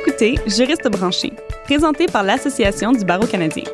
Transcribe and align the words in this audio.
écoutez 0.00 0.36
Juriste 0.46 0.88
branché, 0.88 1.32
présenté 1.64 2.06
par 2.06 2.22
l'Association 2.22 2.92
du 2.92 3.04
barreau 3.04 3.26
canadien. 3.26 3.64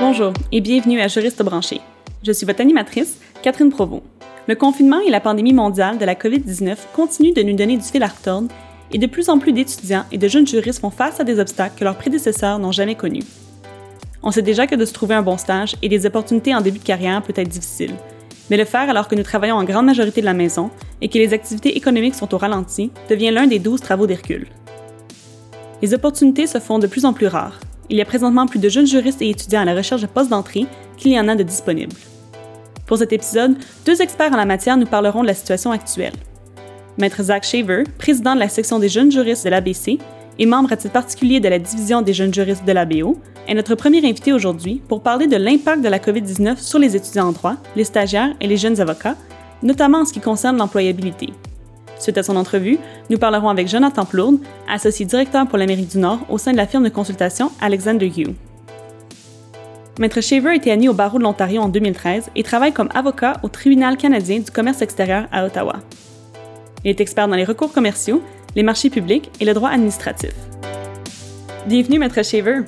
Bonjour 0.00 0.32
et 0.50 0.60
bienvenue 0.60 1.00
à 1.00 1.08
Juriste 1.08 1.42
branché. 1.42 1.80
Je 2.24 2.32
suis 2.32 2.46
votre 2.46 2.60
animatrice, 2.60 3.18
Catherine 3.42 3.70
Provost. 3.70 4.02
Le 4.48 4.54
confinement 4.56 5.00
et 5.00 5.10
la 5.10 5.20
pandémie 5.20 5.52
mondiale 5.52 5.98
de 5.98 6.04
la 6.04 6.14
COVID-19 6.14 6.76
continuent 6.94 7.34
de 7.34 7.42
nous 7.42 7.54
donner 7.54 7.76
du 7.76 7.84
fil 7.84 8.02
à 8.02 8.08
retordre 8.08 8.48
et 8.92 8.98
de 8.98 9.06
plus 9.06 9.28
en 9.28 9.38
plus 9.38 9.52
d'étudiants 9.52 10.04
et 10.10 10.18
de 10.18 10.28
jeunes 10.28 10.46
juristes 10.46 10.80
font 10.80 10.90
face 10.90 11.20
à 11.20 11.24
des 11.24 11.38
obstacles 11.38 11.78
que 11.78 11.84
leurs 11.84 11.96
prédécesseurs 11.96 12.58
n'ont 12.58 12.72
jamais 12.72 12.94
connus. 12.94 13.24
On 14.22 14.30
sait 14.30 14.42
déjà 14.42 14.66
que 14.66 14.74
de 14.74 14.84
se 14.84 14.92
trouver 14.92 15.14
un 15.14 15.22
bon 15.22 15.36
stage 15.36 15.76
et 15.82 15.88
des 15.88 16.06
opportunités 16.06 16.54
en 16.54 16.60
début 16.60 16.78
de 16.78 16.84
carrière 16.84 17.22
peut 17.22 17.34
être 17.36 17.48
difficile. 17.48 17.94
Mais 18.50 18.56
le 18.56 18.64
faire 18.64 18.88
alors 18.88 19.08
que 19.08 19.14
nous 19.14 19.22
travaillons 19.22 19.56
en 19.56 19.64
grande 19.64 19.86
majorité 19.86 20.20
de 20.20 20.26
la 20.26 20.34
maison 20.34 20.70
et 21.00 21.08
que 21.08 21.18
les 21.18 21.32
activités 21.32 21.76
économiques 21.76 22.14
sont 22.14 22.32
au 22.34 22.38
ralenti 22.38 22.90
devient 23.10 23.30
l'un 23.30 23.46
des 23.46 23.58
douze 23.58 23.80
travaux 23.80 24.06
d'Hercule. 24.06 24.46
Les 25.82 25.94
opportunités 25.94 26.46
se 26.46 26.58
font 26.58 26.78
de 26.78 26.86
plus 26.86 27.04
en 27.04 27.12
plus 27.12 27.26
rares. 27.26 27.60
Il 27.90 27.96
y 27.96 28.00
a 28.00 28.04
présentement 28.04 28.46
plus 28.46 28.58
de 28.58 28.68
jeunes 28.68 28.86
juristes 28.86 29.22
et 29.22 29.30
étudiants 29.30 29.60
à 29.60 29.64
la 29.64 29.74
recherche 29.74 30.02
de 30.02 30.06
postes 30.06 30.30
d'entrée 30.30 30.66
qu'il 30.96 31.12
y 31.12 31.20
en 31.20 31.28
a 31.28 31.34
de 31.34 31.42
disponibles. 31.42 31.94
Pour 32.86 32.98
cet 32.98 33.12
épisode, 33.12 33.56
deux 33.84 34.00
experts 34.00 34.32
en 34.32 34.36
la 34.36 34.46
matière 34.46 34.76
nous 34.76 34.86
parleront 34.86 35.22
de 35.22 35.26
la 35.26 35.34
situation 35.34 35.72
actuelle. 35.72 36.14
Maître 36.98 37.22
Zach 37.24 37.44
Shaver, 37.44 37.84
président 37.98 38.34
de 38.34 38.40
la 38.40 38.48
section 38.48 38.78
des 38.78 38.88
jeunes 38.88 39.12
juristes 39.12 39.44
de 39.44 39.50
l'ABC 39.50 39.98
et 40.38 40.46
membre 40.46 40.72
à 40.72 40.76
titre 40.76 40.92
particulier 40.92 41.40
de 41.40 41.48
la 41.48 41.58
division 41.58 42.02
des 42.02 42.12
jeunes 42.12 42.32
juristes 42.32 42.64
de 42.64 42.72
l'ABO, 42.72 43.16
est 43.48 43.54
notre 43.54 43.74
premier 43.74 43.98
invité 43.98 44.32
aujourd'hui 44.32 44.82
pour 44.88 45.02
parler 45.02 45.26
de 45.26 45.36
l'impact 45.36 45.82
de 45.82 45.88
la 45.88 45.98
COVID-19 45.98 46.58
sur 46.58 46.78
les 46.78 46.96
étudiants 46.96 47.28
en 47.28 47.32
droit, 47.32 47.56
les 47.76 47.84
stagiaires 47.84 48.34
et 48.40 48.46
les 48.46 48.56
jeunes 48.56 48.80
avocats, 48.80 49.16
notamment 49.62 49.98
en 49.98 50.04
ce 50.04 50.12
qui 50.12 50.20
concerne 50.20 50.56
l'employabilité. 50.56 51.30
Suite 51.98 52.18
à 52.18 52.22
son 52.22 52.36
entrevue, 52.36 52.78
nous 53.08 53.18
parlerons 53.18 53.48
avec 53.48 53.68
Jonathan 53.68 54.04
Plourde, 54.04 54.38
associé 54.68 55.06
directeur 55.06 55.46
pour 55.46 55.58
l'Amérique 55.58 55.88
du 55.88 55.98
Nord 55.98 56.20
au 56.28 56.38
sein 56.38 56.52
de 56.52 56.56
la 56.56 56.66
firme 56.66 56.84
de 56.84 56.90
consultation 56.90 57.50
Alexander 57.60 58.06
Hugh. 58.06 58.34
Maître 59.98 60.20
Shaver 60.20 60.54
été 60.54 60.70
admis 60.70 60.90
au 60.90 60.92
barreau 60.92 61.16
de 61.16 61.22
l'Ontario 61.22 61.62
en 61.62 61.68
2013 61.68 62.30
et 62.36 62.42
travaille 62.42 62.72
comme 62.72 62.90
avocat 62.94 63.38
au 63.42 63.48
Tribunal 63.48 63.96
canadien 63.96 64.40
du 64.40 64.50
commerce 64.50 64.82
extérieur 64.82 65.26
à 65.32 65.46
Ottawa. 65.46 65.76
Il 66.84 66.90
est 66.90 67.00
expert 67.00 67.28
dans 67.28 67.34
les 67.34 67.44
recours 67.44 67.72
commerciaux, 67.72 68.22
les 68.56 68.62
marchés 68.62 68.88
publics 68.88 69.30
et 69.38 69.44
le 69.44 69.52
droit 69.52 69.68
administratif. 69.68 70.32
Bienvenue, 71.66 71.98
Maître 71.98 72.24
Shaver. 72.24 72.60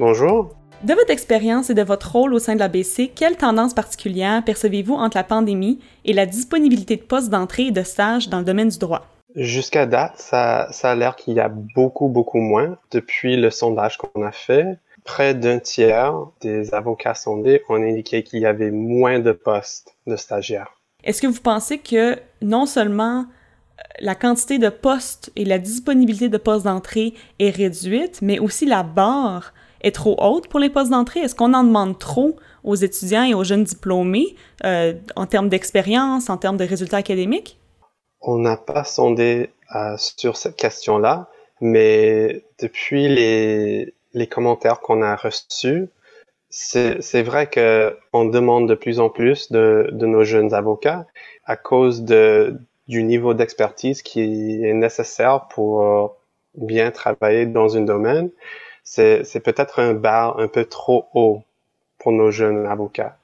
Bonjour. 0.00 0.50
De 0.82 0.94
votre 0.94 1.10
expérience 1.10 1.70
et 1.70 1.74
de 1.74 1.82
votre 1.82 2.10
rôle 2.10 2.34
au 2.34 2.40
sein 2.40 2.54
de 2.54 2.58
l'ABC, 2.58 3.12
quelles 3.14 3.36
tendances 3.36 3.72
particulières 3.72 4.42
percevez-vous 4.44 4.94
entre 4.94 5.16
la 5.16 5.22
pandémie 5.22 5.78
et 6.04 6.12
la 6.12 6.26
disponibilité 6.26 6.96
de 6.96 7.02
postes 7.02 7.30
d'entrée 7.30 7.66
et 7.66 7.70
de 7.70 7.84
stage 7.84 8.28
dans 8.30 8.40
le 8.40 8.44
domaine 8.44 8.68
du 8.68 8.78
droit? 8.78 9.06
Jusqu'à 9.36 9.86
date, 9.86 10.14
ça, 10.16 10.66
ça 10.72 10.90
a 10.90 10.94
l'air 10.96 11.14
qu'il 11.14 11.34
y 11.34 11.40
a 11.40 11.48
beaucoup, 11.48 12.08
beaucoup 12.08 12.40
moins. 12.40 12.76
Depuis 12.90 13.36
le 13.36 13.50
sondage 13.50 13.98
qu'on 13.98 14.22
a 14.22 14.32
fait, 14.32 14.76
près 15.04 15.34
d'un 15.34 15.60
tiers 15.60 16.14
des 16.40 16.74
avocats 16.74 17.14
sondés 17.14 17.62
ont 17.68 17.76
indiqué 17.76 18.24
qu'il 18.24 18.40
y 18.40 18.46
avait 18.46 18.72
moins 18.72 19.20
de 19.20 19.30
postes 19.30 19.94
de 20.08 20.16
stagiaires. 20.16 20.72
Est-ce 21.04 21.22
que 21.22 21.28
vous 21.28 21.40
pensez 21.40 21.78
que 21.78 22.18
non 22.42 22.66
seulement 22.66 23.26
la 24.00 24.14
quantité 24.14 24.58
de 24.58 24.68
postes 24.68 25.30
et 25.36 25.44
la 25.44 25.58
disponibilité 25.58 26.28
de 26.28 26.38
postes 26.38 26.64
d'entrée 26.64 27.14
est 27.38 27.50
réduite, 27.50 28.20
mais 28.22 28.38
aussi 28.38 28.66
la 28.66 28.82
barre 28.82 29.52
est 29.82 29.94
trop 29.94 30.16
haute 30.18 30.48
pour 30.48 30.60
les 30.60 30.70
postes 30.70 30.90
d'entrée? 30.90 31.20
Est-ce 31.20 31.34
qu'on 31.34 31.54
en 31.54 31.64
demande 31.64 31.98
trop 31.98 32.36
aux 32.64 32.74
étudiants 32.74 33.24
et 33.24 33.34
aux 33.34 33.44
jeunes 33.44 33.64
diplômés 33.64 34.36
euh, 34.64 34.94
en 35.16 35.26
termes 35.26 35.48
d'expérience, 35.48 36.30
en 36.30 36.36
termes 36.36 36.56
de 36.56 36.64
résultats 36.64 36.98
académiques? 36.98 37.58
On 38.20 38.38
n'a 38.38 38.56
pas 38.56 38.84
sondé 38.84 39.50
euh, 39.74 39.96
sur 39.96 40.36
cette 40.36 40.56
question-là, 40.56 41.28
mais 41.60 42.44
depuis 42.60 43.08
les, 43.08 43.94
les 44.14 44.26
commentaires 44.26 44.80
qu'on 44.80 45.02
a 45.02 45.16
reçus, 45.16 45.88
c'est 46.50 47.22
vrai 47.22 47.48
qu'on 47.48 48.26
demande 48.26 48.68
de 48.68 48.74
plus 48.74 49.00
en 49.00 49.08
plus 49.08 49.50
de, 49.50 49.88
de, 49.90 50.06
nos 50.06 50.22
jeunes 50.22 50.52
avocats 50.52 51.06
à 51.46 51.56
cause 51.56 52.02
de, 52.02 52.60
du 52.88 53.02
niveau 53.02 53.34
d'expertise 53.34 54.02
qui 54.02 54.20
est 54.64 54.74
nécessaire 54.74 55.48
pour 55.48 55.82
euh, 55.82 56.06
bien 56.54 56.90
travailler 56.90 57.46
dans 57.46 57.76
un 57.76 57.82
domaine 57.82 58.30
c'est 58.84 59.42
peut-être 59.42 59.78
un 59.78 59.94
bar 59.94 60.38
un 60.38 60.48
peu 60.48 60.64
trop 60.64 61.06
haut 61.14 61.42
pour 61.98 62.12
nos 62.12 62.30
jeunes 62.30 62.66
avocats. 62.66 63.16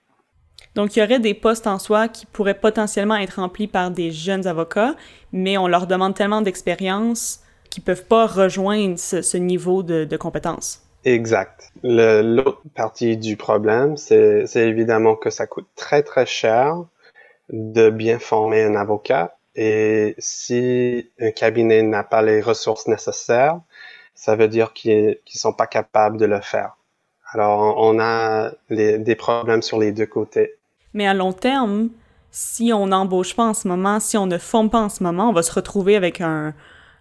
Donc, 0.74 0.96
il 0.96 1.00
y 1.00 1.02
aurait 1.02 1.18
des 1.18 1.34
postes 1.34 1.66
en 1.66 1.78
soi 1.78 2.08
qui 2.08 2.26
pourraient 2.26 2.58
potentiellement 2.58 3.16
être 3.16 3.40
remplis 3.40 3.66
par 3.66 3.90
des 3.90 4.10
jeunes 4.10 4.46
avocats, 4.46 4.94
mais 5.32 5.58
on 5.58 5.66
leur 5.66 5.86
demande 5.86 6.14
tellement 6.14 6.42
d'expérience 6.42 7.40
qu'ils 7.70 7.82
peuvent 7.82 8.04
pas 8.04 8.26
rejoindre 8.26 8.98
ce, 8.98 9.36
niveau 9.36 9.82
de, 9.82 10.04
de 10.04 10.16
compétences. 10.16 10.82
Exact. 11.04 11.72
L'autre 11.82 12.62
partie 12.74 13.16
du 13.16 13.36
problème, 13.36 13.96
c'est 13.96 14.44
évidemment 14.56 15.16
que 15.16 15.30
ça 15.30 15.46
coûte 15.46 15.68
très, 15.74 16.02
très 16.02 16.26
cher 16.26 16.76
de 17.50 17.90
bien 17.90 18.18
former 18.18 18.62
un 18.62 18.74
avocat. 18.74 19.37
Et 19.60 20.14
si 20.18 21.10
un 21.20 21.32
cabinet 21.32 21.82
n'a 21.82 22.04
pas 22.04 22.22
les 22.22 22.40
ressources 22.40 22.86
nécessaires, 22.86 23.58
ça 24.14 24.36
veut 24.36 24.46
dire 24.46 24.72
qu'ils 24.72 25.08
ne 25.08 25.38
sont 25.38 25.52
pas 25.52 25.66
capables 25.66 26.16
de 26.16 26.26
le 26.26 26.40
faire. 26.40 26.76
Alors, 27.32 27.74
on 27.76 27.98
a 27.98 28.52
des 28.70 29.16
problèmes 29.16 29.62
sur 29.62 29.80
les 29.80 29.90
deux 29.90 30.06
côtés. 30.06 30.54
Mais 30.94 31.08
à 31.08 31.12
long 31.12 31.32
terme, 31.32 31.88
si 32.30 32.72
on 32.72 32.86
n'embauche 32.86 33.34
pas 33.34 33.46
en 33.46 33.54
ce 33.54 33.66
moment, 33.66 33.98
si 33.98 34.16
on 34.16 34.26
ne 34.26 34.38
forme 34.38 34.70
pas 34.70 34.78
en 34.78 34.88
ce 34.88 35.02
moment, 35.02 35.28
on 35.28 35.32
va 35.32 35.42
se 35.42 35.52
retrouver 35.52 35.96
avec 35.96 36.20
un 36.20 36.54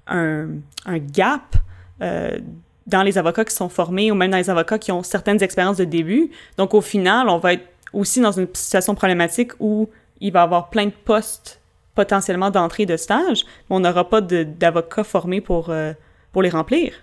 gap 0.07 1.57
euh, 2.01 2.39
dans 2.87 3.03
les 3.03 3.19
avocats 3.19 3.45
qui 3.45 3.53
sont 3.53 3.69
formés 3.69 4.09
ou 4.09 4.15
même 4.15 4.31
dans 4.31 4.37
les 4.37 4.49
avocats 4.49 4.79
qui 4.79 4.91
ont 4.91 5.03
certaines 5.03 5.43
expériences 5.43 5.77
de 5.77 5.85
début. 5.85 6.31
Donc, 6.57 6.73
au 6.73 6.81
final, 6.81 7.29
on 7.29 7.37
va 7.37 7.53
être 7.53 7.67
aussi 7.93 8.19
dans 8.19 8.31
une 8.31 8.47
situation 8.51 8.95
problématique 8.95 9.51
où 9.59 9.89
il 10.21 10.33
va 10.33 10.39
y 10.39 10.43
avoir 10.43 10.71
plein 10.71 10.87
de 10.87 10.93
postes 11.05 11.56
potentiellement 11.97 12.51
d'entrée 12.51 12.85
de 12.85 12.95
stage, 12.95 13.39
mais 13.69 13.75
on 13.77 13.79
n'aura 13.79 14.07
pas 14.07 14.21
d'avocats 14.21 15.03
formés 15.03 15.41
pour, 15.41 15.71
euh, 15.71 15.93
pour 16.31 16.43
les 16.43 16.49
remplir. 16.49 16.93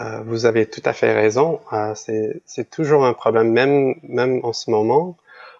Euh, 0.00 0.20
vous 0.26 0.44
avez 0.44 0.66
tout 0.66 0.82
à 0.84 0.92
fait 0.92 1.14
raison. 1.14 1.60
Euh, 1.72 1.94
c'est 2.44 2.70
toujours 2.70 3.06
un 3.06 3.14
problème, 3.14 3.50
même, 3.50 3.94
même 4.02 4.40
en 4.44 4.52
ce 4.52 4.70
moment. 4.70 5.16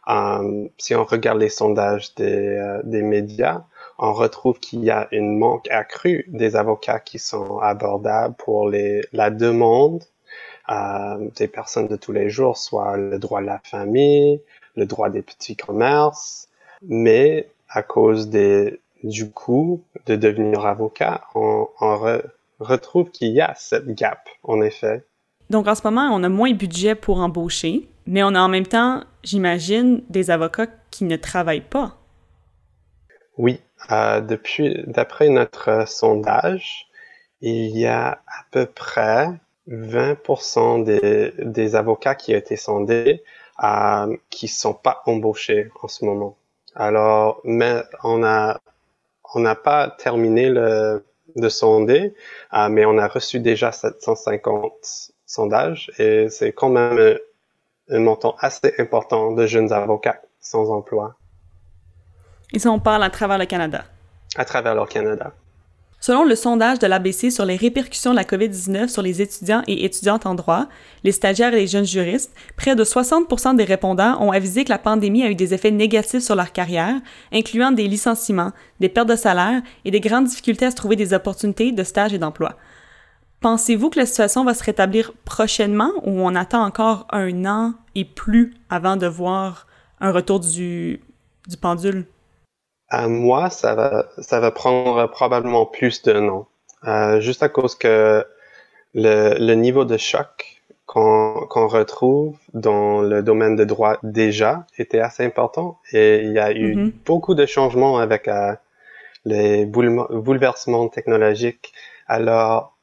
Euh, 0.09 0.69
si 0.77 0.95
on 0.95 1.05
regarde 1.05 1.39
les 1.39 1.49
sondages 1.49 2.15
des, 2.17 2.79
des 2.85 3.03
médias, 3.03 3.63
on 3.99 4.13
retrouve 4.13 4.59
qu'il 4.61 4.85
y 4.85 4.91
a 4.91 5.09
une 5.11 5.39
manque 5.39 5.69
accrue 5.71 6.25
des 6.29 6.55
avocats 6.55 7.01
qui 7.01 7.19
sont 7.19 7.59
abordables 7.59 8.35
pour 8.37 8.69
les, 8.69 9.01
la 9.13 9.31
demande 9.31 10.05
des 11.37 11.49
personnes 11.49 11.89
de 11.89 11.97
tous 11.97 12.13
les 12.13 12.31
jours, 12.31 12.57
soit 12.57 12.97
le 12.97 13.19
droit 13.19 13.41
de 13.41 13.47
la 13.47 13.61
famille, 13.65 14.41
le 14.77 14.87
droit 14.87 15.11
des 15.11 15.23
petits 15.23 15.57
commerces, 15.57 16.47
mais 16.83 17.49
à 17.71 17.83
cause 17.83 18.29
des, 18.29 18.81
du 19.03 19.31
coût 19.31 19.83
de 20.07 20.17
devenir 20.17 20.67
avocat, 20.67 21.23
on, 21.35 21.69
on, 21.81 22.21
retrouve 22.59 23.11
qu'il 23.11 23.33
y 23.33 23.41
a 23.41 23.55
cette 23.57 23.89
gap, 23.95 24.29
en 24.43 24.61
effet. 24.61 25.03
Donc 25.49 25.67
en 25.67 25.75
ce 25.75 25.81
moment, 25.85 26.11
on 26.13 26.23
a 26.23 26.29
moins 26.29 26.51
de 26.51 26.57
budget 26.57 26.95
pour 26.95 27.21
embaucher, 27.21 27.89
mais 28.07 28.23
on 28.23 28.35
a 28.35 28.41
en 28.41 28.49
même 28.49 28.67
temps, 28.67 29.03
j'imagine, 29.25 30.03
des 30.11 30.31
avocats 30.31 30.67
qui 30.91 31.05
ne 31.05 31.17
travaillent 31.17 31.63
pas. 31.63 31.97
Oui, 33.39 33.61
euh, 33.91 34.21
depuis, 34.21 34.83
d'après 34.87 35.31
notre 35.31 35.89
sondage, 35.89 36.87
il 37.41 37.79
y 37.79 37.87
a 37.87 38.21
à 38.27 38.45
peu 38.51 38.67
près 38.67 39.29
20% 39.69 40.85
des, 40.85 41.33
des 41.39 41.75
avocats 41.77 42.15
qui 42.15 42.35
ont 42.35 42.39
été 42.39 42.57
sondés 42.57 43.23
euh, 43.63 44.17
qui 44.31 44.49
sont 44.49 44.75
pas 44.75 45.03
embauchés 45.07 45.71
en 45.83 45.89
ce 45.89 46.05
moment. 46.05 46.37
Alors, 46.75 47.41
mais 47.45 47.83
on 48.05 48.23
a 48.25 48.61
on 49.35 49.41
n'a 49.41 49.55
pas 49.55 49.91
terminé 49.91 50.49
le, 50.49 51.05
de 51.37 51.49
sonder, 51.49 52.15
euh, 52.53 52.69
mais 52.69 52.85
on 52.85 52.99
a 52.99 53.07
reçu 53.07 53.41
déjà 53.41 53.73
750 53.73 55.13
sondages 55.27 55.91
et 55.99 56.29
c'est 56.29 56.53
quand 56.53 56.71
même 56.71 57.19
un 57.89 57.99
montant 58.01 58.37
assez 58.41 58.75
important 58.79 59.33
de 59.33 59.47
jeunes 59.47 59.73
avocats 59.73 60.21
sans 60.41 60.71
emploi. 60.71 61.15
Et 62.53 62.59
ça, 62.59 62.71
on 62.71 62.81
parle 62.81 63.05
à 63.05 63.11
travers 63.11 63.39
le 63.39 63.47
Canada? 63.47 63.85
À 64.37 64.45
travers 64.45 64.75
le 64.75 64.85
Canada. 64.87 65.33
Selon 66.03 66.25
le 66.25 66.35
sondage 66.35 66.79
de 66.79 66.87
l'ABC 66.87 67.31
sur 67.31 67.45
les 67.45 67.57
répercussions 67.57 68.13
de 68.13 68.17
la 68.17 68.25
COVID-19 68.25 68.89
sur 68.89 69.03
les 69.03 69.21
étudiants 69.21 69.63
et 69.67 69.85
étudiantes 69.85 70.25
en 70.25 70.35
droit, 70.35 70.67
les 71.05 71.13
stagiaires 71.13 71.53
et 71.53 71.61
les 71.61 71.67
jeunes 71.67 71.85
juristes, 71.85 72.33
près 72.57 72.75
de 72.75 72.85
60% 72.85 73.55
des 73.55 73.65
répondants 73.65 74.19
ont 74.19 74.31
avisé 74.31 74.65
que 74.65 74.71
la 74.71 74.79
pandémie 74.79 75.25
a 75.25 75.31
eu 75.31 75.35
des 75.35 75.53
effets 75.53 75.71
négatifs 75.71 76.23
sur 76.23 76.37
leur 76.37 76.53
carrière, 76.53 76.99
incluant 77.33 77.71
des 77.71 77.87
licenciements, 77.87 78.53
des 78.81 78.89
pertes 78.89 79.11
de 79.11 79.17
salaire 79.17 79.61
et 79.85 79.91
des 79.91 80.01
grandes 80.01 80.25
difficultés 80.25 80.65
à 80.65 80.71
se 80.71 80.77
trouver 80.77 80.97
des 80.97 81.13
opportunités 81.13 81.71
de 81.71 81.85
stage 81.85 82.15
et 82.15 82.19
d'emploi. 82.19 82.57
Pensez-vous 83.41 83.91
que 83.91 83.99
la 83.99 84.07
situation 84.07 84.43
va 84.45 84.55
se 84.55 84.65
rétablir 84.65 85.13
prochainement 85.27 85.93
ou 86.05 86.21
on 86.21 86.35
attend 86.35 86.65
encore 86.65 87.07
un 87.11 87.45
an 87.45 87.75
et 87.95 88.07
plus 88.07 88.55
avant 88.71 88.97
de 88.97 89.07
voir 89.07 89.67
un 90.01 90.13
retour 90.13 90.41
du, 90.41 91.01
du 91.47 91.57
pendule? 91.59 92.07
À 92.91 93.09
moi, 93.09 93.51
ça 93.51 93.75
va, 93.75 94.07
ça 94.19 94.41
va 94.41 94.51
prendre 94.51 95.09
probablement 95.09 95.65
plus 95.65 96.03
d'un 96.03 96.29
an. 96.29 96.49
Euh, 96.87 97.21
juste 97.21 97.43
à 97.43 97.49
cause 97.49 97.77
que 97.77 98.25
le, 98.95 99.37
le 99.39 99.55
niveau 99.55 99.85
de 99.85 99.97
choc 99.97 100.61
qu'on 100.87 101.69
retrouve 101.69 102.37
dans 102.53 103.01
le 103.01 103.23
domaine 103.23 103.55
de 103.55 103.63
droit 103.63 103.99
déjà 104.03 104.67
était 104.77 104.99
assez 104.99 105.25
important 105.25 105.79
et 105.93 106.23
il 106.25 106.33
y 106.33 106.41
a 106.41 106.51
eu 106.51 106.75
mm-hmm. 106.75 106.93
beaucoup 107.07 107.37
de 107.37 107.47
changements 107.47 107.99
avec 107.99 108.27
euh, 108.27 108.57
les 109.25 109.67
bouleversements 109.67 110.89
technologiques. 110.89 111.73
Alors, 112.09 112.77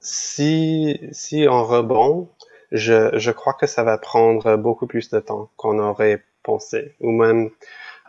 si, 0.00 0.98
si 1.12 1.46
on 1.48 1.62
rebond, 1.62 2.28
je, 2.72 3.16
je 3.16 3.30
crois 3.30 3.52
que 3.52 3.68
ça 3.68 3.84
va 3.84 3.96
prendre 3.96 4.56
beaucoup 4.56 4.88
plus 4.88 5.10
de 5.10 5.20
temps 5.20 5.48
qu'on 5.56 5.78
aurait 5.78 6.24
pensé, 6.42 6.96
ou 7.00 7.12
même 7.12 7.50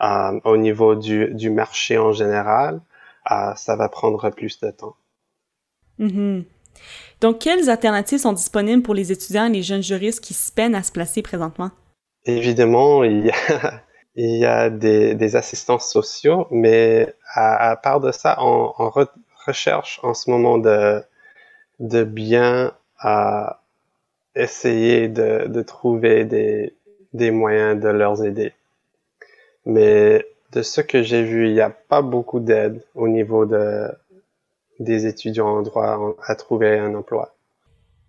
euh, 0.00 0.40
au 0.44 0.56
niveau 0.56 0.94
du, 0.94 1.32
du 1.34 1.50
marché 1.50 1.98
en 1.98 2.12
général, 2.12 2.80
euh, 3.30 3.54
ça 3.56 3.76
va 3.76 3.88
prendre 3.88 4.30
plus 4.30 4.60
de 4.60 4.70
temps. 4.70 4.96
Mm-hmm. 5.98 6.44
Donc, 7.20 7.38
quelles 7.38 7.70
alternatives 7.70 8.18
sont 8.18 8.32
disponibles 8.32 8.82
pour 8.82 8.94
les 8.94 9.12
étudiants 9.12 9.46
et 9.46 9.52
les 9.52 9.62
jeunes 9.62 9.82
juristes 9.82 10.22
qui 10.22 10.34
se 10.34 10.52
peinent 10.52 10.74
à 10.74 10.82
se 10.82 10.92
placer 10.92 11.22
présentement? 11.22 11.70
Évidemment, 12.26 13.04
il 13.04 13.26
y 13.26 13.30
a, 13.30 13.82
il 14.16 14.36
y 14.36 14.44
a 14.44 14.70
des, 14.70 15.14
des 15.14 15.36
assistants 15.36 15.78
sociaux, 15.78 16.46
mais 16.50 17.14
à, 17.34 17.76
part 17.76 18.00
de 18.00 18.12
ça, 18.12 18.36
on, 18.40 18.72
on 18.78 18.90
recherche 19.46 20.00
en 20.02 20.14
ce 20.14 20.30
moment 20.30 20.58
de, 20.58 21.02
de 21.80 22.04
bien 22.04 22.72
euh, 23.04 23.46
essayer 24.34 25.08
de, 25.08 25.46
de 25.46 25.62
trouver 25.62 26.24
des, 26.24 26.74
des 27.12 27.30
moyens 27.30 27.80
de 27.80 27.88
leur 27.88 28.24
aider. 28.24 28.52
Mais 29.66 30.26
de 30.52 30.62
ce 30.62 30.80
que 30.80 31.02
j'ai 31.02 31.22
vu, 31.22 31.48
il 31.48 31.54
n'y 31.54 31.60
a 31.60 31.70
pas 31.70 32.02
beaucoup 32.02 32.40
d'aide 32.40 32.82
au 32.94 33.08
niveau 33.08 33.46
de, 33.46 33.88
des 34.80 35.06
étudiants 35.06 35.48
en 35.48 35.62
droit 35.62 36.16
à 36.26 36.34
trouver 36.34 36.78
un 36.78 36.94
emploi. 36.94 37.34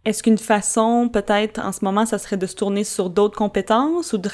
Est-ce 0.05 0.21
qu'une 0.21 0.37
façon, 0.37 1.09
peut-être 1.11 1.59
en 1.59 1.71
ce 1.71 1.83
moment, 1.83 2.05
ça 2.05 2.19
serait 2.19 2.37
de 2.37 2.45
se 2.45 2.55
tourner 2.55 2.83
sur 2.83 3.09
d'autres 3.09 3.37
compétences 3.37 4.13
ou 4.13 4.19
de, 4.19 4.29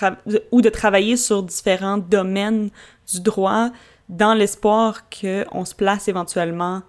ou 0.51 0.61
de 0.61 0.69
travailler 0.69 1.15
sur 1.15 1.43
différents 1.43 1.97
domaines 1.97 2.69
du 3.09 3.21
droit 3.21 3.69
dans 4.09 4.33
l'espoir 4.33 5.03
qu'on 5.09 5.63
se 5.63 5.73
place 5.73 6.09
éventuellement 6.09 6.81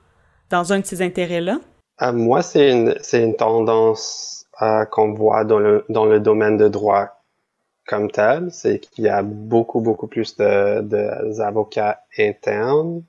dans 0.51 0.73
un 0.73 0.81
de 0.81 0.87
ces 0.87 1.01
intérêts-là? 1.01 1.61
Euh, 2.03 2.13
moi, 2.13 2.43
c'est 2.43 2.73
une, 2.73 2.95
une, 3.13 3.37
tendance 3.37 4.47
euh, 4.61 4.85
qu'on 4.87 5.13
voit 5.15 5.45
dans 5.45 5.61
le, 5.61 5.85
dans 5.89 6.05
le 6.05 6.19
domaine 6.19 6.57
de 6.57 6.69
droit 6.69 7.22
comme 7.93 8.11
tel, 8.11 8.51
c'est 8.51 8.79
qu'il 8.79 9.05
y 9.05 9.09
a 9.11 9.23
beaucoup, 9.23 9.83
beaucoup 9.83 10.07
plus 10.07 10.35
d'avocats 10.39 10.81
de, 10.81 11.41
avocats 11.43 12.01
internes 12.19 13.03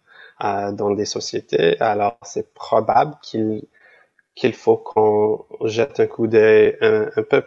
euh, 0.44 0.74
dans 0.74 0.91
des 0.91 1.06
sociétés. 1.06 1.80
Alors, 1.80 2.18
c'est 2.21 2.53
probable 2.53 3.15
qu'il 3.21 3.63
qu'il 4.35 4.53
faut 4.53 4.75
qu'on 4.75 5.45
jette 5.63 6.01
un 6.01 6.07
coup 6.07 6.27
d'œil 6.27 6.75
un, 6.81 7.24
peu 7.30 7.44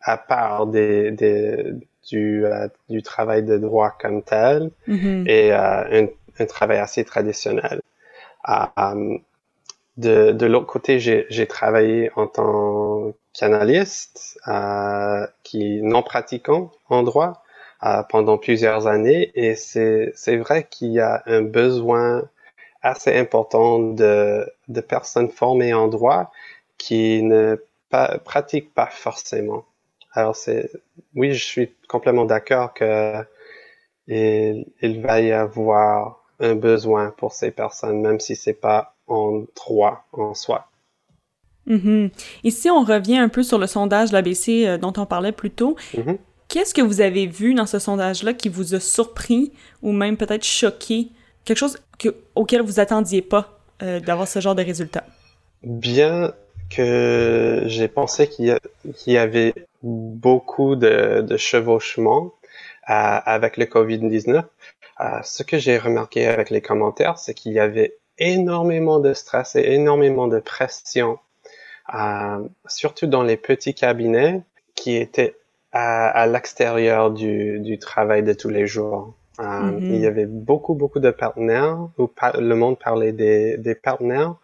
à 0.00 0.16
part 0.16 0.66
des, 0.68 1.10
des 1.10 1.72
du, 2.08 2.46
euh, 2.46 2.68
du 2.88 3.02
travail 3.02 3.42
de 3.42 3.56
droit 3.58 3.90
comme 4.00 4.22
tel 4.22 4.70
mm-hmm. 4.86 5.28
et 5.28 5.52
euh, 5.52 6.02
un, 6.02 6.06
un, 6.38 6.46
travail 6.46 6.78
assez 6.78 7.04
traditionnel. 7.04 7.80
De, 9.96 10.32
de 10.32 10.46
l'autre 10.46 10.66
côté, 10.66 10.98
j'ai 10.98 11.46
travaillé 11.46 12.10
en 12.16 12.26
tant 12.26 13.14
qu'analyste 13.32 14.38
euh, 14.48 15.26
qui 15.42 15.80
non 15.82 16.02
pratiquant 16.02 16.70
en 16.88 17.02
droit 17.02 17.42
euh, 17.82 18.02
pendant 18.08 18.38
plusieurs 18.38 18.86
années 18.86 19.32
et 19.34 19.54
c'est 19.54 20.36
vrai 20.36 20.66
qu'il 20.68 20.92
y 20.92 21.00
a 21.00 21.22
un 21.26 21.42
besoin 21.42 22.28
assez 22.82 23.16
important 23.16 23.78
de, 23.78 24.46
de 24.68 24.80
personnes 24.80 25.30
formées 25.30 25.74
en 25.74 25.88
droit 25.88 26.30
qui 26.78 27.22
ne 27.22 27.56
pas, 27.90 28.18
pratiquent 28.18 28.74
pas 28.74 28.86
forcément. 28.86 29.64
Alors 30.12 30.36
c'est, 30.36 30.70
oui, 31.14 31.32
je 31.34 31.44
suis 31.44 31.74
complètement 31.88 32.24
d'accord 32.26 32.74
que 32.74 33.14
il, 34.08 34.66
il, 34.82 35.02
va 35.02 35.20
y 35.20 35.32
avoir 35.32 36.22
un 36.38 36.54
besoin 36.54 37.10
pour 37.16 37.32
ces 37.32 37.50
personnes, 37.50 38.00
même 38.02 38.20
si 38.20 38.36
c'est 38.36 38.54
pas 38.54 38.95
en 39.06 39.44
droit 39.54 40.06
en 40.12 40.34
soi. 40.34 40.68
Mm 41.66 42.08
Ici, 42.44 42.70
on 42.70 42.84
revient 42.84 43.18
un 43.18 43.28
peu 43.28 43.42
sur 43.42 43.58
le 43.58 43.66
sondage 43.66 44.10
de 44.10 44.14
l'ABC 44.14 44.66
euh, 44.66 44.78
dont 44.78 44.92
on 44.96 45.06
parlait 45.06 45.32
plus 45.32 45.50
tôt. 45.50 45.76
Mm-hmm. 45.94 46.18
Qu'est-ce 46.48 46.74
que 46.74 46.82
vous 46.82 47.00
avez 47.00 47.26
vu 47.26 47.54
dans 47.54 47.66
ce 47.66 47.78
sondage-là 47.78 48.32
qui 48.32 48.48
vous 48.48 48.74
a 48.74 48.80
surpris 48.80 49.52
ou 49.82 49.92
même 49.92 50.16
peut-être 50.16 50.44
choqué? 50.44 51.08
Quelque 51.44 51.58
chose 51.58 51.78
auquel 52.34 52.62
vous 52.62 52.78
attendiez 52.78 53.22
pas 53.22 53.58
euh, 53.82 54.00
d'avoir 54.00 54.28
ce 54.28 54.40
genre 54.40 54.54
de 54.54 54.62
résultat? 54.62 55.04
Bien 55.62 56.32
que 56.70 57.62
j'ai 57.66 57.88
pensé 57.88 58.28
qu'il 58.28 58.58
y, 59.06 59.16
avait 59.16 59.54
beaucoup 59.82 60.76
de, 60.76 61.20
de 61.20 61.36
chevauchements 61.36 62.32
euh, 62.88 63.18
avec 63.24 63.56
le 63.56 63.66
COVID-19, 63.66 64.44
euh, 65.00 65.04
ce 65.22 65.42
que 65.42 65.58
j'ai 65.58 65.78
remarqué 65.78 66.26
avec 66.26 66.50
les 66.50 66.60
commentaires, 66.60 67.18
c'est 67.18 67.34
qu'il 67.34 67.52
y 67.52 67.60
avait 67.60 67.96
énormément 68.18 68.98
de 68.98 69.12
stress 69.12 69.56
et 69.56 69.72
énormément 69.72 70.28
de 70.28 70.38
pression, 70.38 71.18
surtout 72.66 73.06
dans 73.06 73.22
les 73.22 73.36
petits 73.36 73.74
cabinets 73.74 74.42
qui 74.74 74.96
étaient 74.96 75.36
à, 75.72 76.26
l'extérieur 76.26 77.10
du, 77.10 77.60
du 77.60 77.78
travail 77.78 78.22
de 78.22 78.32
tous 78.32 78.48
les 78.48 78.66
jours. 78.66 79.14
Euh, 79.40 79.44
mm-hmm. 79.44 79.80
Il 79.82 79.96
y 79.96 80.06
avait 80.06 80.26
beaucoup, 80.26 80.74
beaucoup 80.74 81.00
de 81.00 81.10
partenaires, 81.10 81.78
où 81.98 82.10
le 82.38 82.54
monde 82.54 82.78
parlait 82.78 83.12
des, 83.12 83.58
des 83.58 83.74
partenaires 83.74 84.36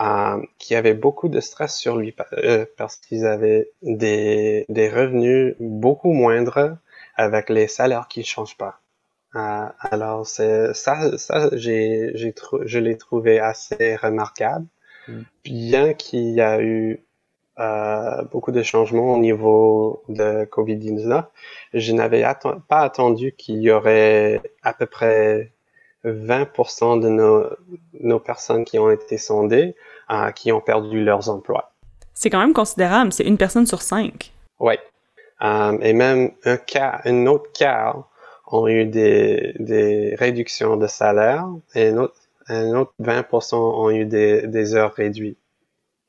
euh, 0.00 0.42
qui 0.58 0.74
avaient 0.74 0.94
beaucoup 0.94 1.28
de 1.28 1.40
stress 1.40 1.76
sur 1.76 1.96
lui 1.96 2.14
euh, 2.32 2.66
parce 2.76 2.96
qu'ils 2.96 3.26
avaient 3.26 3.70
des, 3.82 4.66
des 4.68 4.88
revenus 4.88 5.54
beaucoup 5.60 6.12
moindres 6.12 6.76
avec 7.16 7.48
les 7.48 7.68
salaires 7.68 8.08
qui 8.08 8.24
changent 8.24 8.56
pas. 8.56 8.80
Euh, 9.36 9.66
alors 9.80 10.26
c'est 10.26 10.74
ça, 10.74 11.18
ça 11.18 11.48
j'ai, 11.52 12.12
j'ai 12.14 12.34
je 12.64 12.78
l'ai 12.78 12.96
trouvé 12.96 13.40
assez 13.40 13.96
remarquable, 13.96 14.66
mm. 15.08 15.20
bien 15.44 15.94
qu'il 15.94 16.30
y 16.30 16.40
a 16.40 16.62
eu 16.62 17.04
euh, 17.58 18.22
beaucoup 18.32 18.50
de 18.50 18.62
changements 18.62 19.14
au 19.14 19.18
niveau 19.18 20.02
de 20.08 20.44
Covid-19. 20.44 21.24
Je 21.72 21.92
n'avais 21.92 22.24
pas 22.68 22.80
attendu 22.80 23.32
qu'il 23.36 23.62
y 23.62 23.70
aurait 23.70 24.40
à 24.62 24.72
peu 24.72 24.86
près 24.86 25.52
20% 26.04 27.00
de 27.00 27.08
nos, 27.08 27.46
nos, 28.00 28.18
personnes 28.18 28.64
qui 28.64 28.78
ont 28.78 28.90
été 28.90 29.18
sondées 29.18 29.76
euh, 30.10 30.30
qui 30.32 30.50
ont 30.52 30.60
perdu 30.60 31.02
leurs 31.02 31.28
emplois. 31.28 31.72
C'est 32.12 32.28
quand 32.28 32.40
même 32.40 32.52
considérable, 32.52 33.12
c'est 33.12 33.24
une 33.24 33.38
personne 33.38 33.66
sur 33.66 33.82
cinq. 33.82 34.32
Oui. 34.58 34.74
Euh, 35.42 35.78
et 35.80 35.92
même 35.92 36.32
un 36.44 36.56
cas, 36.56 37.00
un 37.04 37.26
autre 37.26 37.50
cas 37.52 37.96
ont 38.54 38.68
eu 38.68 38.84
des, 38.86 39.54
des 39.58 40.14
réductions 40.14 40.76
de 40.76 40.86
salaire 40.86 41.46
et 41.74 41.88
un 41.88 41.98
autre, 41.98 42.20
un 42.48 42.74
autre 42.74 42.94
20% 43.02 43.56
ont 43.56 43.90
eu 43.90 44.04
des, 44.04 44.46
des 44.46 44.74
heures 44.74 44.94
réduites. 44.94 45.38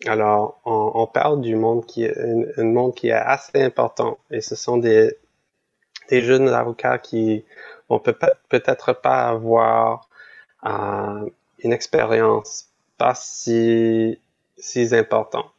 Alors, 0.05 0.59
on, 0.65 0.91
on, 0.93 1.07
parle 1.07 1.41
du 1.41 1.55
monde 1.55 1.85
qui 1.85 2.03
est 2.03 2.15
un, 2.57 2.63
monde 2.65 2.93
qui 2.93 3.07
est 3.07 3.13
assez 3.13 3.61
important 3.61 4.19
et 4.29 4.41
ce 4.41 4.55
sont 4.55 4.77
des, 4.77 5.17
des 6.09 6.21
jeunes 6.21 6.49
avocats 6.49 6.99
qui 6.99 7.45
vont 7.89 7.99
peut-être 7.99 8.93
pas 8.93 9.29
avoir 9.29 10.09
euh, 10.65 11.29
une 11.59 11.73
expérience 11.73 12.67
pas 12.97 13.15
si, 13.15 14.19
si 14.57 14.95
importante. 14.95 15.54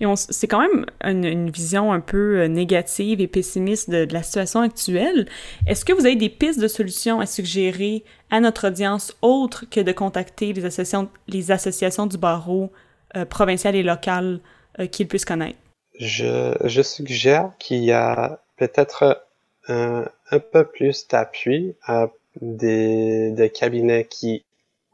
Et 0.00 0.06
c'est 0.16 0.48
quand 0.48 0.60
même 0.60 0.86
une, 1.04 1.50
vision 1.50 1.92
un 1.92 2.00
peu 2.00 2.40
euh, 2.40 2.48
négative 2.48 3.20
et 3.20 3.28
pessimiste 3.28 3.90
de, 3.90 4.06
la 4.10 4.22
situation 4.22 4.60
actuelle. 4.60 5.28
Est-ce 5.66 5.84
que 5.84 5.92
vous 5.92 6.04
avez 6.04 6.16
des 6.16 6.28
pistes 6.28 6.60
de 6.60 6.68
solutions 6.68 7.20
à 7.20 7.26
suggérer 7.26 8.02
à 8.30 8.40
notre 8.40 8.68
audience 8.68 9.16
autre 9.22 9.64
que 9.70 9.80
de 9.80 9.92
contacter 9.92 10.52
les 10.52 11.50
associations, 11.50 12.06
du 12.06 12.18
barreau 12.18 12.72
euh, 13.16 13.24
provinciales 13.24 13.76
et 13.76 13.82
locales 13.82 14.40
euh, 14.80 14.86
qu'ils 14.86 15.06
puissent 15.06 15.24
connaître? 15.24 15.58
Je, 16.00 16.82
suggère 16.82 17.52
qu'il 17.60 17.84
y 17.84 17.92
a 17.92 18.40
peut-être 18.56 19.24
un, 19.68 20.06
peu 20.52 20.64
plus 20.64 21.06
d'appui 21.06 21.76
à 21.86 22.08
des, 22.40 23.52
cabinets 23.54 24.06
qui 24.10 24.43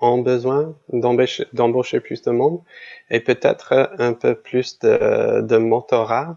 ont 0.01 0.19
besoin 0.19 0.75
d'embaucher 0.93 2.01
plus 2.01 2.23
de 2.23 2.31
monde 2.31 2.61
et 3.11 3.21
peut-être 3.21 3.93
un 3.99 4.13
peu 4.13 4.35
plus 4.35 4.79
de, 4.81 5.57
mentorat 5.57 6.37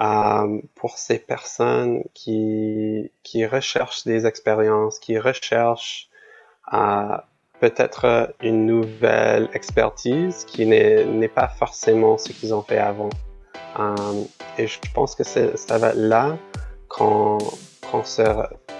euh, 0.00 0.60
pour 0.74 0.98
ces 0.98 1.18
personnes 1.18 2.02
qui, 2.14 3.10
qui 3.22 3.46
recherchent 3.46 4.04
des 4.04 4.26
expériences, 4.26 4.98
qui 4.98 5.18
recherchent 5.18 6.08
euh, 6.72 7.16
peut-être 7.60 8.34
une 8.40 8.66
nouvelle 8.66 9.48
expertise 9.54 10.44
qui 10.44 10.66
n'est 10.66 11.28
pas 11.28 11.48
forcément 11.48 12.18
ce 12.18 12.32
qu'ils 12.32 12.54
ont 12.54 12.62
fait 12.62 12.78
avant. 12.78 13.10
Euh, 13.78 14.22
et 14.58 14.66
je 14.66 14.78
pense 14.94 15.14
que 15.14 15.24
ça 15.24 15.78
va 15.78 15.94
là 15.94 16.36
qu'on 16.88 17.38
se 18.04 18.22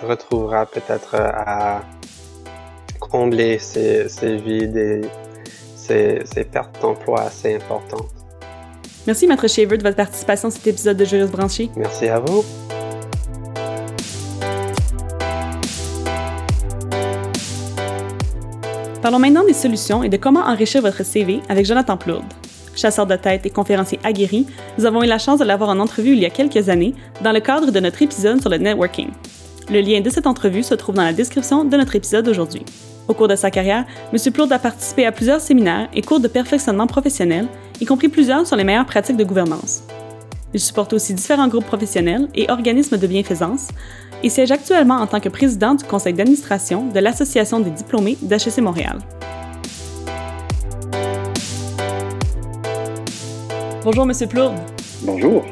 retrouvera 0.03 0.67
peut-être 0.67 1.15
à 1.17 1.83
combler 3.15 3.61
ces, 3.61 4.09
vides 4.45 4.77
et 4.77 5.03
ces, 5.77 6.45
pertes 6.51 6.83
d'emploi 6.83 7.21
assez 7.21 7.55
importantes. 7.55 8.11
Merci, 9.07 9.29
Maître 9.29 9.47
Shaver, 9.47 9.79
de 9.79 9.85
votre 9.85 9.95
participation 9.95 10.49
à 10.49 10.51
cet 10.51 10.67
épisode 10.67 10.97
de 10.97 11.05
Juriste 11.05 11.31
branché. 11.31 11.71
Merci 11.77 12.09
à 12.09 12.19
vous. 12.19 12.45
Parlons 19.01 19.21
maintenant 19.21 19.45
des 19.45 19.53
solutions 19.53 20.03
et 20.03 20.09
de 20.09 20.17
comment 20.17 20.41
enrichir 20.41 20.83
votre 20.83 21.05
CV 21.05 21.39
avec 21.49 21.67
Jonathan 21.67 21.97
Plourde. 21.97 22.25
Chasseur 22.75 23.07
de 23.07 23.15
tête 23.15 23.47
et 23.47 23.51
conférencier 23.51 24.01
aguerri, 24.03 24.49
nous 24.77 24.87
avons 24.87 25.05
eu 25.05 25.07
la 25.07 25.19
chance 25.19 25.39
de 25.39 25.45
l'avoir 25.45 25.71
en 25.71 25.79
entrevue 25.79 26.15
il 26.15 26.19
y 26.19 26.27
a 26.27 26.31
quelques 26.31 26.69
années 26.69 26.95
dans 27.23 27.31
le 27.31 27.39
cadre 27.39 27.71
de 27.71 27.79
notre 27.79 28.03
épisode 28.03 28.41
sur 28.41 28.51
le 28.51 28.57
networking. 28.59 29.11
Le 29.71 29.81
lien 29.81 30.01
de 30.01 30.11
cette 30.11 30.27
entrevue 30.27 30.65
se 30.65 30.75
trouve 30.75 30.97
dans 30.97 31.05
la 31.05 31.13
description 31.13 31.65
de 31.65 31.77
notre 31.77 31.95
épisode 31.95 32.25
d'aujourd'hui. 32.25 32.65
Au 33.07 33.13
cours 33.15 33.29
de 33.29 33.37
sa 33.37 33.51
carrière, 33.51 33.85
M. 34.13 34.33
Plourde 34.33 34.53
a 34.53 34.59
participé 34.59 35.05
à 35.05 35.13
plusieurs 35.13 35.41
séminaires 35.41 35.89
et 35.93 36.01
cours 36.01 36.21
de 36.21 36.29
perfectionnement 36.29 36.87
professionnel, 36.87 37.49
y 37.81 37.85
compris 37.85 38.09
plusieurs 38.09 38.47
sur 38.47 38.57
les 38.57 38.65
meilleures 38.65 38.87
pratiques 38.87 39.17
de 39.17 39.25
gouvernance. 39.25 39.83
Il 40.55 40.61
supporte 40.61 40.93
aussi 40.93 41.13
différents 41.13 41.49
groupes 41.49 41.67
professionnels 41.67 42.29
et 42.35 42.51
organismes 42.51 42.97
de 42.97 43.07
bienfaisance, 43.07 43.69
et 44.23 44.31
siège 44.31 44.53
actuellement 44.53 44.95
en 44.95 45.07
tant 45.07 45.21
que 45.21 45.29
président 45.29 45.75
du 45.75 45.85
conseil 45.85 46.15
d'administration 46.15 46.87
de 46.87 46.99
l'Association 46.99 47.61
des 47.61 47.71
diplômés 47.71 48.17
d'HEC 48.23 48.59
Montréal. 48.59 48.99
Bonjour, 53.83 54.07
Monsieur 54.07 54.27
Plourde. 54.27 54.57
Bonjour. 55.03 55.45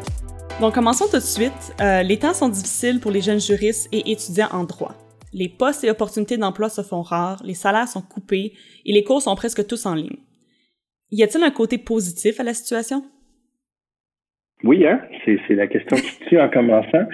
Donc, 0.59 0.75
commençons 0.75 1.05
tout 1.11 1.19
de 1.19 1.23
suite. 1.23 1.53
Euh, 1.83 2.03
les 2.03 2.19
temps 2.19 2.33
sont 2.33 2.49
difficiles 2.49 2.99
pour 2.99 3.11
les 3.11 3.21
jeunes 3.21 3.41
juristes 3.41 3.89
et 3.93 4.11
étudiants 4.11 4.49
en 4.53 4.65
droit. 4.65 4.95
Les 5.33 5.49
postes 5.49 5.83
et 5.85 5.91
opportunités 5.91 6.37
d'emploi 6.37 6.69
se 6.69 6.83
font 6.83 7.03
rares, 7.03 7.43
les 7.45 7.55
salaires 7.55 7.89
sont 7.89 8.03
coupés 8.03 8.53
et 8.85 8.93
les 8.93 9.03
cours 9.03 9.23
sont 9.23 9.35
presque 9.35 9.67
tous 9.67 9.87
en 9.87 9.95
ligne. 9.95 10.19
Y 11.11 11.23
a-t-il 11.23 11.43
un 11.43 11.51
côté 11.51 11.79
positif 11.79 12.39
à 12.41 12.43
la 12.43 12.55
situation? 12.55 13.03
Oui, 14.65 14.87
hein? 14.87 15.01
c'est 15.25 15.55
la 15.55 15.67
question 15.67 15.97
qui 15.97 16.19
tue 16.29 16.41
en 16.41 16.49
commençant. 16.49 17.07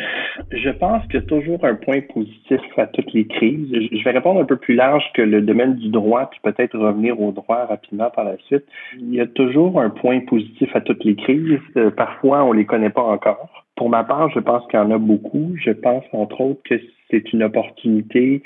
Je 0.51 0.69
pense 0.69 1.03
qu'il 1.07 1.15
y 1.15 1.23
a 1.23 1.27
toujours 1.27 1.65
un 1.65 1.75
point 1.75 2.01
positif 2.03 2.61
à 2.77 2.87
toutes 2.87 3.13
les 3.15 3.27
crises. 3.27 3.69
Je 3.73 4.05
vais 4.05 4.11
répondre 4.11 4.41
un 4.41 4.45
peu 4.45 4.57
plus 4.57 4.75
large 4.75 5.05
que 5.15 5.23
le 5.23 5.41
domaine 5.41 5.77
du 5.77 5.89
droit, 5.89 6.29
puis 6.31 6.41
peut-être 6.43 6.79
revenir 6.79 7.21
au 7.21 7.33
droit 7.33 7.65
rapidement 7.65 8.11
par 8.11 8.25
la 8.25 8.37
suite. 8.47 8.65
Il 8.99 9.15
y 9.15 9.21
a 9.21 9.27
toujours 9.27 9.81
un 9.81 9.91
point 9.91 10.21
positif 10.21 10.69
à 10.75 10.83
toutes 10.83 11.05
les 11.05 11.17
crises. 11.17 11.59
Euh, 11.77 11.91
parfois, 11.91 12.45
on 12.45 12.53
les 12.53 12.67
connaît 12.67 12.91
pas 12.91 13.03
encore. 13.03 13.65
Pour 13.77 13.89
ma 13.89 14.05
part, 14.05 14.31
je 14.31 14.41
pense 14.41 14.67
qu'il 14.67 14.79
y 14.79 14.83
en 14.83 14.91
a 14.91 14.99
beaucoup. 14.99 15.55
Je 15.57 15.71
pense, 15.71 16.05
entre 16.13 16.41
autres, 16.43 16.63
que 16.65 16.79
c'est 17.11 17.33
une 17.33 17.43
opportunité 17.43 18.43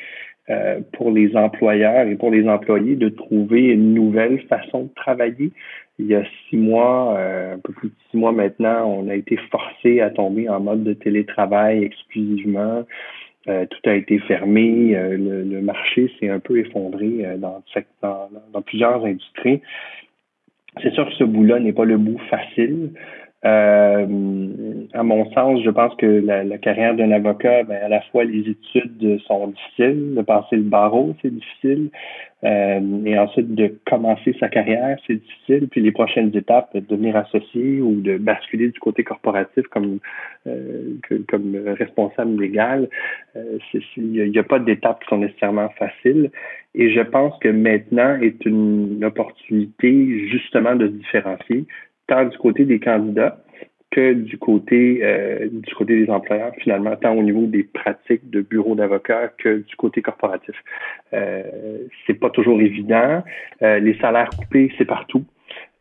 euh, 0.50 0.80
pour 0.92 1.10
les 1.10 1.36
employeurs 1.36 2.06
et 2.08 2.16
pour 2.16 2.30
les 2.30 2.48
employés 2.48 2.96
de 2.96 3.08
trouver 3.08 3.62
une 3.66 3.94
nouvelle 3.94 4.40
façon 4.48 4.84
de 4.84 4.94
travailler 4.94 5.52
il 5.98 6.06
y 6.06 6.14
a 6.14 6.24
six 6.48 6.56
mois, 6.56 7.16
euh, 7.18 7.54
un 7.54 7.58
peu 7.58 7.72
plus 7.72 7.88
de 7.88 7.94
six 8.10 8.16
mois 8.16 8.32
maintenant, 8.32 8.86
on 8.86 9.08
a 9.08 9.14
été 9.14 9.36
forcé 9.50 10.00
à 10.00 10.10
tomber 10.10 10.48
en 10.48 10.60
mode 10.60 10.84
de 10.84 10.94
télétravail 10.94 11.84
exclusivement. 11.84 12.84
Euh, 13.48 13.66
tout 13.66 13.90
a 13.90 13.94
été 13.94 14.18
fermé, 14.20 14.96
euh, 14.96 15.16
le, 15.44 15.60
marché 15.62 16.10
s'est 16.18 16.28
un 16.28 16.38
peu 16.38 16.58
effondré 16.58 17.26
dans, 17.38 17.62
dans, 18.02 18.28
dans, 18.52 18.62
plusieurs 18.62 19.04
industries. 19.04 19.60
C'est 20.82 20.92
sûr 20.92 21.06
que 21.06 21.14
ce 21.14 21.24
bout-là 21.24 21.60
n'est 21.60 21.72
pas 21.72 21.84
le 21.84 21.98
bout 21.98 22.18
facile. 22.30 22.92
Euh, 23.44 24.06
à 24.92 25.02
mon 25.02 25.30
sens, 25.32 25.62
je 25.64 25.70
pense 25.70 25.94
que 25.96 26.06
la, 26.06 26.44
la 26.44 26.58
carrière 26.58 26.94
d'un 26.94 27.10
avocat, 27.10 27.64
ben, 27.64 27.82
à 27.82 27.88
la 27.88 28.00
fois 28.02 28.22
les 28.24 28.48
études 28.48 29.20
sont 29.26 29.48
difficiles, 29.48 30.14
de 30.14 30.22
passer 30.22 30.56
le 30.56 30.62
barreau, 30.62 31.16
c'est 31.22 31.34
difficile, 31.34 31.90
euh, 32.44 33.04
et 33.04 33.18
ensuite 33.18 33.54
de 33.54 33.72
commencer 33.88 34.34
sa 34.38 34.48
carrière, 34.48 34.96
c'est 35.06 35.14
difficile, 35.14 35.68
puis 35.68 35.80
les 35.80 35.90
prochaines 35.90 36.36
étapes, 36.36 36.74
de 36.74 36.80
devenir 36.80 37.16
associé 37.16 37.80
ou 37.80 38.00
de 38.00 38.16
basculer 38.16 38.68
du 38.68 38.78
côté 38.78 39.02
corporatif 39.02 39.66
comme 39.68 39.98
euh, 40.46 40.94
comme 41.28 41.56
responsable 41.78 42.40
légal, 42.40 42.88
euh, 43.36 43.58
il 43.96 44.30
n'y 44.30 44.38
a, 44.38 44.40
a, 44.40 44.44
pas 44.44 44.58
d'étapes 44.58 45.02
qui 45.02 45.08
sont 45.08 45.18
nécessairement 45.18 45.68
faciles. 45.70 46.30
Et 46.74 46.90
je 46.90 47.00
pense 47.00 47.38
que 47.40 47.48
maintenant 47.48 48.18
est 48.20 48.44
une 48.44 49.04
opportunité 49.04 50.28
justement 50.28 50.74
de 50.74 50.86
se 50.86 50.92
différencier, 50.92 51.66
tant 52.12 52.24
du 52.26 52.36
côté 52.36 52.64
des 52.64 52.78
candidats 52.78 53.38
que 53.90 54.12
du 54.12 54.38
côté 54.38 55.00
euh, 55.02 55.48
du 55.50 55.74
côté 55.74 56.04
des 56.04 56.10
employeurs 56.10 56.52
finalement 56.58 56.94
tant 56.96 57.14
au 57.14 57.22
niveau 57.22 57.46
des 57.46 57.62
pratiques 57.62 58.28
de 58.30 58.40
bureau 58.40 58.74
d'avocat 58.74 59.28
que 59.38 59.58
du 59.58 59.76
côté 59.76 60.02
corporatif. 60.02 60.54
Euh, 61.12 61.42
c'est 62.06 62.14
pas 62.14 62.30
toujours 62.30 62.60
évident. 62.60 63.22
Euh, 63.62 63.78
les 63.78 63.96
salaires 63.98 64.30
coupés 64.30 64.72
c'est 64.76 64.84
partout. 64.84 65.24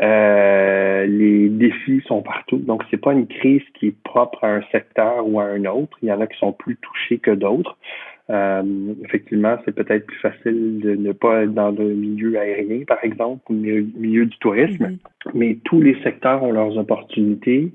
Euh, 0.02 1.06
les 1.06 1.50
défis 1.50 2.02
sont 2.06 2.22
partout. 2.22 2.58
Donc 2.58 2.84
c'est 2.90 3.02
pas 3.02 3.14
une 3.14 3.28
crise 3.28 3.64
qui 3.76 3.88
est 3.88 4.04
propre 4.04 4.44
à 4.44 4.56
un 4.56 4.64
secteur 4.72 5.28
ou 5.28 5.40
à 5.40 5.46
un 5.46 5.66
autre. 5.66 5.98
Il 6.02 6.10
y 6.10 6.12
en 6.12 6.22
a 6.22 6.28
qui 6.28 6.38
sont 6.38 6.54
plus 6.54 6.78
touchés 6.78 7.20
que 7.20 7.32
d'autres 7.32 7.78
euh, 8.32 8.94
effectivement, 9.04 9.58
c'est 9.66 9.76
peut-être 9.76 10.06
plus 10.06 10.20
facile 10.20 10.80
de 10.80 10.96
ne 10.96 11.12
pas 11.12 11.44
être 11.44 11.54
dans 11.54 11.72
le 11.72 11.94
milieu 11.94 12.38
aérien, 12.38 12.84
par 12.88 13.04
exemple, 13.04 13.42
ou 13.50 13.54
le 13.54 13.86
milieu 13.98 14.26
du 14.26 14.38
tourisme, 14.38 14.86
mm-hmm. 14.86 15.32
mais 15.34 15.58
tous 15.66 15.82
les 15.82 16.02
secteurs 16.02 16.42
ont 16.44 16.52
leurs 16.52 16.78
opportunités. 16.78 17.72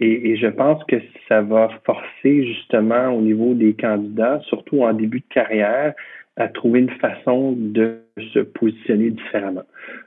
Et, 0.00 0.36
je 0.36 0.46
pense 0.46 0.82
que 0.84 0.96
ça 1.28 1.42
va 1.42 1.68
forcer 1.84 2.46
justement 2.46 3.08
au 3.08 3.20
niveau 3.20 3.54
des 3.54 3.74
candidats, 3.74 4.40
surtout 4.46 4.82
en 4.84 4.92
début 4.92 5.20
de 5.20 5.34
carrière, 5.34 5.92
à 6.36 6.46
trouver 6.46 6.80
une 6.80 6.90
façon 6.90 7.54
de 7.58 7.98
se 8.32 8.38
positionner 8.38 9.10
différemment 9.10 9.64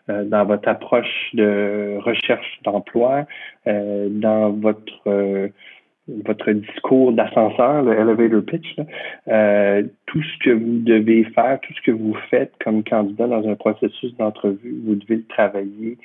euh, 0.10 0.24
dans 0.24 0.46
votre 0.46 0.70
approche 0.70 1.30
de 1.34 1.98
recherche 2.00 2.60
d'emploi, 2.64 3.26
euh, 3.68 4.08
dans 4.10 4.52
votre 4.52 5.52
votre 6.26 6.52
discours 6.52 7.14
d'ascenseur, 7.14 7.84
le 7.84 7.94
elevator 7.94 8.42
pitch, 8.44 8.76
euh, 9.28 9.84
tout 10.08 10.22
ce 10.22 10.44
que 10.44 10.50
vous 10.52 10.80
devez 10.80 11.24
faire, 11.36 11.60
tout 11.62 11.74
ce 11.74 11.82
que 11.82 11.92
vous 11.92 12.16
faites 12.30 12.52
comme 12.64 12.84
candidat 12.84 13.28
dans 13.28 13.48
un 13.48 13.56
processus 13.56 14.16
d'entrevue, 14.18 14.82
vous 14.86 14.96
devez 14.96 15.18
le 15.18 15.26
travailler 15.26 15.98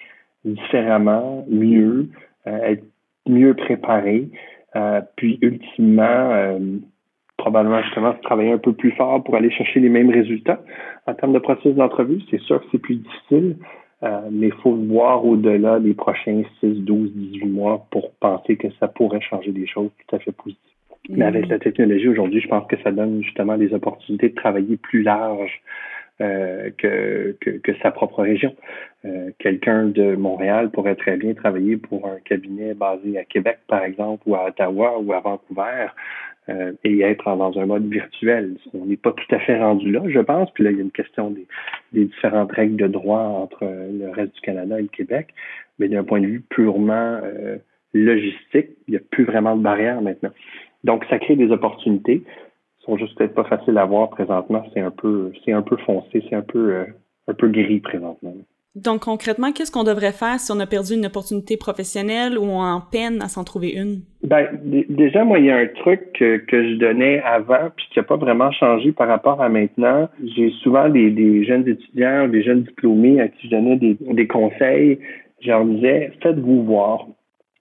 différemment, 0.44 1.44
mieux, 1.48 2.08
euh, 2.46 2.58
être 2.62 2.84
mieux 3.26 3.54
préparé, 3.54 4.28
euh, 4.76 5.00
puis 5.16 5.38
ultimement, 5.42 6.58
probablement 7.36 7.82
justement 7.82 8.14
travailler 8.22 8.52
un 8.52 8.58
peu 8.58 8.72
plus 8.72 8.92
fort 8.92 9.22
pour 9.22 9.34
aller 9.34 9.50
chercher 9.50 9.80
les 9.80 9.88
mêmes 9.88 10.10
résultats 10.10 10.60
en 11.06 11.14
termes 11.14 11.32
de 11.32 11.38
processus 11.38 11.74
d'entrevue. 11.74 12.20
C'est 12.30 12.40
sûr 12.40 12.60
que 12.60 12.66
c'est 12.72 12.78
plus 12.78 12.96
difficile, 12.96 13.56
euh, 14.06 14.28
mais 14.30 14.48
il 14.48 14.54
faut 14.54 14.72
voir 14.72 15.24
au-delà 15.24 15.80
des 15.80 15.94
prochains 15.94 16.42
6, 16.60 16.84
12, 16.84 17.12
18 17.12 17.46
mois 17.46 17.86
pour 17.90 18.12
penser 18.12 18.56
que 18.56 18.68
ça 18.78 18.88
pourrait 18.88 19.20
changer 19.20 19.52
des 19.52 19.66
choses 19.66 19.90
tout 20.06 20.16
à 20.16 20.18
fait 20.18 20.32
positives. 20.32 20.62
Mais 21.08 21.24
avec 21.24 21.46
mm. 21.46 21.50
la 21.50 21.58
technologie 21.58 22.08
aujourd'hui, 22.08 22.40
je 22.40 22.48
pense 22.48 22.66
que 22.68 22.76
ça 22.82 22.92
donne 22.92 23.22
justement 23.22 23.56
des 23.56 23.72
opportunités 23.74 24.28
de 24.28 24.34
travailler 24.34 24.76
plus 24.76 25.02
large 25.02 25.62
euh, 26.20 26.70
que, 26.78 27.36
que, 27.40 27.50
que, 27.50 27.72
sa 27.82 27.90
propre 27.90 28.22
région. 28.22 28.54
Euh, 29.06 29.30
Quelqu'un 29.38 29.86
de 29.86 30.16
Montréal 30.16 30.70
pourrait 30.70 30.96
très 30.96 31.16
bien 31.16 31.34
travailler 31.34 31.76
pour 31.76 32.06
un 32.06 32.18
cabinet 32.24 32.74
basé 32.74 33.18
à 33.18 33.24
Québec, 33.24 33.58
par 33.68 33.84
exemple, 33.84 34.22
ou 34.26 34.34
à 34.34 34.46
Ottawa 34.46 34.98
ou 34.98 35.12
à 35.12 35.20
Vancouver, 35.20 35.88
euh, 36.48 36.72
et 36.84 37.00
être 37.00 37.24
dans 37.24 37.58
un 37.58 37.66
mode 37.66 37.88
virtuel. 37.88 38.56
On 38.72 38.86
n'est 38.86 38.96
pas 38.96 39.12
tout 39.12 39.34
à 39.34 39.40
fait 39.40 39.58
rendu 39.58 39.90
là, 39.90 40.02
je 40.06 40.20
pense. 40.20 40.48
Puis 40.52 40.62
là, 40.62 40.70
il 40.70 40.76
y 40.76 40.80
a 40.80 40.82
une 40.82 40.92
question 40.92 41.30
des, 41.30 41.46
différentes 41.92 42.52
règles 42.52 42.76
de 42.76 42.86
droit 42.86 43.18
entre 43.18 43.64
le 43.64 44.10
reste 44.10 44.34
du 44.34 44.40
Canada 44.42 44.78
et 44.78 44.82
le 44.82 44.88
Québec. 44.88 45.28
Mais 45.78 45.88
d'un 45.88 46.04
point 46.04 46.20
de 46.20 46.26
vue 46.26 46.44
purement 46.48 47.20
euh, 47.22 47.56
logistique, 47.94 48.70
il 48.86 48.92
n'y 48.92 48.96
a 48.96 49.00
plus 49.10 49.24
vraiment 49.24 49.56
de 49.56 49.62
barrières 49.62 50.00
maintenant. 50.02 50.30
Donc, 50.84 51.04
ça 51.10 51.18
crée 51.18 51.34
des 51.34 51.50
opportunités. 51.50 52.22
Ils 52.22 52.84
sont 52.84 52.96
juste 52.96 53.18
peut-être 53.18 53.34
pas 53.34 53.44
faciles 53.44 53.76
à 53.76 53.84
voir 53.84 54.10
présentement. 54.10 54.64
C'est 54.72 54.80
un 54.80 54.92
peu, 54.92 55.32
c'est 55.44 55.52
un 55.52 55.62
peu 55.62 55.76
foncé, 55.78 56.24
c'est 56.30 56.36
un 56.36 56.42
peu, 56.42 56.74
euh, 56.74 56.84
un 57.26 57.34
peu 57.34 57.48
gris 57.48 57.80
présentement. 57.80 58.34
Donc 58.76 59.04
concrètement, 59.04 59.52
qu'est-ce 59.52 59.72
qu'on 59.72 59.84
devrait 59.84 60.12
faire 60.12 60.38
si 60.38 60.52
on 60.52 60.60
a 60.60 60.66
perdu 60.66 60.92
une 60.92 61.06
opportunité 61.06 61.56
professionnelle 61.56 62.36
ou 62.36 62.42
on 62.42 62.60
en 62.60 62.82
peine 62.82 63.22
à 63.22 63.28
s'en 63.28 63.42
trouver 63.42 63.70
une? 63.70 64.02
Ben, 64.22 64.48
déjà, 64.90 65.24
moi, 65.24 65.38
il 65.38 65.46
y 65.46 65.50
a 65.50 65.56
un 65.56 65.66
truc 65.66 66.12
que, 66.12 66.42
je 66.50 66.74
donnais 66.74 67.22
avant, 67.22 67.70
puis 67.74 67.86
qui 67.90 67.98
n'a 67.98 68.02
pas 68.02 68.16
vraiment 68.16 68.52
changé 68.52 68.92
par 68.92 69.08
rapport 69.08 69.40
à 69.40 69.48
maintenant. 69.48 70.10
J'ai 70.22 70.50
souvent 70.62 70.90
des, 70.90 71.44
jeunes 71.44 71.66
étudiants, 71.66 72.28
des 72.28 72.42
jeunes 72.42 72.64
diplômés 72.64 73.18
à 73.18 73.28
qui 73.28 73.48
je 73.48 73.56
donnais 73.56 73.76
des, 73.76 74.26
conseils. 74.26 74.98
Je 75.40 75.48
leur 75.48 75.64
disais, 75.64 76.12
faites-vous 76.22 76.64
voir. 76.64 77.06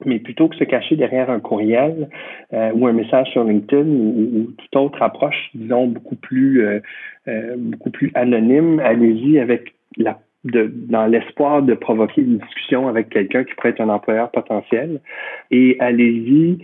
Mais 0.03 0.19
plutôt 0.19 0.49
que 0.49 0.57
se 0.57 0.65
cacher 0.65 0.97
derrière 0.97 1.29
un 1.29 1.39
courriel 1.39 2.09
euh, 2.51 2.71
ou 2.73 2.87
un 2.87 2.91
message 2.91 3.29
sur 3.29 3.45
LinkedIn 3.45 3.87
ou, 3.87 4.51
toute 4.57 4.75
autre 4.75 5.01
approche, 5.01 5.49
disons, 5.53 5.87
beaucoup 5.87 6.17
plus, 6.17 6.65
euh, 6.65 6.79
euh, 7.29 7.55
beaucoup 7.57 7.91
plus 7.91 8.11
anonyme, 8.15 8.81
allez-y 8.81 9.39
avec 9.39 9.73
la 9.95 10.19
de, 10.45 10.71
dans 10.73 11.07
l'espoir 11.07 11.61
de 11.61 11.73
provoquer 11.73 12.21
une 12.21 12.37
discussion 12.37 12.87
avec 12.87 13.09
quelqu'un 13.09 13.43
qui 13.43 13.53
pourrait 13.55 13.69
être 13.69 13.81
un 13.81 13.89
employeur 13.89 14.31
potentiel. 14.31 15.01
Et 15.51 15.75
allez-y 15.79 16.59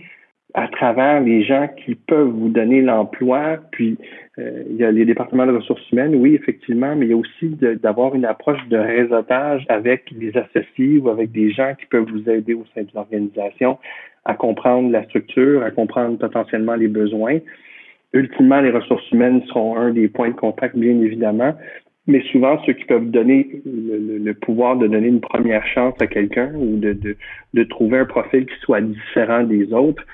à 0.54 0.68
travers 0.68 1.20
les 1.20 1.42
gens 1.44 1.68
qui 1.84 1.94
peuvent 1.94 2.28
vous 2.28 2.48
donner 2.48 2.82
l'emploi. 2.82 3.58
Puis, 3.72 3.98
euh, 4.38 4.64
il 4.68 4.76
y 4.76 4.84
a 4.84 4.90
les 4.90 5.04
départements 5.04 5.46
de 5.46 5.52
ressources 5.52 5.90
humaines, 5.90 6.14
oui, 6.14 6.34
effectivement, 6.34 6.94
mais 6.94 7.06
il 7.06 7.10
y 7.10 7.14
a 7.14 7.16
aussi 7.16 7.56
d'avoir 7.82 8.14
une 8.14 8.24
approche 8.24 8.66
de 8.68 8.76
réseautage 8.76 9.64
avec 9.68 10.10
les 10.12 10.36
associés 10.36 10.98
ou 10.98 11.08
avec 11.08 11.32
des 11.32 11.50
gens 11.50 11.74
qui 11.78 11.86
peuvent 11.86 12.08
vous 12.10 12.28
aider 12.28 12.54
au 12.54 12.64
sein 12.74 12.82
de 12.82 12.88
l'organisation 12.94 13.78
à 14.24 14.34
comprendre 14.34 14.90
la 14.90 15.04
structure, 15.04 15.62
à 15.62 15.70
comprendre 15.70 16.18
potentiellement 16.18 16.74
les 16.74 16.88
besoins. 16.88 17.38
Ultimement, 18.12 18.60
les 18.60 18.70
ressources 18.70 19.10
humaines 19.10 19.42
seront 19.48 19.76
un 19.76 19.90
des 19.90 20.08
points 20.08 20.28
de 20.28 20.36
contact, 20.36 20.76
bien 20.76 21.00
évidemment, 21.00 21.54
mais 22.06 22.22
souvent 22.32 22.60
ceux 22.64 22.72
qui 22.72 22.84
peuvent 22.84 23.10
donner 23.10 23.48
le, 23.64 24.32
pouvoir 24.32 24.76
de 24.76 24.86
donner 24.86 25.08
une 25.08 25.20
première 25.20 25.66
chance 25.66 25.94
à 26.00 26.06
quelqu'un 26.06 26.52
ou 26.54 26.76
de, 26.76 26.92
de, 26.92 27.16
de, 27.54 27.62
trouver 27.64 27.98
un 27.98 28.04
profil 28.04 28.46
qui 28.46 28.58
soit 28.60 28.80
différent 28.80 29.44
des 29.44 29.72
autres, 29.72 30.04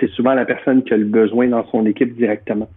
c'est 0.00 0.10
souvent 0.10 0.34
la 0.34 0.44
personne 0.44 0.82
qui 0.82 0.92
a 0.92 0.96
le 0.96 1.04
besoin 1.04 1.48
dans 1.48 1.64
son 1.68 1.86
équipe 1.86 2.16
directement, 2.16 2.68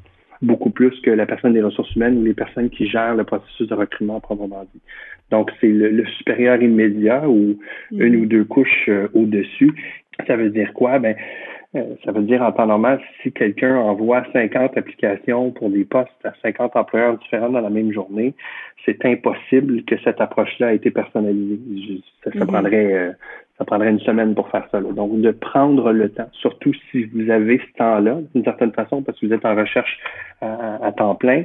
beaucoup 0.41 0.69
plus 0.69 0.99
que 1.01 1.09
la 1.09 1.25
personne 1.25 1.53
des 1.53 1.63
ressources 1.63 1.93
humaines 1.95 2.19
ou 2.19 2.23
les 2.23 2.33
personnes 2.35 2.69
qui 2.69 2.87
gèrent 2.87 3.15
le 3.15 3.23
processus 3.23 3.67
de 3.67 3.73
recrutement 3.73 4.19
proprement 4.19 4.65
dit. 4.73 4.81
Donc, 5.31 5.51
c'est 5.59 5.67
le, 5.67 6.05
supérieur 6.17 6.61
immédiat 6.61 7.27
ou 7.27 7.59
mm-hmm. 7.91 8.03
une 8.03 8.15
ou 8.17 8.25
deux 8.25 8.45
couches 8.45 8.89
euh, 8.89 9.07
au-dessus. 9.13 9.71
Ça 10.27 10.35
veut 10.35 10.49
dire 10.49 10.73
quoi? 10.73 10.99
Ben, 10.99 11.15
euh, 11.75 11.95
ça 12.03 12.11
veut 12.11 12.23
dire 12.23 12.41
en 12.41 12.51
temps 12.51 12.65
normal, 12.65 12.99
si 13.21 13.31
quelqu'un 13.31 13.75
envoie 13.75 14.23
50 14.33 14.77
applications 14.77 15.51
pour 15.51 15.69
des 15.69 15.85
postes 15.85 16.09
à 16.23 16.33
50 16.41 16.75
employeurs 16.75 17.17
différents 17.19 17.49
dans 17.49 17.61
la 17.61 17.69
même 17.69 17.91
journée, 17.91 18.33
c'est 18.85 19.05
impossible 19.05 19.83
que 19.83 19.95
cette 20.03 20.19
approche-là 20.19 20.73
ait 20.73 20.77
été 20.77 20.89
personnalisée. 20.89 22.01
Ça, 22.23 22.31
ça 22.31 22.39
mm-hmm. 22.39 22.47
prendrait 22.47 22.93
euh, 22.93 23.11
ça 23.59 23.65
prendrait 23.65 23.89
une 23.89 23.99
semaine 23.99 24.33
pour 24.33 24.49
faire 24.49 24.65
ça. 24.71 24.79
Donc, 24.79 25.19
de 25.19 25.31
prendre 25.31 25.91
le 25.91 26.09
temps, 26.09 26.29
surtout 26.31 26.71
si 26.89 27.03
vous 27.03 27.29
avez 27.29 27.59
ce 27.59 27.77
temps-là, 27.77 28.19
d'une 28.33 28.43
certaine 28.45 28.71
façon, 28.71 29.03
parce 29.03 29.19
que 29.19 29.27
vous 29.27 29.33
êtes 29.33 29.45
en 29.45 29.53
recherche 29.53 29.99
à, 30.41 30.91
temps 30.93 31.13
plein, 31.15 31.43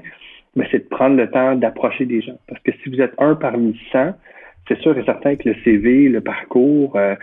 mais 0.54 0.66
c'est 0.70 0.78
de 0.78 0.88
prendre 0.88 1.16
le 1.16 1.28
temps 1.28 1.56
d'approcher 1.56 2.06
des 2.06 2.22
gens. 2.22 2.38
Parce 2.48 2.62
que 2.62 2.70
si 2.82 2.88
vous 2.88 3.00
êtes 3.00 3.14
un 3.18 3.34
parmi 3.34 3.76
100, 3.90 4.14
c'est 4.68 4.78
sûr 4.78 4.96
et 4.96 5.04
certain 5.04 5.34
que 5.34 5.48
le 5.48 5.56
CV, 5.64 6.08
le 6.08 6.20
parcours, 6.20 6.94
euh, 6.94 7.16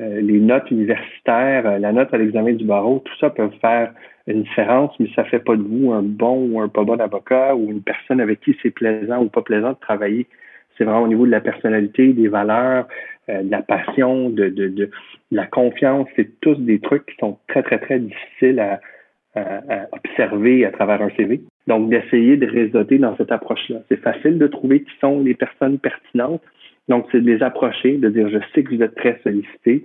euh, 0.00 0.20
les 0.20 0.38
notes 0.38 0.70
universitaires, 0.70 1.66
euh, 1.66 1.78
la 1.78 1.92
note 1.92 2.14
à 2.14 2.18
l'examen 2.18 2.52
du 2.52 2.64
barreau, 2.64 3.02
tout 3.04 3.16
ça 3.18 3.30
peut 3.30 3.50
faire 3.60 3.92
une 4.28 4.42
différence, 4.42 4.94
mais 5.00 5.08
ça 5.16 5.24
fait 5.24 5.40
pas 5.40 5.56
de 5.56 5.62
vous 5.62 5.92
un 5.92 6.02
bon 6.02 6.50
ou 6.50 6.60
un 6.60 6.68
pas 6.68 6.84
bon 6.84 7.00
avocat 7.00 7.56
ou 7.56 7.70
une 7.70 7.82
personne 7.82 8.20
avec 8.20 8.40
qui 8.40 8.56
c'est 8.62 8.70
plaisant 8.70 9.22
ou 9.22 9.28
pas 9.28 9.42
plaisant 9.42 9.70
de 9.70 9.78
travailler. 9.80 10.28
C'est 10.76 10.84
vraiment 10.84 11.02
au 11.02 11.08
niveau 11.08 11.26
de 11.26 11.32
la 11.32 11.40
personnalité, 11.40 12.12
des 12.12 12.28
valeurs, 12.28 12.86
euh, 13.28 13.42
de 13.42 13.50
la 13.50 13.62
passion, 13.62 14.30
de, 14.30 14.48
de, 14.48 14.68
de, 14.68 14.90
la 15.32 15.46
confiance. 15.46 16.06
C'est 16.14 16.40
tous 16.40 16.54
des 16.54 16.78
trucs 16.78 17.06
qui 17.06 17.16
sont 17.18 17.38
très, 17.48 17.64
très, 17.64 17.78
très 17.78 17.98
difficiles 17.98 18.60
à, 18.60 18.80
à, 19.34 19.88
observer 19.92 20.64
à 20.64 20.70
travers 20.70 21.02
un 21.02 21.10
CV. 21.16 21.40
Donc, 21.66 21.90
d'essayer 21.90 22.36
de 22.36 22.46
réseauter 22.46 22.98
dans 22.98 23.16
cette 23.16 23.32
approche-là. 23.32 23.80
C'est 23.88 24.00
facile 24.00 24.38
de 24.38 24.46
trouver 24.46 24.82
qui 24.82 24.92
sont 25.00 25.20
les 25.20 25.34
personnes 25.34 25.78
pertinentes. 25.78 26.42
Donc, 26.88 27.06
c'est 27.12 27.20
de 27.20 27.30
les 27.30 27.42
approcher, 27.42 27.98
de 27.98 28.08
dire, 28.08 28.28
je 28.28 28.38
sais 28.54 28.62
que 28.62 28.74
vous 28.74 28.82
êtes 28.82 28.94
très 28.94 29.20
sollicité. 29.22 29.84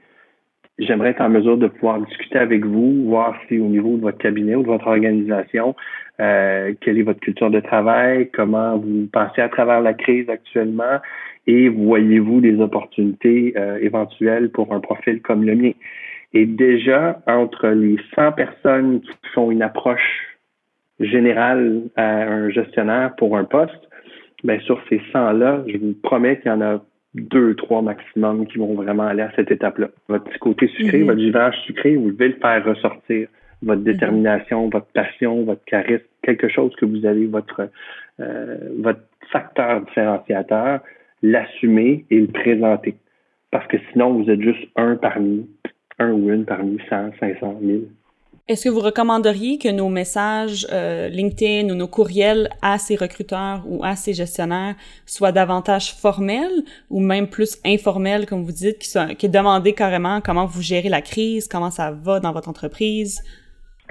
J'aimerais 0.80 1.10
être 1.10 1.22
en 1.22 1.30
mesure 1.30 1.58
de 1.58 1.68
pouvoir 1.68 2.00
discuter 2.02 2.40
avec 2.40 2.66
vous, 2.66 3.06
voir 3.06 3.36
si 3.48 3.60
au 3.60 3.68
niveau 3.68 3.96
de 3.98 4.02
votre 4.02 4.18
cabinet 4.18 4.56
ou 4.56 4.64
de 4.64 4.68
votre 4.68 4.88
organisation, 4.88 5.76
euh, 6.20 6.74
quelle 6.82 6.98
est 6.98 7.04
votre 7.04 7.20
culture 7.20 7.52
de 7.52 7.60
travail, 7.60 8.30
comment 8.32 8.78
vous 8.78 9.08
pensez 9.12 9.42
à 9.42 9.50
travers 9.50 9.82
la 9.82 9.94
crise 9.94 10.30
actuellement 10.30 11.00
et 11.46 11.70
voyez-vous 11.70 12.42
des 12.42 12.60
opportunités 12.60 13.54
euh, 13.58 13.78
éventuelles 13.82 14.50
pour 14.50 14.74
un 14.74 14.80
profil 14.80 15.22
comme 15.22 15.44
le 15.44 15.56
mien. 15.56 15.72
Et 16.34 16.46
déjà, 16.46 17.22
entre 17.28 17.68
les 17.68 17.98
100 18.16 18.32
personnes 18.32 19.02
qui 19.02 19.30
font 19.34 19.52
une 19.52 19.62
approche 19.62 20.38
générale 21.00 21.84
à 21.96 22.24
un 22.24 22.50
gestionnaire 22.50 23.16
pour 23.18 23.38
un 23.38 23.44
poste, 23.44 23.90
ben 24.44 24.60
sur 24.62 24.82
ces 24.90 25.02
100-là, 25.14 25.64
je 25.68 25.78
vous 25.78 25.94
promets 26.02 26.40
qu'il 26.40 26.52
y 26.52 26.54
en 26.54 26.62
a 26.62 26.84
deux, 27.16 27.56
trois 27.56 27.82
maximum 27.82 28.48
qui 28.48 28.58
vont 28.58 28.74
vraiment 28.74 29.04
aller 29.04 29.22
à 29.22 29.32
cette 29.36 29.52
étape-là. 29.52 29.90
Votre 30.08 30.24
petit 30.26 30.40
côté 30.40 30.68
sucré, 30.68 31.00
mm-hmm. 31.00 31.06
votre 31.06 31.20
givage 31.20 31.56
sucré, 31.66 31.96
vous 31.96 32.12
devez 32.12 32.30
le 32.30 32.36
faire 32.36 32.66
ressortir 32.66 33.28
votre 33.64 33.82
mhm. 33.82 33.86
détermination, 33.86 34.70
votre 34.70 34.88
passion, 34.88 35.44
votre 35.44 35.64
charisme, 35.66 36.04
quelque 36.22 36.48
chose 36.50 36.76
que 36.76 36.86
vous 36.86 37.06
avez, 37.06 37.26
votre, 37.26 37.70
euh, 38.20 38.58
votre 38.80 39.02
facteur 39.32 39.82
différenciateur, 39.82 40.82
l'assumer 41.22 42.06
et 42.10 42.20
le 42.20 42.28
présenter. 42.28 42.96
Parce 43.52 43.68
que 43.68 43.78
sinon, 43.92 44.14
vous 44.14 44.30
êtes 44.30 44.42
juste 44.42 44.68
un 44.76 44.96
parmi, 44.96 45.48
un 46.00 46.12
ou 46.12 46.32
une 46.32 46.46
parmi 46.46 46.80
100, 46.90 47.12
500, 47.20 47.60
1000. 47.62 47.88
Est-ce 48.50 48.66
que 48.66 48.70
vous 48.70 48.82
recommanderiez 48.82 49.58
que 49.58 49.72
nos 49.72 49.88
messages 49.88 50.68
euh, 50.74 51.08
LinkedIn 51.08 51.72
ou 51.72 51.78
nos 51.78 51.88
courriels 51.88 52.50
à 52.62 52.78
ces 52.78 52.98
recruteurs 52.98 53.64
ou 53.66 53.86
à 53.86 53.96
ces 53.96 54.12
gestionnaires 54.12 54.76
soient 55.06 55.32
davantage 55.32 55.94
formels 55.94 56.52
ou 56.90 57.00
même 57.00 57.30
plus 57.30 57.58
informels, 57.66 58.26
comme 58.26 58.44
vous 58.44 58.52
dites, 58.52 58.80
qui, 58.80 58.90
sont, 58.90 59.16
qui 59.18 59.28
est 59.28 59.34
demandé 59.34 59.72
carrément 59.72 60.20
comment 60.20 60.46
vous 60.46 60.62
gérez 60.62 60.90
la 60.90 61.00
crise, 61.00 61.48
comment 61.48 61.72
ça 61.72 61.92
va 61.92 62.20
dans 62.20 62.34
votre 62.34 62.50
entreprise? 62.50 63.22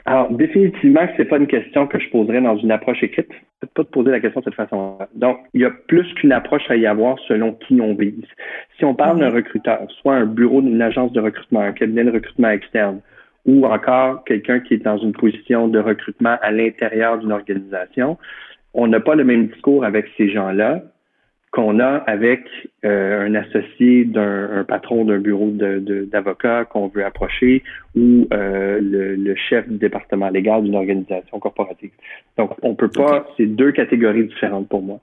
Alors, 0.05 0.31
définitivement, 0.31 1.09
c'est 1.17 1.25
pas 1.25 1.38
une 1.38 1.47
question 1.47 1.87
que 1.87 1.99
je 1.99 2.11
poserais 2.11 2.43
dans 2.43 2.59
une 2.59 2.73
approche 2.73 3.03
écrite. 3.03 3.29
Peut-être 3.61 3.73
pas 3.73 3.83
de 3.85 3.88
poser 3.88 4.11
la 4.11 4.21
question 4.21 4.41
de 4.41 4.45
cette 4.45 4.55
façon-là. 4.55 5.09
Donc, 5.15 5.38
il 5.55 5.62
y 5.62 5.65
a 5.65 5.71
plus 5.71 6.12
qu'une 6.15 6.33
approche 6.33 6.69
à 6.69 6.77
y 6.77 6.87
avoir 6.87 7.19
selon 7.27 7.53
qui 7.53 7.81
on 7.81 7.95
vise. 7.95 8.27
Si 8.77 8.85
on 8.85 8.95
parle 8.95 9.19
d'un 9.19 9.31
mhm. 9.31 9.37
recruteur, 9.37 9.81
soit 10.03 10.17
un 10.17 10.27
bureau 10.27 10.61
d'une 10.61 10.83
agence 10.83 11.11
de 11.12 11.21
recrutement, 11.21 11.61
un 11.61 11.73
cabinet 11.73 12.05
de 12.05 12.11
recrutement 12.11 12.51
externe, 12.51 13.01
ou 13.46 13.66
encore 13.66 14.24
quelqu'un 14.24 14.61
qui 14.61 14.74
est 14.74 14.85
dans 14.85 14.98
une 14.98 15.12
position 15.12 15.68
de 15.68 15.78
recrutement 15.78 16.37
à 16.40 16.50
l'intérieur 16.50 17.18
d'une 17.18 17.33
organisation, 17.33 18.18
on 18.74 18.87
n'a 18.87 19.00
pas 19.00 19.14
le 19.14 19.24
même 19.24 19.48
discours 19.48 19.85
avec 19.85 20.07
ces 20.16 20.31
gens-là 20.31 20.83
qu'on 21.52 21.81
a 21.81 21.96
avec 22.07 22.40
euh, 22.85 23.26
un 23.26 23.35
associé 23.35 24.07
d'un 24.07 24.64
patron 24.66 25.05
d'un 25.05 25.18
bureau 25.18 25.50
d'avocats 25.50 26.64
qu'on 26.64 26.88
veut 26.88 27.05
approcher 27.05 27.62
ou 27.94 28.26
euh, 28.33 28.81
le, 28.81 29.35
chef 29.37 29.68
du 29.68 29.76
département 29.76 30.31
légal 30.31 30.62
d'une 30.62 30.74
organisation 30.74 31.38
corporative. 31.38 31.90
Donc, 32.38 32.52
on 32.62 32.74
peut 32.74 32.88
pas, 32.88 33.26
c'est 33.37 33.44
deux 33.44 33.70
catégories 33.70 34.24
différentes 34.24 34.68
pour 34.68 34.81
moi. 34.81 34.98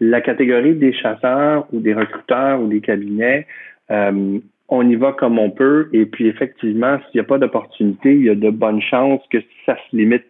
La 0.00 0.20
catégorie 0.20 0.74
des 0.74 0.92
chasseurs 0.92 1.68
ou 1.72 1.78
des 1.78 1.94
recruteurs 1.94 2.60
ou 2.60 2.66
des 2.66 2.80
cabinets, 2.80 3.46
euh, 3.92 4.40
on 4.68 4.88
y 4.88 4.96
va 4.96 5.12
comme 5.12 5.38
on 5.38 5.50
peut 5.50 5.88
et 5.92 6.06
puis 6.06 6.28
effectivement, 6.28 6.98
s'il 6.98 7.20
n'y 7.20 7.20
a 7.20 7.28
pas 7.28 7.38
d'opportunité, 7.38 8.14
il 8.14 8.24
y 8.24 8.30
a 8.30 8.34
de 8.34 8.50
bonnes 8.50 8.80
chances 8.80 9.22
que 9.30 9.38
ça 9.66 9.76
se 9.76 9.96
limite 9.96 10.24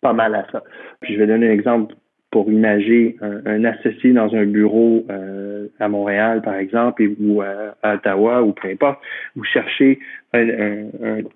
pas 0.00 0.12
mal 0.12 0.34
à 0.34 0.46
ça. 0.52 0.62
Puis 1.00 1.14
je 1.14 1.18
vais 1.18 1.26
donner 1.26 1.48
un 1.48 1.52
exemple 1.52 1.94
pour 2.34 2.50
imager 2.50 3.16
un, 3.20 3.64
associé 3.64 4.12
dans 4.12 4.34
un 4.34 4.44
bureau 4.44 5.06
euh, 5.08 5.68
à 5.78 5.86
Montréal, 5.86 6.42
par 6.42 6.56
exemple, 6.56 7.04
ou 7.20 7.42
à, 7.42 7.76
Ottawa, 7.84 8.42
ou 8.42 8.50
peu 8.50 8.66
importe, 8.66 8.98
vous 9.36 9.44
cherchez 9.44 10.00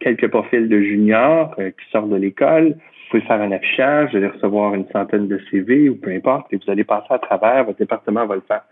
quelques 0.00 0.26
profils 0.26 0.68
de 0.68 0.80
juniors 0.80 1.54
euh, 1.60 1.70
qui 1.70 1.90
sortent 1.92 2.10
de 2.10 2.16
l'école, 2.16 2.70
vous 2.70 3.10
pouvez 3.12 3.22
faire 3.22 3.40
un 3.40 3.52
affichage, 3.52 4.10
vous 4.10 4.16
allez 4.16 4.26
recevoir 4.26 4.74
une 4.74 4.88
centaine 4.88 5.28
de 5.28 5.40
CV, 5.52 5.88
ou 5.88 5.94
peu 5.94 6.10
importe, 6.10 6.52
et 6.52 6.56
vous 6.56 6.68
allez 6.68 6.82
passer 6.82 7.06
à 7.10 7.20
travers, 7.20 7.64
votre 7.64 7.78
département 7.78 8.26
va 8.26 8.34
le 8.34 8.42
faire. 8.48 8.64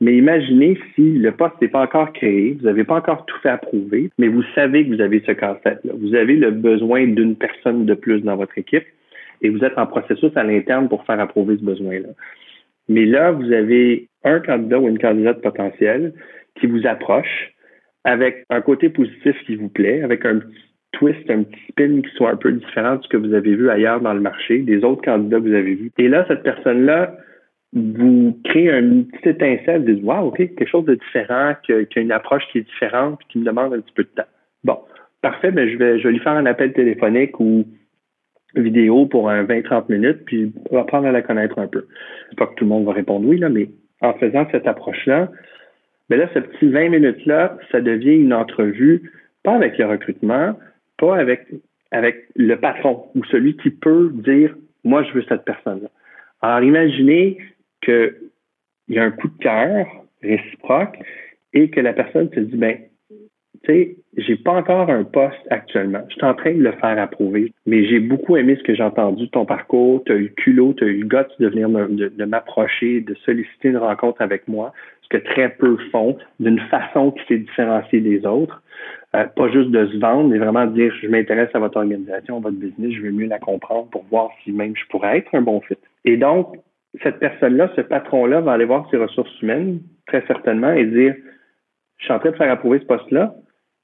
Mais 0.00 0.16
imaginez 0.16 0.78
si 0.94 1.12
le 1.12 1.32
poste 1.32 1.54
n'est 1.60 1.68
pas 1.68 1.82
encore 1.82 2.12
créé, 2.12 2.56
vous 2.58 2.66
n'avez 2.66 2.84
pas 2.84 2.96
encore 2.96 3.24
tout 3.24 3.38
fait 3.42 3.48
approuver, 3.48 4.10
mais 4.18 4.28
vous 4.28 4.42
savez 4.54 4.86
que 4.86 4.94
vous 4.94 5.00
avez 5.00 5.22
ce 5.26 5.32
casse-tête-là. 5.32 5.92
Vous 5.98 6.14
avez 6.14 6.36
le 6.36 6.50
besoin 6.50 7.06
d'une 7.06 7.34
personne 7.34 7.86
de 7.86 7.94
plus 7.94 8.20
dans 8.20 8.36
votre 8.36 8.58
équipe 8.58 8.84
et 9.42 9.48
vous 9.48 9.64
êtes 9.64 9.78
en 9.78 9.86
processus 9.86 10.36
à 10.36 10.44
l'interne 10.44 10.88
pour 10.88 11.04
faire 11.04 11.20
approuver 11.20 11.56
ce 11.56 11.64
besoin-là. 11.64 12.08
Mais 12.88 13.06
là, 13.06 13.32
vous 13.32 13.52
avez 13.52 14.08
un 14.24 14.40
candidat 14.40 14.78
ou 14.78 14.88
une 14.88 14.98
candidate 14.98 15.40
potentielle 15.40 16.12
qui 16.60 16.66
vous 16.66 16.86
approche 16.86 17.52
avec 18.04 18.44
un 18.50 18.60
côté 18.60 18.88
positif 18.88 19.36
qui 19.46 19.56
vous 19.56 19.68
plaît, 19.68 20.02
avec 20.02 20.24
un 20.24 20.38
petit 20.38 20.66
twist, 20.92 21.30
un 21.30 21.42
petit 21.42 21.60
spin 21.70 22.00
qui 22.02 22.10
soit 22.14 22.30
un 22.30 22.36
peu 22.36 22.52
différent 22.52 22.96
de 22.96 23.02
ce 23.02 23.08
que 23.08 23.16
vous 23.16 23.34
avez 23.34 23.54
vu 23.54 23.68
ailleurs 23.68 24.00
dans 24.00 24.14
le 24.14 24.20
marché, 24.20 24.58
des 24.58 24.84
autres 24.84 25.02
candidats 25.02 25.38
que 25.38 25.48
vous 25.48 25.54
avez 25.54 25.74
vus. 25.74 25.90
Et 25.98 26.08
là, 26.08 26.24
cette 26.28 26.42
personne-là 26.42 27.16
vous 27.72 28.38
crée 28.44 28.68
une 28.70 29.06
petite 29.06 29.26
étincelle, 29.26 29.82
vous 29.82 29.92
dites 29.92 30.04
Wow, 30.04 30.28
OK, 30.28 30.36
quelque 30.36 30.66
chose 30.66 30.84
de 30.84 30.94
différent, 30.94 31.54
qui 31.62 31.72
a, 31.72 31.84
une 31.96 32.12
approche 32.12 32.44
qui 32.52 32.58
est 32.58 32.62
différente, 32.62 33.20
qui 33.28 33.38
me 33.38 33.44
demande 33.44 33.74
un 33.74 33.80
petit 33.80 33.92
peu 33.94 34.04
de 34.04 34.08
temps. 34.08 34.28
Bon, 34.64 34.78
parfait, 35.22 35.50
mais 35.50 35.70
je 35.70 35.76
vais, 35.76 35.98
je 35.98 36.08
lui 36.08 36.18
faire 36.20 36.32
un 36.32 36.46
appel 36.46 36.72
téléphonique 36.72 37.38
ou 37.40 37.66
vidéo 38.54 39.06
pour 39.06 39.28
un 39.28 39.44
20-30 39.44 39.84
minutes, 39.90 40.24
puis 40.24 40.52
apprendre 40.74 41.06
à 41.06 41.12
la 41.12 41.22
connaître 41.22 41.58
un 41.58 41.66
peu. 41.66 41.86
C'est 42.30 42.38
pas 42.38 42.46
que 42.46 42.54
tout 42.54 42.64
le 42.64 42.70
monde 42.70 42.86
va 42.86 42.92
répondre 42.92 43.26
oui, 43.26 43.38
là, 43.38 43.48
mais 43.48 43.68
en 44.00 44.14
faisant 44.14 44.46
cette 44.50 44.66
approche-là, 44.66 45.30
ben 46.08 46.18
là, 46.18 46.28
ce 46.34 46.38
petit 46.38 46.68
20 46.68 46.90
minutes-là, 46.90 47.58
ça 47.72 47.80
devient 47.80 48.14
une 48.14 48.32
entrevue, 48.32 49.10
pas 49.42 49.54
avec 49.54 49.76
le 49.76 49.86
recrutement, 49.86 50.56
pas 50.98 51.16
avec, 51.16 51.46
avec 51.90 52.28
le 52.36 52.56
patron 52.56 53.06
ou 53.14 53.24
celui 53.24 53.56
qui 53.56 53.70
peut 53.70 54.10
dire 54.14 54.54
Moi, 54.84 55.02
je 55.02 55.12
veux 55.12 55.24
cette 55.28 55.44
personne-là. 55.44 55.88
Alors, 56.42 56.62
imaginez 56.62 57.38
qu'il 57.86 58.14
y 58.88 58.98
a 58.98 59.04
un 59.04 59.10
coup 59.10 59.28
de 59.28 59.42
cœur 59.42 59.86
réciproque 60.22 60.98
et 61.52 61.70
que 61.70 61.80
la 61.80 61.92
personne 61.92 62.28
se 62.34 62.40
dit 62.40 62.56
ben 62.56 62.78
tu 63.64 63.72
sais, 63.72 63.96
j'ai 64.16 64.36
pas 64.36 64.52
encore 64.52 64.90
un 64.90 65.04
poste 65.04 65.46
actuellement. 65.50 66.02
Je 66.08 66.14
suis 66.14 66.24
en 66.24 66.34
train 66.34 66.52
de 66.52 66.62
le 66.62 66.72
faire 66.72 66.98
approuver, 66.98 67.52
mais 67.66 67.86
j'ai 67.86 68.00
beaucoup 68.00 68.36
aimé 68.36 68.56
ce 68.56 68.62
que 68.62 68.74
j'ai 68.74 68.82
entendu 68.82 69.24
de 69.24 69.30
ton 69.30 69.44
parcours. 69.44 70.02
Tu 70.04 70.12
as 70.12 70.16
eu 70.16 70.22
le 70.22 70.28
culot, 70.28 70.74
tu 70.74 70.84
as 70.84 70.88
eu 70.88 71.00
le 71.00 71.06
guts 71.06 71.34
de 71.40 71.48
venir 71.48 71.68
de, 71.68 72.24
m'approcher, 72.24 73.00
de 73.00 73.14
solliciter 73.24 73.68
une 73.68 73.78
rencontre 73.78 74.22
avec 74.22 74.46
moi, 74.46 74.72
ce 75.02 75.08
que 75.08 75.16
très 75.16 75.48
peu 75.50 75.76
font, 75.90 76.16
d'une 76.38 76.60
façon 76.70 77.12
qui 77.12 77.26
s'est 77.26 77.38
différenciée 77.38 78.00
des 78.00 78.26
autres. 78.26 78.62
Euh, 79.14 79.24
pas 79.24 79.48
juste 79.50 79.70
de 79.70 79.86
se 79.86 79.98
vendre, 79.98 80.28
mais 80.28 80.38
vraiment 80.38 80.66
dire 80.66 80.92
je 81.00 81.08
m'intéresse 81.08 81.50
à 81.54 81.58
votre 81.58 81.78
organisation, 81.78 82.36
à 82.36 82.40
votre 82.40 82.56
business, 82.56 82.92
je 82.92 83.02
veux 83.02 83.12
mieux 83.12 83.26
la 83.26 83.38
comprendre 83.38 83.88
pour 83.90 84.04
voir 84.10 84.30
si 84.44 84.52
même 84.52 84.74
je 84.76 84.84
pourrais 84.90 85.18
être 85.18 85.34
un 85.34 85.42
bon 85.42 85.60
fit. 85.62 85.76
Et 86.04 86.16
donc, 86.16 86.56
cette 87.02 87.18
personne-là, 87.18 87.70
ce 87.76 87.80
patron-là, 87.80 88.40
va 88.40 88.52
aller 88.52 88.64
voir 88.64 88.88
ses 88.90 88.96
ressources 88.96 89.42
humaines, 89.42 89.80
très 90.06 90.24
certainement, 90.26 90.72
et 90.72 90.84
dire 90.84 91.14
Je 91.98 92.04
suis 92.04 92.12
en 92.12 92.18
train 92.18 92.30
de 92.30 92.36
faire 92.36 92.50
approuver 92.50 92.80
ce 92.80 92.84
poste-là, 92.84 93.34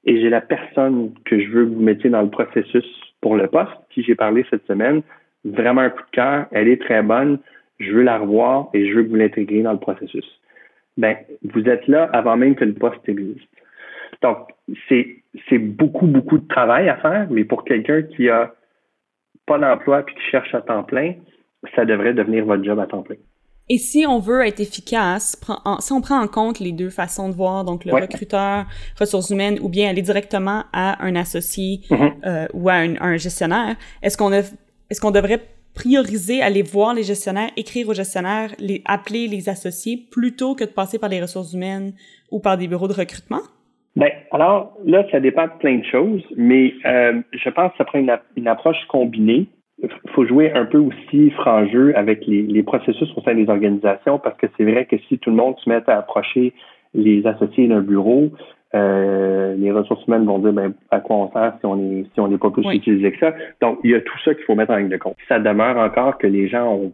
et 0.05 0.19
j'ai 0.19 0.29
la 0.29 0.41
personne 0.41 1.13
que 1.25 1.39
je 1.39 1.49
veux 1.49 1.65
que 1.65 1.71
vous 1.71 1.81
mettiez 1.81 2.09
dans 2.09 2.21
le 2.21 2.29
processus 2.29 2.85
pour 3.21 3.35
le 3.35 3.47
poste, 3.47 3.71
qui 3.89 4.03
j'ai 4.03 4.15
parlé 4.15 4.45
cette 4.49 4.65
semaine, 4.67 5.01
vraiment 5.45 5.81
un 5.81 5.89
coup 5.89 6.03
de 6.03 6.11
cœur, 6.11 6.45
elle 6.51 6.67
est 6.67 6.81
très 6.81 7.01
bonne, 7.01 7.39
je 7.79 7.91
veux 7.91 8.03
la 8.03 8.17
revoir 8.17 8.69
et 8.73 8.87
je 8.87 8.95
veux 8.95 9.03
que 9.03 9.09
vous 9.09 9.15
l'intégriez 9.15 9.63
dans 9.63 9.73
le 9.73 9.79
processus. 9.79 10.25
Ben, 10.97 11.17
vous 11.43 11.67
êtes 11.67 11.87
là 11.87 12.09
avant 12.13 12.37
même 12.37 12.55
que 12.55 12.65
le 12.65 12.73
poste 12.73 13.07
existe. 13.07 13.47
Donc, 14.21 14.37
c'est, 14.87 15.23
c'est 15.49 15.57
beaucoup, 15.57 16.05
beaucoup 16.05 16.37
de 16.37 16.47
travail 16.47 16.87
à 16.87 16.97
faire, 16.97 17.27
mais 17.29 17.43
pour 17.43 17.63
quelqu'un 17.63 18.03
qui 18.03 18.29
a 18.29 18.53
pas 19.45 19.57
d'emploi 19.57 20.03
puis 20.03 20.15
qui 20.15 20.21
cherche 20.21 20.53
à 20.53 20.61
temps 20.61 20.83
plein, 20.83 21.15
ça 21.75 21.85
devrait 21.85 22.13
devenir 22.13 22.45
votre 22.45 22.63
job 22.63 22.79
à 22.79 22.87
temps 22.87 23.01
plein. 23.01 23.15
Et 23.69 23.77
si 23.77 24.05
on 24.07 24.19
veut 24.19 24.45
être 24.45 24.59
efficace, 24.59 25.39
si 25.79 25.93
on 25.93 26.01
prend 26.01 26.21
en 26.21 26.27
compte 26.27 26.59
les 26.59 26.73
deux 26.73 26.89
façons 26.89 27.29
de 27.29 27.33
voir, 27.33 27.63
donc 27.63 27.85
le 27.85 27.93
recruteur, 27.93 28.65
ressources 28.99 29.29
humaines, 29.29 29.57
ou 29.61 29.69
bien 29.69 29.89
aller 29.89 30.01
directement 30.01 30.63
à 30.73 31.03
un 31.03 31.15
associé 31.15 31.79
mm-hmm. 31.89 32.11
euh, 32.25 32.47
ou 32.53 32.67
à 32.67 32.73
un, 32.73 33.17
gestionnaire, 33.17 33.75
est-ce 34.01 34.17
qu'on 34.17 34.33
est-ce 34.33 34.99
qu'on 34.99 35.11
devrait 35.11 35.39
prioriser 35.73 36.41
aller 36.41 36.61
voir 36.61 36.93
les 36.93 37.03
gestionnaires, 37.03 37.49
écrire 37.55 37.87
aux 37.87 37.93
gestionnaires, 37.93 38.51
les 38.59 38.83
appeler 38.85 39.27
les 39.27 39.47
associés 39.47 39.97
plutôt 40.11 40.55
que 40.55 40.65
de 40.65 40.69
passer 40.69 40.99
par 40.99 41.09
les 41.09 41.21
ressources 41.21 41.53
humaines 41.53 41.93
ou 42.31 42.39
par 42.39 42.57
des 42.57 42.67
bureaux 42.67 42.89
de 42.89 42.93
recrutement? 42.93 43.41
Ben, 43.95 44.09
alors 44.31 44.77
là, 44.85 45.05
ça 45.09 45.19
dépend 45.19 45.45
de 45.45 45.53
plein 45.59 45.77
de 45.77 45.85
choses, 45.85 46.23
mais 46.35 46.73
euh, 46.85 47.21
je 47.31 47.49
pense 47.49 47.71
que 47.71 47.77
ça 47.77 47.85
prend 47.85 47.99
une 48.35 48.47
approche 48.47 48.85
combinée 48.89 49.47
faut 50.13 50.25
jouer 50.25 50.51
un 50.53 50.65
peu 50.65 50.77
aussi 50.77 51.29
franc 51.31 51.65
jeu 51.67 51.93
avec 51.95 52.25
les, 52.25 52.43
les, 52.43 52.63
processus 52.63 53.09
au 53.15 53.21
sein 53.21 53.35
des 53.35 53.49
organisations 53.49 54.19
parce 54.19 54.37
que 54.37 54.47
c'est 54.57 54.63
vrai 54.63 54.85
que 54.85 54.97
si 55.09 55.17
tout 55.19 55.29
le 55.29 55.35
monde 55.35 55.55
se 55.59 55.69
met 55.69 55.81
à 55.87 55.97
approcher 55.97 56.53
les 56.93 57.25
associés 57.25 57.67
d'un 57.67 57.81
bureau, 57.81 58.31
euh, 58.75 59.55
les 59.55 59.71
ressources 59.71 60.05
humaines 60.07 60.25
vont 60.25 60.39
dire 60.39 60.53
ben, 60.53 60.73
à 60.89 60.99
quoi 60.99 61.17
on 61.17 61.31
sert 61.31 61.53
si 61.59 61.65
on 61.65 61.79
est 61.79 62.05
si 62.13 62.19
on 62.19 62.27
n'est 62.27 62.37
pas 62.37 62.49
plus 62.49 62.67
utilisé 62.73 63.11
que 63.11 63.19
ça? 63.19 63.33
Donc, 63.61 63.79
il 63.83 63.91
y 63.91 63.95
a 63.95 64.01
tout 64.01 64.17
ça 64.23 64.33
qu'il 64.33 64.43
faut 64.45 64.55
mettre 64.55 64.71
en 64.71 64.77
ligne 64.77 64.89
de 64.89 64.97
compte. 64.97 65.15
Ça 65.27 65.39
demeure 65.39 65.77
encore 65.77 66.17
que 66.17 66.27
les 66.27 66.47
gens 66.47 66.73
ont 66.73 66.93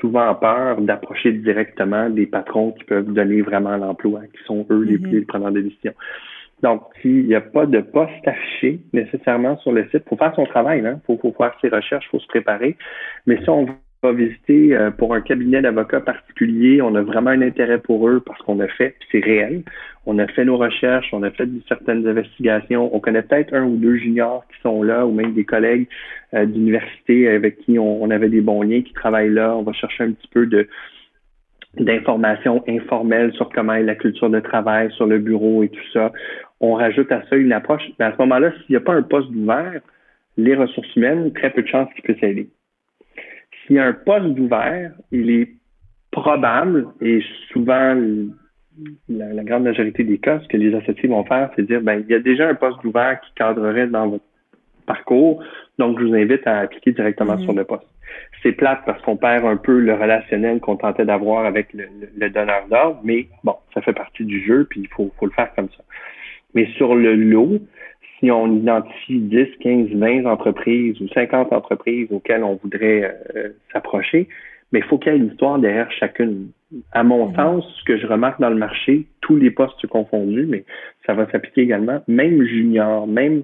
souvent 0.00 0.34
peur 0.34 0.80
d'approcher 0.80 1.32
directement 1.32 2.10
des 2.10 2.26
patrons 2.26 2.72
qui 2.72 2.84
peuvent 2.84 3.12
donner 3.12 3.42
vraiment 3.42 3.76
l'emploi, 3.76 4.20
qui 4.32 4.44
sont 4.44 4.66
eux 4.70 4.82
les, 4.82 4.98
mm-hmm. 4.98 5.10
les 5.10 5.20
preneurs 5.22 5.52
de 5.52 5.60
décision. 5.60 5.92
Donc, 6.62 6.82
s'il 7.00 7.26
n'y 7.26 7.34
a 7.34 7.40
pas 7.40 7.66
de 7.66 7.80
poste 7.80 8.26
affiché 8.26 8.80
nécessairement 8.92 9.56
sur 9.58 9.72
le 9.72 9.84
site, 9.84 10.02
il 10.06 10.08
faut 10.08 10.16
faire 10.16 10.34
son 10.34 10.44
travail, 10.44 10.80
il 10.80 10.86
hein? 10.86 11.00
faut, 11.06 11.16
faut, 11.18 11.32
faire 11.32 11.56
ses 11.60 11.68
recherches, 11.68 12.06
il 12.06 12.10
faut 12.10 12.18
se 12.20 12.26
préparer. 12.26 12.76
Mais 13.26 13.40
si 13.42 13.48
on 13.48 13.66
va 14.02 14.12
visiter 14.12 14.76
euh, 14.76 14.90
pour 14.90 15.14
un 15.14 15.20
cabinet 15.20 15.62
d'avocats 15.62 16.00
particulier, 16.00 16.82
on 16.82 16.94
a 16.94 17.02
vraiment 17.02 17.30
un 17.30 17.42
intérêt 17.42 17.78
pour 17.78 18.08
eux 18.08 18.20
parce 18.24 18.40
qu'on 18.42 18.58
a 18.60 18.68
fait, 18.68 18.94
c'est 19.10 19.20
réel, 19.20 19.62
on 20.06 20.18
a 20.18 20.26
fait 20.26 20.44
nos 20.44 20.56
recherches, 20.56 21.08
on 21.12 21.22
a 21.22 21.30
fait 21.30 21.48
certaines 21.68 22.06
investigations, 22.06 22.94
on 22.94 23.00
connaît 23.00 23.22
peut-être 23.22 23.54
un 23.54 23.64
ou 23.64 23.76
deux 23.76 23.96
juniors 23.96 24.44
qui 24.48 24.60
sont 24.62 24.82
là 24.82 25.06
ou 25.06 25.12
même 25.12 25.34
des 25.34 25.44
collègues 25.44 25.86
euh, 26.34 26.44
d'université 26.44 27.28
avec 27.28 27.58
qui 27.58 27.78
on, 27.78 28.02
on 28.02 28.10
avait 28.10 28.28
des 28.28 28.40
bons 28.40 28.62
liens 28.62 28.82
qui 28.82 28.92
travaillent 28.92 29.32
là. 29.32 29.56
On 29.56 29.62
va 29.62 29.72
chercher 29.72 30.04
un 30.04 30.12
petit 30.12 30.28
peu 30.28 30.46
de 30.46 30.68
d'informations 31.76 32.64
informelles 32.66 33.32
sur 33.34 33.50
comment 33.50 33.74
est 33.74 33.82
la 33.82 33.94
culture 33.94 34.30
de 34.30 34.40
travail, 34.40 34.90
sur 34.92 35.06
le 35.06 35.18
bureau 35.18 35.62
et 35.62 35.68
tout 35.68 35.86
ça 35.92 36.10
on 36.60 36.74
rajoute 36.74 37.10
à 37.12 37.22
ça 37.28 37.36
une 37.36 37.52
approche. 37.52 37.82
Mais 37.98 38.06
à 38.06 38.12
ce 38.12 38.18
moment-là, 38.18 38.52
s'il 38.52 38.70
n'y 38.70 38.76
a 38.76 38.80
pas 38.80 38.94
un 38.94 39.02
poste 39.02 39.30
ouvert, 39.30 39.80
les 40.36 40.54
ressources 40.54 40.94
humaines, 40.96 41.32
très 41.32 41.50
peu 41.50 41.62
de 41.62 41.68
chances 41.68 41.92
qu'ils 41.94 42.04
puissent 42.04 42.22
aider. 42.22 42.48
S'il 43.66 43.76
y 43.76 43.78
a 43.78 43.84
un 43.84 43.92
poste 43.92 44.38
ouvert, 44.38 44.92
il 45.10 45.30
est 45.30 45.48
probable, 46.10 46.86
et 47.00 47.22
souvent 47.52 47.94
la, 49.08 49.44
grande 49.44 49.64
majorité 49.64 50.04
des 50.04 50.18
cas, 50.18 50.40
ce 50.40 50.48
que 50.48 50.56
les 50.56 50.74
associés 50.74 51.08
vont 51.08 51.24
faire, 51.24 51.50
c'est 51.56 51.66
dire, 51.66 51.80
ben, 51.82 52.02
il 52.06 52.10
y 52.10 52.14
a 52.14 52.20
déjà 52.20 52.48
un 52.48 52.54
poste 52.54 52.82
ouvert 52.84 53.20
qui 53.20 53.32
cadrerait 53.34 53.88
dans 53.88 54.08
votre 54.08 54.24
parcours, 54.86 55.42
donc 55.78 55.98
je 55.98 56.04
vous 56.04 56.14
invite 56.14 56.46
à 56.46 56.60
appliquer 56.60 56.92
directement 56.92 57.34
mm-hmm. 57.34 57.44
sur 57.44 57.52
le 57.52 57.64
poste. 57.64 57.86
C'est 58.42 58.52
plate 58.52 58.80
parce 58.86 59.02
qu'on 59.02 59.16
perd 59.16 59.44
un 59.44 59.56
peu 59.56 59.78
le 59.78 59.94
relationnel 59.94 60.60
qu'on 60.60 60.76
tentait 60.76 61.04
d'avoir 61.04 61.44
avec 61.44 61.68
le, 61.74 62.30
donneur 62.30 62.66
d'ordre, 62.70 63.00
mais 63.04 63.28
bon, 63.44 63.56
ça 63.74 63.82
fait 63.82 63.92
partie 63.92 64.24
du 64.24 64.44
jeu, 64.44 64.66
puis 64.70 64.80
il 64.80 64.88
faut, 64.88 65.12
faut 65.18 65.26
le 65.26 65.32
faire 65.32 65.52
comme 65.54 65.68
ça. 65.68 65.82
Mais 66.54 66.66
sur 66.76 66.94
le 66.94 67.14
lot, 67.14 67.60
si 68.18 68.30
on 68.30 68.52
identifie 68.56 69.18
10, 69.18 69.46
15, 69.60 69.88
20 69.90 70.26
entreprises 70.26 71.00
ou 71.00 71.08
50 71.08 71.52
entreprises 71.52 72.08
auxquelles 72.10 72.44
on 72.44 72.56
voudrait 72.56 73.18
euh, 73.36 73.50
s'approcher, 73.72 74.28
mais 74.72 74.80
il 74.80 74.84
faut 74.84 74.98
qu'il 74.98 75.12
y 75.12 75.14
ait 75.14 75.18
une 75.18 75.28
histoire 75.28 75.58
derrière 75.58 75.90
chacune. 75.92 76.50
À 76.92 77.02
mon 77.02 77.28
mhm. 77.28 77.36
sens, 77.36 77.64
ce 77.78 77.84
que 77.84 77.96
je 77.96 78.06
remarque 78.06 78.40
dans 78.40 78.50
le 78.50 78.56
marché, 78.56 79.06
tous 79.20 79.36
les 79.36 79.50
postes 79.50 79.86
confondus, 79.86 80.46
mais 80.46 80.64
ça 81.06 81.14
va 81.14 81.30
s'appliquer 81.30 81.62
également, 81.62 82.02
même 82.06 82.42
junior, 82.44 83.06
même 83.06 83.42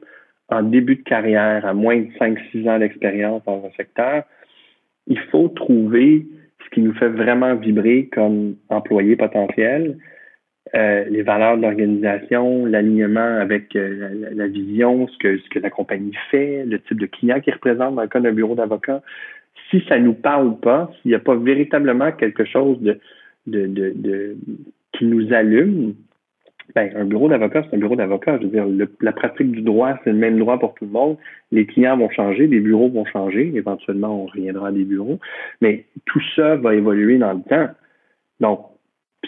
en 0.51 0.63
début 0.63 0.97
de 0.97 1.03
carrière, 1.03 1.65
à 1.65 1.73
moins 1.73 1.97
de 1.97 2.09
5-6 2.21 2.69
ans 2.69 2.79
d'expérience 2.79 3.43
dans 3.45 3.65
un 3.65 3.71
secteur, 3.77 4.25
il 5.07 5.19
faut 5.31 5.49
trouver 5.49 6.27
ce 6.65 6.71
qui 6.71 6.81
nous 6.81 6.95
fait 6.95 7.09
vraiment 7.09 7.55
vibrer 7.55 8.09
comme 8.13 8.57
employé 8.69 9.17
potentiel, 9.17 9.99
euh, 10.75 11.05
les 11.11 11.23
valeurs 11.23 11.57
de 11.57 11.63
l'organisation, 11.63 12.65
l'alignement 12.65 13.21
avec 13.21 13.77
euh, 13.77 14.31
la, 14.33 14.47
vision, 14.47 15.07
ce 15.09 15.19
que, 15.19 15.39
ce 15.39 15.49
que 15.51 15.59
la 15.59 15.71
compagnie 15.71 16.17
fait, 16.31 16.65
le 16.65 16.81
type 16.81 16.99
de 16.99 17.07
client 17.07 17.41
qu'il 17.41 17.53
représente 17.53 17.95
dans 17.95 18.03
le 18.03 18.09
cas 18.09 18.21
d'un 18.21 18.33
bureau 18.33 18.55
d'avocat. 18.55 19.03
Si 19.71 19.85
ça 19.89 19.99
nous 19.99 20.15
parle 20.15 20.59
pas, 20.59 20.91
s'il 21.01 21.11
n'y 21.11 21.15
a 21.15 21.21
pas 21.21 21.37
véritablement 21.37 22.13
quelque 22.13 22.45
chose 22.45 22.81
de, 22.81 22.99
de, 23.47 23.67
de, 23.67 24.37
qui 24.93 25.05
nous 25.05 25.33
allume, 25.35 25.95
ben, 26.75 26.91
un 26.97 27.05
bureau 27.05 27.29
d'avocat, 27.29 27.63
c'est 27.65 27.77
un 27.77 27.79
bureau 27.79 27.97
d'avocat. 27.97 28.39
Je 28.41 28.47
veux 28.47 28.77
dire, 28.77 28.89
la 29.01 29.13
pratique 29.13 29.51
du 29.51 29.61
droit, 29.61 29.99
c'est 30.03 30.13
le 30.13 30.19
même 30.19 30.39
droit 30.39 30.59
pour 30.59 30.75
tout 30.75 30.87
le 30.87 30.91
monde. 30.91 31.19
Les 31.53 31.67
clients 31.67 31.97
vont 31.97 32.11
changer, 32.11 32.47
les 32.47 32.61
bureaux 32.61 32.89
vont 32.89 33.05
changer. 33.05 33.53
Éventuellement, 33.55 34.23
on 34.23 34.27
reviendra 34.27 34.69
à 34.69 34.73
des 34.73 34.85
bureaux. 34.85 35.21
Mais 35.61 35.85
tout 36.07 36.23
ça 36.35 36.57
va 36.57 36.75
évoluer 36.75 37.19
dans 37.19 37.35
le 37.35 37.43
temps. 37.43 37.69
Donc, 38.41 38.61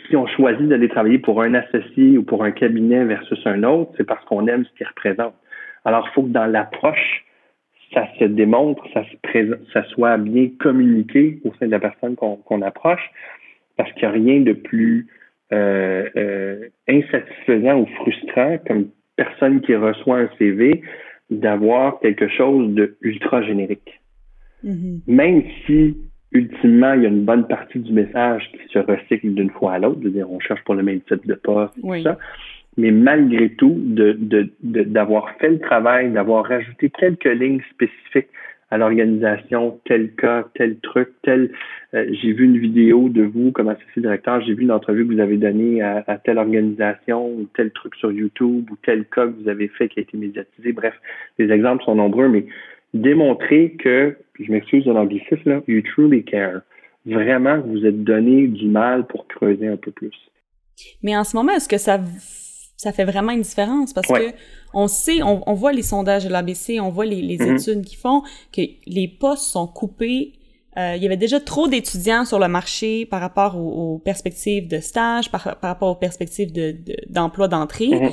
si 0.09 0.17
on 0.17 0.27
choisit 0.27 0.69
d'aller 0.69 0.89
travailler 0.89 1.19
pour 1.19 1.43
un 1.43 1.55
associé 1.55 2.19
ou 2.19 2.23
pour 2.23 2.45
un 2.45 2.51
cabinet 2.51 3.05
versus 3.05 3.41
un 3.47 3.63
autre, 3.63 3.93
c'est 3.97 4.07
parce 4.07 4.25
qu'on 4.25 4.47
aime 4.47 4.65
ce 4.65 4.73
qu'il 4.77 4.87
représente. 4.87 5.35
Alors, 5.85 6.09
il 6.11 6.15
faut 6.15 6.23
que 6.23 6.29
dans 6.29 6.47
l'approche, 6.47 7.25
ça 7.95 8.07
se 8.19 8.25
démontre, 8.25 8.85
ça 8.93 9.05
se 9.05 9.17
présente, 9.23 9.61
ça 9.73 9.85
soit 9.85 10.17
bien 10.19 10.49
communiqué 10.59 11.39
au 11.45 11.53
sein 11.59 11.67
de 11.67 11.71
la 11.71 11.79
personne 11.79 12.17
qu'on 12.17 12.63
approche, 12.63 13.11
parce 13.77 13.93
qu'il 13.93 14.03
n'y 14.03 14.09
a 14.09 14.11
rien 14.11 14.41
de 14.41 14.53
plus 14.53 15.07
euh, 15.53 16.09
euh, 16.17 16.69
insatisfaisant 16.89 17.81
ou 17.81 17.87
frustrant 17.87 18.59
comme 18.67 18.89
personne 19.15 19.61
qui 19.61 19.75
reçoit 19.77 20.19
un 20.19 20.29
CV 20.39 20.83
d'avoir 21.31 22.01
quelque 22.01 22.29
chose 22.29 22.75
de 22.75 22.97
ultra 23.01 23.43
générique. 23.43 24.01
Mm-hmm. 24.65 25.01
Même 25.07 25.43
si 25.65 25.97
ultimement, 26.37 26.93
il 26.95 27.03
y 27.03 27.07
a 27.07 27.09
une 27.09 27.25
bonne 27.25 27.47
partie 27.47 27.79
du 27.79 27.93
message 27.93 28.51
qui 28.53 28.73
se 28.73 28.79
recycle 28.79 29.35
d'une 29.35 29.51
fois 29.51 29.75
à 29.75 29.79
l'autre. 29.79 30.01
dire, 30.01 30.31
on 30.31 30.41
cherche 30.41 30.63
pour 30.65 30.75
le 30.75 30.83
même 30.83 31.01
type 31.03 31.27
de 31.27 31.35
poste, 31.35 31.75
tout 31.81 32.03
ça. 32.03 32.19
Mais 32.79 32.91
malgré 32.91 33.51
tout, 33.51 33.75
d'avoir 34.63 35.27
de, 35.27 35.39
fait 35.41 35.49
le 35.49 35.59
travail, 35.61 36.11
d'avoir 36.11 36.45
rajouté 36.45 36.91
quelques 36.91 37.25
lignes 37.25 37.63
spécifiques 37.71 38.29
à 38.71 38.79
l'organisation, 38.79 39.81
tel 39.85 40.13
cas, 40.15 40.45
tel 40.55 40.79
truc, 40.81 41.11
tel. 41.23 41.53
Euh, 41.95 42.07
j'ai 42.11 42.33
vu 42.33 42.45
une 42.45 42.59
vidéo 42.59 43.09
de 43.09 43.23
vous 43.23 43.53
comme 43.53 43.69
associé 43.69 44.03
directeur, 44.03 44.41
j'ai 44.41 44.55
vu 44.55 44.65
une 44.65 44.73
entrevue 44.73 45.07
que 45.07 45.15
vous 45.15 45.21
avez 45.21 45.37
donnée 45.37 45.81
à, 45.83 46.03
à, 46.07 46.19
telle 46.19 46.39
organisation, 46.39 47.29
ou 47.29 47.49
tel 47.55 47.71
truc 47.71 47.95
sur 47.95 48.11
YouTube, 48.11 48.69
ou 48.71 48.77
tel 48.83 49.05
cas 49.05 49.27
que 49.27 49.41
vous 49.41 49.49
avez 49.49 49.69
fait 49.69 49.89
qui 49.89 50.01
a 50.01 50.03
été 50.03 50.17
médiatisé. 50.19 50.73
Bref, 50.73 50.95
les 51.39 51.51
exemples 51.51 51.85
sont 51.85 51.95
nombreux, 51.95 52.29
mais 52.29 52.45
démontrer 52.95 53.77
que, 53.79 54.17
je 54.39 54.51
m'excuse 54.51 54.85
de 54.85 54.93
l'anglicisme, 54.93 55.49
là, 55.49 55.63
you 55.67 55.83
truly 55.95 56.25
care. 56.25 56.61
Vraiment, 57.05 57.61
vous 57.61 57.87
êtes 57.87 58.03
donné 58.05 58.49
du 58.49 58.67
mal 58.67 59.07
pour 59.07 59.27
creuser 59.29 59.69
un 59.69 59.77
peu 59.77 59.93
plus. 59.93 60.15
Mais 61.03 61.17
en 61.17 61.25
ce 61.25 61.37
moment, 61.37 61.53
est-ce 61.53 61.69
que 61.69 61.79
ça, 61.79 62.01
ça 62.77 62.93
fait 62.93 63.05
vraiment 63.05 63.33
une 63.33 63.43
différence? 63.43 63.93
Parce 63.93 64.09
que 64.09 64.35
on 64.75 64.89
sait, 64.89 65.23
on, 65.23 65.55
voit 65.55 65.73
les 65.73 65.83
sondages 65.83 66.25
de 66.25 66.31
l'ABC, 66.31 66.81
on 66.81 66.91
voit 66.91 67.07
les, 67.07 67.39
mm-hmm. 67.39 67.55
études 67.55 67.85
qui 67.85 67.97
font 67.97 68.23
que 68.53 68.61
les 68.87 69.09
postes 69.09 69.45
sont 69.45 69.67
coupés 69.67 70.33
euh, 70.79 70.95
il 70.95 71.03
y 71.03 71.07
avait 71.07 71.17
déjà 71.17 71.41
trop 71.41 71.69
d'étudiants 71.69 72.27
sur 72.27 72.39
le 72.39 72.49
marché 72.49 73.07
par 73.07 73.21
rapport 73.21 73.57
aux, 73.57 73.99
perspectives 73.99 74.69
de 74.69 74.79
stage, 74.79 75.31
par, 75.31 75.57
rapport 75.63 75.91
aux 75.91 75.95
perspectives 75.95 76.53
d'emploi 77.09 77.49
de, 77.49 77.53
d'entrée. 77.53 77.87
Mm-hmm. 77.87 78.13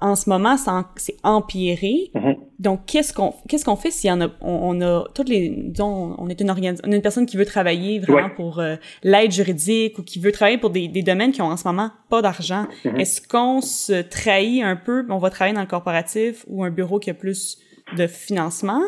en 0.00 0.14
ce 0.14 0.30
moment, 0.30 0.56
c'est 0.96 1.16
empiré. 1.24 2.10
Mm-hmm. 2.14 2.36
Donc, 2.58 2.86
qu'est-ce 2.86 3.12
qu'on 3.12 3.34
qu'est-ce 3.48 3.64
qu'on 3.64 3.76
fait 3.76 3.90
si 3.90 4.08
on 4.10 4.20
a 4.20 4.28
on, 4.40 4.80
a 4.80 5.04
toutes 5.14 5.28
les 5.28 5.48
disons 5.48 6.14
on 6.18 6.28
est 6.28 6.40
une 6.40 6.50
on 6.50 6.56
une 6.56 7.02
personne 7.02 7.26
qui 7.26 7.36
veut 7.36 7.44
travailler 7.44 7.98
vraiment 7.98 8.30
pour 8.30 8.60
euh, 8.60 8.76
l'aide 9.02 9.32
juridique 9.32 9.98
ou 9.98 10.02
qui 10.02 10.20
veut 10.20 10.32
travailler 10.32 10.58
pour 10.58 10.70
des, 10.70 10.86
des 10.88 11.02
domaines 11.02 11.32
qui 11.32 11.42
ont 11.42 11.46
en 11.46 11.56
ce 11.56 11.66
moment 11.66 11.90
pas 12.10 12.22
d'argent. 12.22 12.66
Mm-hmm. 12.84 13.00
Est-ce 13.00 13.26
qu'on 13.26 13.60
se 13.60 14.02
trahit 14.02 14.62
un 14.62 14.76
peu, 14.76 15.04
on 15.10 15.18
va 15.18 15.30
travailler 15.30 15.54
dans 15.54 15.62
le 15.62 15.66
corporatif 15.66 16.44
ou 16.46 16.64
un 16.64 16.70
bureau 16.70 16.98
qui 16.98 17.10
a 17.10 17.14
plus 17.14 17.58
de 17.96 18.06
financement 18.06 18.80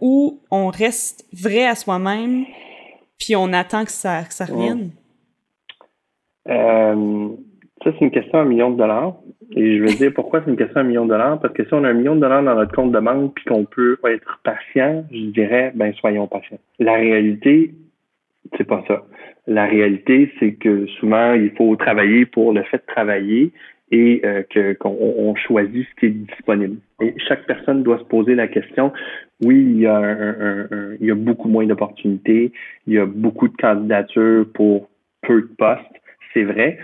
ou 0.00 0.40
on 0.50 0.68
reste 0.68 1.26
vrai 1.32 1.66
à 1.66 1.74
soi-même 1.74 2.44
puis 3.18 3.36
on 3.36 3.52
attend 3.52 3.84
que 3.84 3.90
ça 3.90 4.22
que 4.22 4.32
ça 4.32 4.44
revienne? 4.44 4.92
Euh, 6.48 7.28
ça, 7.82 7.90
c'est 7.92 8.04
une 8.04 8.10
question 8.10 8.38
à 8.38 8.42
un 8.42 8.44
million 8.44 8.70
de 8.70 8.76
dollars. 8.76 9.16
Et 9.56 9.78
je 9.78 9.82
veux 9.82 9.94
dire 9.94 10.12
pourquoi 10.14 10.42
c'est 10.44 10.50
une 10.50 10.56
question 10.56 10.80
à 10.80 10.82
un 10.82 10.86
million 10.86 11.04
de 11.04 11.10
dollars? 11.10 11.40
Parce 11.40 11.54
que 11.54 11.64
si 11.64 11.72
on 11.72 11.84
a 11.84 11.88
un 11.88 11.94
million 11.94 12.14
de 12.14 12.20
dollars 12.20 12.42
dans 12.42 12.54
notre 12.54 12.74
compte 12.74 12.92
de 12.92 13.00
banque 13.00 13.34
puis 13.34 13.44
qu'on 13.44 13.64
peut 13.64 13.98
être 14.04 14.40
patient, 14.44 15.04
je 15.10 15.30
dirais, 15.30 15.72
ben 15.74 15.92
soyons 15.94 16.26
patients. 16.26 16.58
La 16.78 16.94
réalité, 16.94 17.72
c'est 18.56 18.66
pas 18.66 18.84
ça. 18.86 19.04
La 19.46 19.64
réalité, 19.64 20.30
c'est 20.38 20.52
que 20.52 20.86
souvent, 20.98 21.32
il 21.32 21.50
faut 21.52 21.74
travailler 21.76 22.26
pour 22.26 22.52
le 22.52 22.62
fait 22.64 22.78
de 22.78 22.92
travailler 22.92 23.52
et 23.90 24.20
euh, 24.24 24.42
que 24.50 24.74
qu'on 24.74 25.34
choisit 25.34 25.86
ce 25.88 26.00
qui 26.00 26.06
est 26.06 26.10
disponible. 26.10 26.76
Et 27.00 27.14
chaque 27.26 27.46
personne 27.46 27.82
doit 27.82 27.98
se 27.98 28.04
poser 28.04 28.34
la 28.34 28.48
question. 28.48 28.92
Oui, 29.42 29.56
il 29.56 29.80
y 29.80 29.86
a, 29.86 29.96
un, 29.96 30.68
il 31.00 31.06
y 31.06 31.10
a 31.10 31.14
beaucoup 31.14 31.48
moins 31.48 31.64
d'opportunités, 31.64 32.52
il 32.86 32.92
y 32.92 32.98
a 32.98 33.06
beaucoup 33.06 33.48
de 33.48 33.56
candidatures 33.56 34.46
pour 34.52 34.90
peu 35.22 35.42
de 35.42 35.48
postes, 35.56 35.82
c'est 36.34 36.44
vrai. 36.44 36.78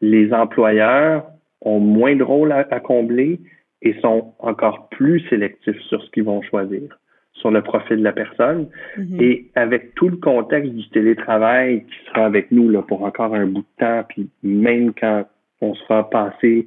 Les 0.00 0.32
employeurs 0.32 1.26
ont 1.62 1.80
moins 1.80 2.16
de 2.16 2.22
rôles 2.22 2.52
à, 2.52 2.64
combler 2.80 3.40
et 3.82 3.94
sont 4.00 4.34
encore 4.38 4.88
plus 4.90 5.20
sélectifs 5.28 5.80
sur 5.82 6.02
ce 6.02 6.10
qu'ils 6.10 6.24
vont 6.24 6.42
choisir, 6.42 6.98
sur 7.34 7.50
le 7.50 7.62
profil 7.62 7.98
de 7.98 8.04
la 8.04 8.12
personne. 8.12 8.68
Mm-hmm. 8.96 9.22
Et 9.22 9.50
avec 9.54 9.94
tout 9.94 10.08
le 10.08 10.16
contexte 10.16 10.72
du 10.72 10.88
télétravail 10.90 11.84
qui 11.84 12.08
sera 12.08 12.26
avec 12.26 12.50
nous 12.50 12.68
là, 12.70 12.82
pour 12.82 13.02
encore 13.02 13.34
un 13.34 13.46
bout 13.46 13.60
de 13.60 13.84
temps, 13.84 14.04
puis 14.08 14.28
même 14.42 14.92
quand 14.94 15.24
on 15.60 15.74
sera 15.74 16.08
passé 16.08 16.66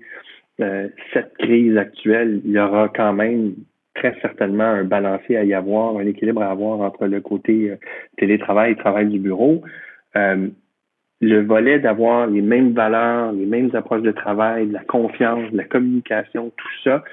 euh, 0.60 0.90
cette 1.14 1.34
crise 1.38 1.78
actuelle, 1.78 2.42
il 2.46 2.52
y 2.52 2.60
aura 2.60 2.90
quand 2.90 3.14
même 3.14 3.56
très 3.96 4.16
certainement 4.22 4.64
un 4.64 4.84
balancier 4.84 5.38
à 5.38 5.44
y 5.44 5.54
avoir, 5.54 5.98
un 5.98 6.06
équilibre 6.06 6.42
à 6.42 6.52
avoir 6.52 6.80
entre 6.82 7.08
le 7.08 7.20
côté 7.22 7.72
euh, 7.72 7.76
télétravail 8.18 8.74
et 8.74 8.76
travail 8.76 9.08
du 9.08 9.20
bureau. 9.20 9.62
Euh, 10.16 10.48
le 11.22 11.44
volet 11.44 11.80
d'avoir 11.80 12.28
les 12.28 12.42
mêmes 12.42 12.74
valeurs, 12.74 13.32
les 13.32 13.46
mêmes 13.46 13.70
approches 13.74 14.02
de 14.02 14.12
travail, 14.12 14.68
de 14.68 14.74
la 14.74 14.84
confiance, 14.84 15.52
de 15.52 15.58
la 15.58 15.64
communication, 15.64 16.52
tout 16.58 16.68
ça 16.84 17.04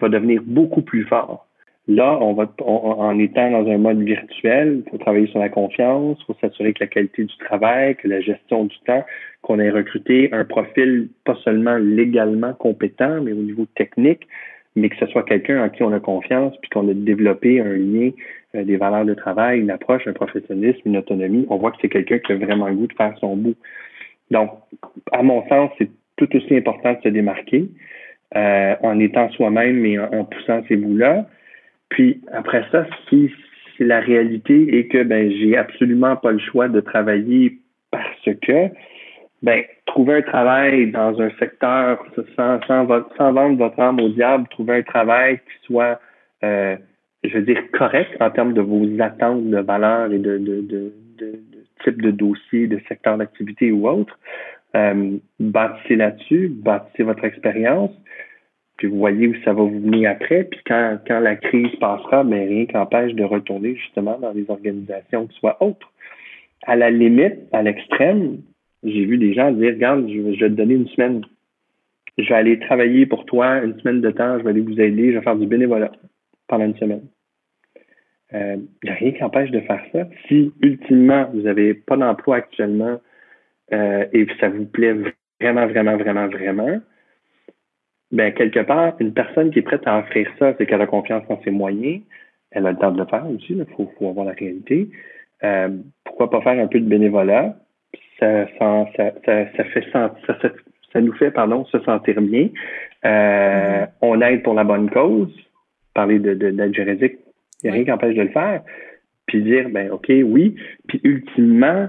va 0.00 0.08
devenir 0.08 0.42
beaucoup 0.44 0.82
plus 0.82 1.04
fort. 1.04 1.46
Là, 1.86 2.18
on 2.20 2.34
va, 2.34 2.50
en 2.60 3.18
étant 3.18 3.50
dans 3.50 3.70
un 3.70 3.78
mode 3.78 4.02
virtuel, 4.02 4.82
il 4.84 4.90
faut 4.90 4.98
travailler 4.98 5.26
sur 5.28 5.38
la 5.38 5.48
confiance, 5.48 6.18
il 6.20 6.24
faut 6.26 6.36
s'assurer 6.40 6.74
que 6.74 6.84
la 6.84 6.86
qualité 6.86 7.24
du 7.24 7.36
travail, 7.38 7.96
que 7.96 8.08
la 8.08 8.20
gestion 8.20 8.64
du 8.64 8.76
temps, 8.86 9.04
qu'on 9.40 9.58
ait 9.58 9.70
recruté 9.70 10.28
un 10.32 10.44
profil 10.44 11.08
pas 11.24 11.34
seulement 11.44 11.76
légalement 11.76 12.52
compétent, 12.52 13.22
mais 13.22 13.32
au 13.32 13.42
niveau 13.42 13.66
technique, 13.74 14.28
mais 14.76 14.90
que 14.90 14.96
ce 14.96 15.06
soit 15.06 15.22
quelqu'un 15.22 15.64
en 15.64 15.70
qui 15.70 15.82
on 15.82 15.92
a 15.92 16.00
confiance, 16.00 16.54
puis 16.60 16.68
qu'on 16.70 16.88
a 16.88 16.94
développé 16.94 17.60
un 17.60 17.76
lien 17.76 18.10
des 18.54 18.76
valeurs 18.76 19.04
de 19.04 19.14
travail, 19.14 19.60
une 19.60 19.70
approche, 19.70 20.06
un 20.06 20.12
professionnalisme, 20.12 20.80
une 20.86 20.96
autonomie, 20.96 21.46
on 21.50 21.56
voit 21.56 21.70
que 21.70 21.76
c'est 21.82 21.88
quelqu'un 21.88 22.18
qui 22.18 22.32
a 22.32 22.36
vraiment 22.36 22.68
le 22.68 22.74
goût 22.74 22.86
de 22.86 22.94
faire 22.94 23.14
son 23.20 23.36
bout. 23.36 23.56
Donc, 24.30 24.50
à 25.12 25.22
mon 25.22 25.46
sens, 25.48 25.70
c'est 25.78 25.90
tout 26.16 26.34
aussi 26.36 26.56
important 26.56 26.94
de 26.94 27.00
se 27.02 27.08
démarquer 27.08 27.68
euh, 28.36 28.74
en 28.82 28.98
étant 28.98 29.30
soi-même 29.30 29.84
et 29.86 29.98
en, 29.98 30.24
poussant 30.24 30.62
ces 30.68 30.76
bouts-là. 30.76 31.26
Puis 31.88 32.20
après 32.32 32.64
ça, 32.70 32.86
si, 33.08 33.30
si 33.76 33.84
la 33.84 34.00
réalité 34.00 34.78
est 34.78 34.88
que 34.88 35.02
ben 35.02 35.30
j'ai 35.30 35.56
absolument 35.56 36.16
pas 36.16 36.32
le 36.32 36.38
choix 36.38 36.68
de 36.68 36.80
travailler 36.80 37.58
parce 37.90 38.36
que 38.42 38.68
ben 39.42 39.62
trouver 39.86 40.16
un 40.16 40.22
travail 40.22 40.90
dans 40.90 41.18
un 41.20 41.30
secteur 41.38 42.04
sans, 42.36 42.60
sans, 42.66 42.86
sans 43.16 43.32
vendre 43.32 43.56
votre 43.56 43.80
âme 43.80 44.00
au 44.00 44.10
diable, 44.10 44.46
trouver 44.50 44.76
un 44.76 44.82
travail 44.82 45.38
qui 45.38 45.66
soit 45.66 45.98
euh, 46.44 46.76
je 47.24 47.36
veux 47.36 47.42
dire, 47.42 47.62
correct 47.72 48.10
en 48.20 48.30
termes 48.30 48.54
de 48.54 48.60
vos 48.60 48.86
attentes 49.00 49.48
de 49.50 49.58
valeur 49.58 50.12
et 50.12 50.18
de, 50.18 50.38
de, 50.38 50.60
de, 50.60 50.92
de, 51.18 51.40
type 51.84 52.00
de 52.00 52.10
dossier, 52.10 52.66
de 52.66 52.80
secteur 52.88 53.18
d'activité 53.18 53.72
ou 53.72 53.88
autre. 53.88 54.18
Euh, 54.76 55.16
bâtissez 55.40 55.96
là-dessus, 55.96 56.48
bâtissez 56.48 57.02
votre 57.02 57.24
expérience, 57.24 57.90
puis 58.76 58.88
vous 58.88 58.98
voyez 58.98 59.28
où 59.28 59.34
ça 59.44 59.52
va 59.52 59.62
vous 59.62 59.80
venir 59.80 60.10
après. 60.10 60.44
Puis 60.44 60.60
quand, 60.66 60.98
quand 61.06 61.20
la 61.20 61.36
crise 61.36 61.74
passera, 61.80 62.24
mais 62.24 62.46
rien 62.46 62.66
qu'empêche 62.66 63.14
de 63.14 63.24
retourner 63.24 63.76
justement 63.76 64.18
dans 64.18 64.32
des 64.32 64.48
organisations 64.48 65.26
qui 65.26 65.38
soient 65.38 65.62
autres. 65.62 65.90
À 66.66 66.76
la 66.76 66.90
limite, 66.90 67.38
à 67.52 67.62
l'extrême, 67.62 68.38
j'ai 68.84 69.04
vu 69.04 69.16
des 69.18 69.32
gens 69.32 69.52
dire, 69.52 69.72
regarde, 69.72 70.08
je 70.08 70.20
vais 70.20 70.50
te 70.50 70.54
donner 70.54 70.74
une 70.74 70.88
semaine. 70.88 71.22
Je 72.18 72.28
vais 72.28 72.34
aller 72.34 72.58
travailler 72.58 73.06
pour 73.06 73.24
toi 73.26 73.62
une 73.62 73.78
semaine 73.80 74.00
de 74.00 74.10
temps, 74.10 74.38
je 74.38 74.44
vais 74.44 74.50
aller 74.50 74.60
vous 74.60 74.80
aider, 74.80 75.12
je 75.12 75.18
vais 75.18 75.24
faire 75.24 75.36
du 75.36 75.46
bénévolat 75.46 75.92
pendant 76.48 76.64
une 76.64 76.76
semaine. 76.76 77.06
Il 78.32 78.36
euh, 78.36 78.56
n'y 78.84 78.90
a 78.90 78.94
rien 78.94 79.12
qui 79.12 79.24
empêche 79.24 79.50
de 79.50 79.60
faire 79.60 79.82
ça. 79.92 80.06
Si, 80.26 80.52
ultimement, 80.60 81.30
vous 81.32 81.42
n'avez 81.42 81.72
pas 81.72 81.96
d'emploi 81.96 82.36
actuellement 82.36 83.00
euh, 83.72 84.06
et 84.12 84.26
que 84.26 84.36
ça 84.38 84.48
vous 84.48 84.66
plaît 84.66 84.94
vraiment, 85.40 85.66
vraiment, 85.66 85.96
vraiment, 85.96 86.28
vraiment, 86.28 86.78
ben 88.10 88.32
quelque 88.32 88.60
part, 88.60 88.94
une 89.00 89.14
personne 89.14 89.50
qui 89.50 89.60
est 89.60 89.62
prête 89.62 89.86
à 89.86 89.98
offrir 89.98 90.28
ça, 90.38 90.54
c'est 90.56 90.66
qu'elle 90.66 90.80
a 90.80 90.86
confiance 90.86 91.24
en 91.28 91.40
ses 91.42 91.50
moyens, 91.50 92.02
elle 92.50 92.66
a 92.66 92.72
le 92.72 92.78
temps 92.78 92.90
de 92.90 92.98
le 92.98 93.06
faire 93.06 93.26
aussi, 93.28 93.52
il 93.52 93.66
faut, 93.76 93.90
faut, 93.98 94.08
avoir 94.08 94.26
la 94.26 94.32
réalité. 94.32 94.88
Euh, 95.44 95.68
pourquoi 96.04 96.30
pas 96.30 96.40
faire 96.40 96.62
un 96.62 96.66
peu 96.66 96.80
de 96.80 96.88
bénévolat? 96.88 97.56
Ça, 98.18 98.46
ça, 98.58 98.86
ça, 98.96 99.12
ça, 99.24 99.64
fait 99.64 99.84
ça, 99.92 100.14
ça, 100.92 101.00
nous 101.00 101.12
fait 101.14 101.30
pardon, 101.30 101.64
se 101.66 101.78
sentir 101.80 102.20
bien. 102.20 102.48
Euh, 103.04 103.84
mm-hmm. 103.84 103.88
On 104.02 104.20
aide 104.22 104.42
pour 104.42 104.54
la 104.54 104.64
bonne 104.64 104.90
cause 104.90 105.32
parler 105.98 106.20
de, 106.20 106.34
d'aide 106.34 106.74
juridique, 106.74 107.16
il 107.62 107.64
n'y 107.64 107.70
a 107.70 107.72
rien 107.72 107.84
qui 107.84 107.90
empêche 107.90 108.14
de 108.14 108.22
le 108.22 108.28
faire. 108.28 108.62
Puis 109.26 109.42
dire, 109.42 109.68
ben 109.68 109.90
OK, 109.90 110.06
oui. 110.08 110.54
Puis 110.86 111.00
ultimement, 111.02 111.88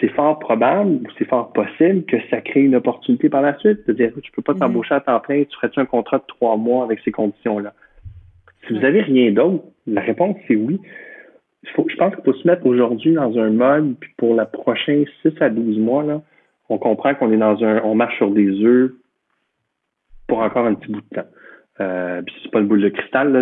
c'est 0.00 0.08
fort 0.08 0.38
probable 0.38 0.90
ou 0.90 1.02
c'est 1.18 1.28
fort 1.28 1.52
possible 1.52 2.04
que 2.06 2.16
ça 2.30 2.40
crée 2.40 2.62
une 2.62 2.74
opportunité 2.74 3.28
par 3.28 3.42
la 3.42 3.58
suite. 3.58 3.80
C'est-à-dire, 3.84 4.12
tu 4.22 4.32
peux 4.32 4.40
pas 4.40 4.54
mhm. 4.54 4.60
t'embaucher 4.60 4.94
à 4.94 5.00
temps 5.00 5.20
plein, 5.20 5.44
tu 5.44 5.54
ferais-tu 5.56 5.78
un 5.78 5.84
contrat 5.84 6.18
de 6.18 6.24
trois 6.26 6.56
mois 6.56 6.84
avec 6.84 7.00
ces 7.04 7.12
conditions-là? 7.12 7.74
Si 8.66 8.72
vous 8.72 8.84
avez 8.84 9.02
rien 9.02 9.30
d'autre, 9.30 9.64
la 9.86 10.00
réponse 10.00 10.36
c'est 10.48 10.56
oui. 10.56 10.80
faut, 11.74 11.86
je 11.88 11.96
pense 11.96 12.14
qu'il 12.14 12.24
faut 12.24 12.32
se 12.32 12.46
mettre 12.46 12.64
aujourd'hui 12.64 13.12
dans 13.12 13.38
un 13.38 13.50
mode, 13.50 13.96
puis 14.00 14.10
pour 14.16 14.34
la 14.34 14.46
prochaine 14.46 15.04
6 15.22 15.32
à 15.40 15.50
12 15.50 15.78
mois, 15.78 16.02
là, 16.02 16.22
on 16.70 16.78
comprend 16.78 17.14
qu'on 17.14 17.30
est 17.32 17.36
dans 17.36 17.62
un, 17.62 17.82
on 17.84 17.94
marche 17.94 18.16
sur 18.16 18.30
des 18.30 18.48
œufs 18.62 18.92
pour 20.28 20.38
encore 20.38 20.66
un 20.66 20.74
petit 20.74 20.90
bout 20.90 21.00
de 21.00 21.16
temps. 21.16 21.28
Euh, 21.80 22.20
puis 22.22 22.34
c'est 22.42 22.50
pas 22.50 22.60
le 22.60 22.66
boule 22.66 22.82
de 22.82 22.88
cristal, 22.90 23.32
là, 23.32 23.40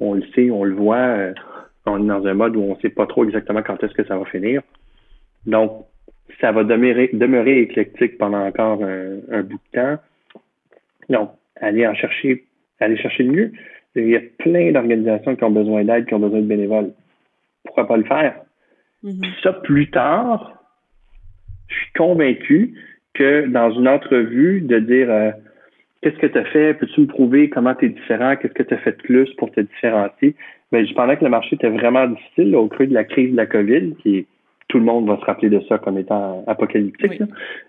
on, 0.00 0.14
le 0.14 0.22
sait, 0.34 0.50
on 0.50 0.64
le 0.64 0.74
voit, 0.74 0.96
euh, 0.96 1.34
on 1.86 2.02
est 2.04 2.06
dans 2.06 2.26
un 2.26 2.34
mode 2.34 2.56
où 2.56 2.60
on 2.60 2.78
sait 2.80 2.90
pas 2.90 3.06
trop 3.06 3.24
exactement 3.24 3.62
quand 3.62 3.82
est-ce 3.82 3.94
que 3.94 4.04
ça 4.04 4.16
va 4.16 4.24
finir. 4.26 4.62
Donc, 5.46 5.84
ça 6.40 6.52
va 6.52 6.62
demeurer, 6.62 7.10
demeurer 7.12 7.60
éclectique 7.60 8.18
pendant 8.18 8.46
encore 8.46 8.82
un, 8.84 9.42
bout 9.42 9.58
de 9.72 9.80
temps. 9.80 9.98
Donc, 11.08 11.30
aller 11.56 11.86
en 11.86 11.94
chercher, 11.94 12.44
aller 12.78 12.96
chercher 12.96 13.24
le 13.24 13.32
mieux. 13.32 13.52
Il 13.96 14.10
y 14.10 14.16
a 14.16 14.20
plein 14.38 14.70
d'organisations 14.70 15.34
qui 15.34 15.44
ont 15.44 15.50
besoin 15.50 15.84
d'aide, 15.84 16.06
qui 16.06 16.14
ont 16.14 16.20
besoin 16.20 16.40
de 16.40 16.46
bénévoles. 16.46 16.92
Pourquoi 17.64 17.88
pas 17.88 17.96
le 17.96 18.04
faire? 18.04 18.36
Mm-hmm. 19.02 19.42
Ça, 19.42 19.52
plus 19.54 19.90
tard, 19.90 20.62
je 21.66 21.74
suis 21.74 21.92
convaincu 21.94 22.74
que 23.14 23.46
dans 23.46 23.72
une 23.72 23.88
entrevue, 23.88 24.60
de 24.60 24.78
dire 24.78 25.10
euh, 25.10 25.30
Qu'est-ce 26.00 26.16
que 26.18 26.26
tu 26.26 26.38
as 26.38 26.44
fait? 26.44 26.74
Peux-tu 26.74 27.00
me 27.02 27.06
prouver 27.06 27.48
comment 27.48 27.74
tu 27.74 27.86
es 27.86 27.88
différent? 27.88 28.36
Qu'est-ce 28.36 28.54
que 28.54 28.62
tu 28.62 28.74
as 28.74 28.78
fait 28.78 28.92
de 28.92 29.02
plus 29.02 29.28
pour 29.34 29.50
te 29.50 29.60
différencier? 29.60 30.34
Ben, 30.70 30.86
je 30.86 30.94
pensais 30.94 31.16
que 31.16 31.24
le 31.24 31.30
marché 31.30 31.56
était 31.56 31.70
vraiment 31.70 32.06
difficile 32.06 32.54
au 32.54 32.68
creux 32.68 32.86
de 32.86 32.94
la 32.94 33.04
crise 33.04 33.32
de 33.32 33.36
la 33.36 33.46
COVID, 33.46 33.94
qui 34.02 34.26
tout 34.68 34.78
le 34.78 34.84
monde 34.84 35.08
va 35.08 35.16
se 35.16 35.24
rappeler 35.24 35.48
de 35.48 35.60
ça 35.68 35.78
comme 35.78 35.98
étant 35.98 36.44
apocalyptique. 36.46 37.22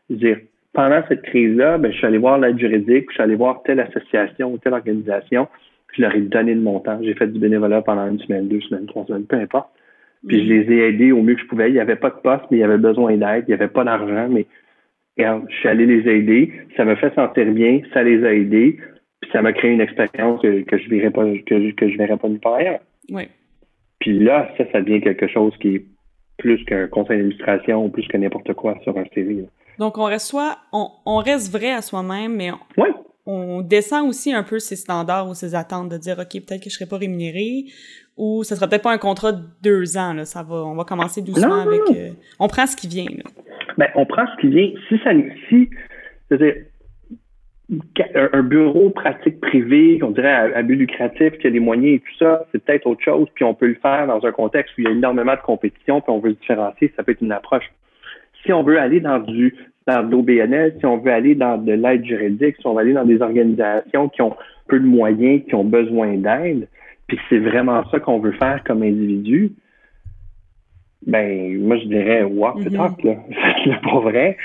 dire, 0.09 0.37
pendant 0.73 1.01
cette 1.07 1.23
crise-là, 1.23 1.77
ben, 1.77 1.91
je 1.91 1.97
suis 1.97 2.05
allé 2.05 2.17
voir 2.17 2.37
l'aide 2.37 2.59
juridique, 2.59 3.05
je 3.09 3.13
suis 3.13 3.23
allé 3.23 3.35
voir 3.35 3.63
telle 3.63 3.79
association 3.79 4.53
ou 4.53 4.57
telle 4.57 4.73
organisation, 4.73 5.47
je 5.93 6.01
leur 6.03 6.13
ai 6.13 6.21
donné 6.21 6.53
de 6.53 6.61
mon 6.61 6.79
temps. 6.79 6.99
J'ai 7.01 7.15
fait 7.15 7.27
du 7.27 7.39
bénévolat 7.39 7.81
pendant 7.81 8.07
une 8.07 8.19
semaine, 8.19 8.47
deux 8.47 8.61
semaines, 8.61 8.85
trois 8.85 9.05
semaines, 9.05 9.25
peu 9.25 9.37
importe. 9.37 9.69
Puis 10.27 10.45
je 10.45 10.53
les 10.53 10.71
ai 10.73 10.89
aidés 10.89 11.11
au 11.11 11.23
mieux 11.23 11.35
que 11.35 11.41
je 11.41 11.47
pouvais. 11.47 11.69
Il 11.69 11.73
n'y 11.73 11.79
avait 11.79 11.95
pas 11.95 12.09
de 12.09 12.15
poste, 12.21 12.43
mais 12.51 12.57
il 12.57 12.59
y 12.59 12.63
avait 12.63 12.77
besoin 12.77 13.15
d'aide. 13.15 13.45
Il 13.47 13.51
n'y 13.51 13.53
avait 13.53 13.69
pas 13.69 13.85
d'argent, 13.85 14.27
mais 14.29 14.45
je 15.19 15.55
suis 15.55 15.67
allé 15.67 15.85
les 15.85 16.09
aider, 16.09 16.51
ça 16.77 16.85
me 16.85 16.95
fait 16.95 17.13
sentir 17.13 17.45
bien, 17.51 17.81
ça 17.93 18.03
les 18.03 18.23
a 18.25 18.33
aidés, 18.33 18.79
puis 19.21 19.31
ça 19.31 19.41
m'a 19.41 19.53
créé 19.53 19.71
une 19.71 19.81
expérience 19.81 20.41
que, 20.41 20.61
que 20.61 20.77
je 20.77 20.89
verrai 20.89 21.11
pas 21.11 21.23
que, 21.23 21.71
que 21.71 21.89
je 21.89 21.97
verrai 21.97 22.17
pas 22.17 22.29
nulle 22.29 22.39
part 22.39 22.55
ailleurs. 22.55 22.79
Oui. 23.11 23.23
Puis 23.99 24.17
là, 24.17 24.49
ça, 24.57 24.63
ça 24.71 24.81
devient 24.81 25.01
quelque 25.01 25.27
chose 25.27 25.53
qui 25.59 25.75
est 25.75 25.85
plus 26.37 26.63
qu'un 26.65 26.87
conseil 26.87 27.17
d'administration 27.17 27.85
ou 27.85 27.89
plus 27.89 28.07
que 28.07 28.17
n'importe 28.17 28.53
quoi 28.53 28.77
sur 28.83 28.97
un 28.97 29.03
CV. 29.13 29.45
Donc 29.77 29.97
on 29.97 30.05
reste 30.05 30.27
soit 30.27 30.57
on, 30.71 30.89
on, 31.05 31.17
reste 31.17 31.51
vrai 31.51 31.71
à 31.71 31.81
soi-même, 31.81 32.35
mais 32.35 32.51
on, 32.51 32.57
on 33.25 33.61
descend 33.61 34.09
aussi 34.09 34.33
un 34.33 34.43
peu 34.43 34.59
ses 34.59 34.75
standards 34.75 35.29
ou 35.29 35.33
ses 35.35 35.53
attentes 35.53 35.89
de 35.89 35.97
dire 35.97 36.17
ok 36.17 36.31
peut-être 36.45 36.63
que 36.63 36.69
je 36.69 36.75
serai 36.75 36.87
pas 36.87 36.97
rémunéré 36.97 37.65
ou 38.17 38.43
ça 38.43 38.55
sera 38.55 38.67
peut-être 38.67 38.81
pas 38.81 38.91
un 38.91 38.97
contrat 38.97 39.31
de 39.33 39.43
deux 39.61 39.97
ans 39.97 40.13
là 40.13 40.25
ça 40.25 40.41
va 40.41 40.55
on 40.55 40.75
va 40.75 40.83
commencer 40.83 41.21
doucement 41.21 41.61
avec 41.61 41.81
euh, 41.91 42.09
on 42.39 42.47
prend 42.47 42.65
ce 42.65 42.75
qui 42.75 42.87
vient 42.87 43.05
là. 43.05 43.23
Ben, 43.79 43.87
on 43.95 44.05
prend 44.05 44.25
ce 44.27 44.41
qui 44.41 44.49
vient 44.49 44.71
si 44.89 44.99
ça 45.05 45.11
si 45.47 45.69
c'est-à-dire 46.27 46.55
un 48.33 48.43
bureau 48.43 48.89
pratique 48.89 49.39
privé, 49.39 49.99
qu'on 49.99 50.11
dirait 50.11 50.53
à, 50.53 50.61
but 50.63 50.75
lucratif, 50.75 51.37
qui 51.37 51.47
a 51.47 51.49
les 51.49 51.61
moyens 51.61 51.95
et 51.95 51.99
tout 51.99 52.17
ça, 52.17 52.45
c'est 52.51 52.61
peut-être 52.61 52.87
autre 52.87 53.01
chose, 53.01 53.27
puis 53.35 53.45
on 53.45 53.53
peut 53.53 53.67
le 53.67 53.75
faire 53.75 54.05
dans 54.07 54.25
un 54.25 54.31
contexte 54.33 54.77
où 54.77 54.81
il 54.81 54.83
y 54.83 54.87
a 54.87 54.91
énormément 54.91 55.33
de 55.33 55.41
compétition, 55.41 56.01
puis 56.01 56.11
on 56.11 56.19
veut 56.19 56.31
se 56.33 56.39
différencier, 56.39 56.91
ça 56.97 57.03
peut 57.03 57.13
être 57.13 57.21
une 57.21 57.31
approche. 57.31 57.71
Si 58.43 58.51
on 58.51 58.63
veut 58.63 58.79
aller 58.79 58.99
dans 58.99 59.19
du 59.19 59.55
dans 59.87 60.01
l'OBNL, 60.01 60.75
si 60.79 60.85
on 60.85 60.97
veut 60.97 61.11
aller 61.11 61.35
dans 61.35 61.57
de 61.57 61.71
l'aide 61.71 62.03
juridique, 62.03 62.57
si 62.59 62.67
on 62.67 62.73
veut 62.73 62.81
aller 62.81 62.93
dans 62.93 63.05
des 63.05 63.21
organisations 63.21 64.09
qui 64.09 64.21
ont 64.21 64.35
peu 64.67 64.79
de 64.79 64.85
moyens, 64.85 65.43
qui 65.45 65.55
ont 65.55 65.63
besoin 65.63 66.17
d'aide, 66.17 66.67
puis 67.07 67.17
c'est 67.29 67.39
vraiment 67.39 67.89
ça 67.91 67.99
qu'on 67.99 68.19
veut 68.19 68.33
faire 68.33 68.61
comme 68.65 68.83
individu, 68.83 69.53
ben 71.05 71.57
moi 71.61 71.77
je 71.77 71.85
dirais 71.85 72.23
walk 72.23 72.63
the 72.63 72.73
talk 72.73 73.03
là, 73.03 73.15
c'est 73.63 73.81
pas 73.81 73.99
vrai. 73.99 74.37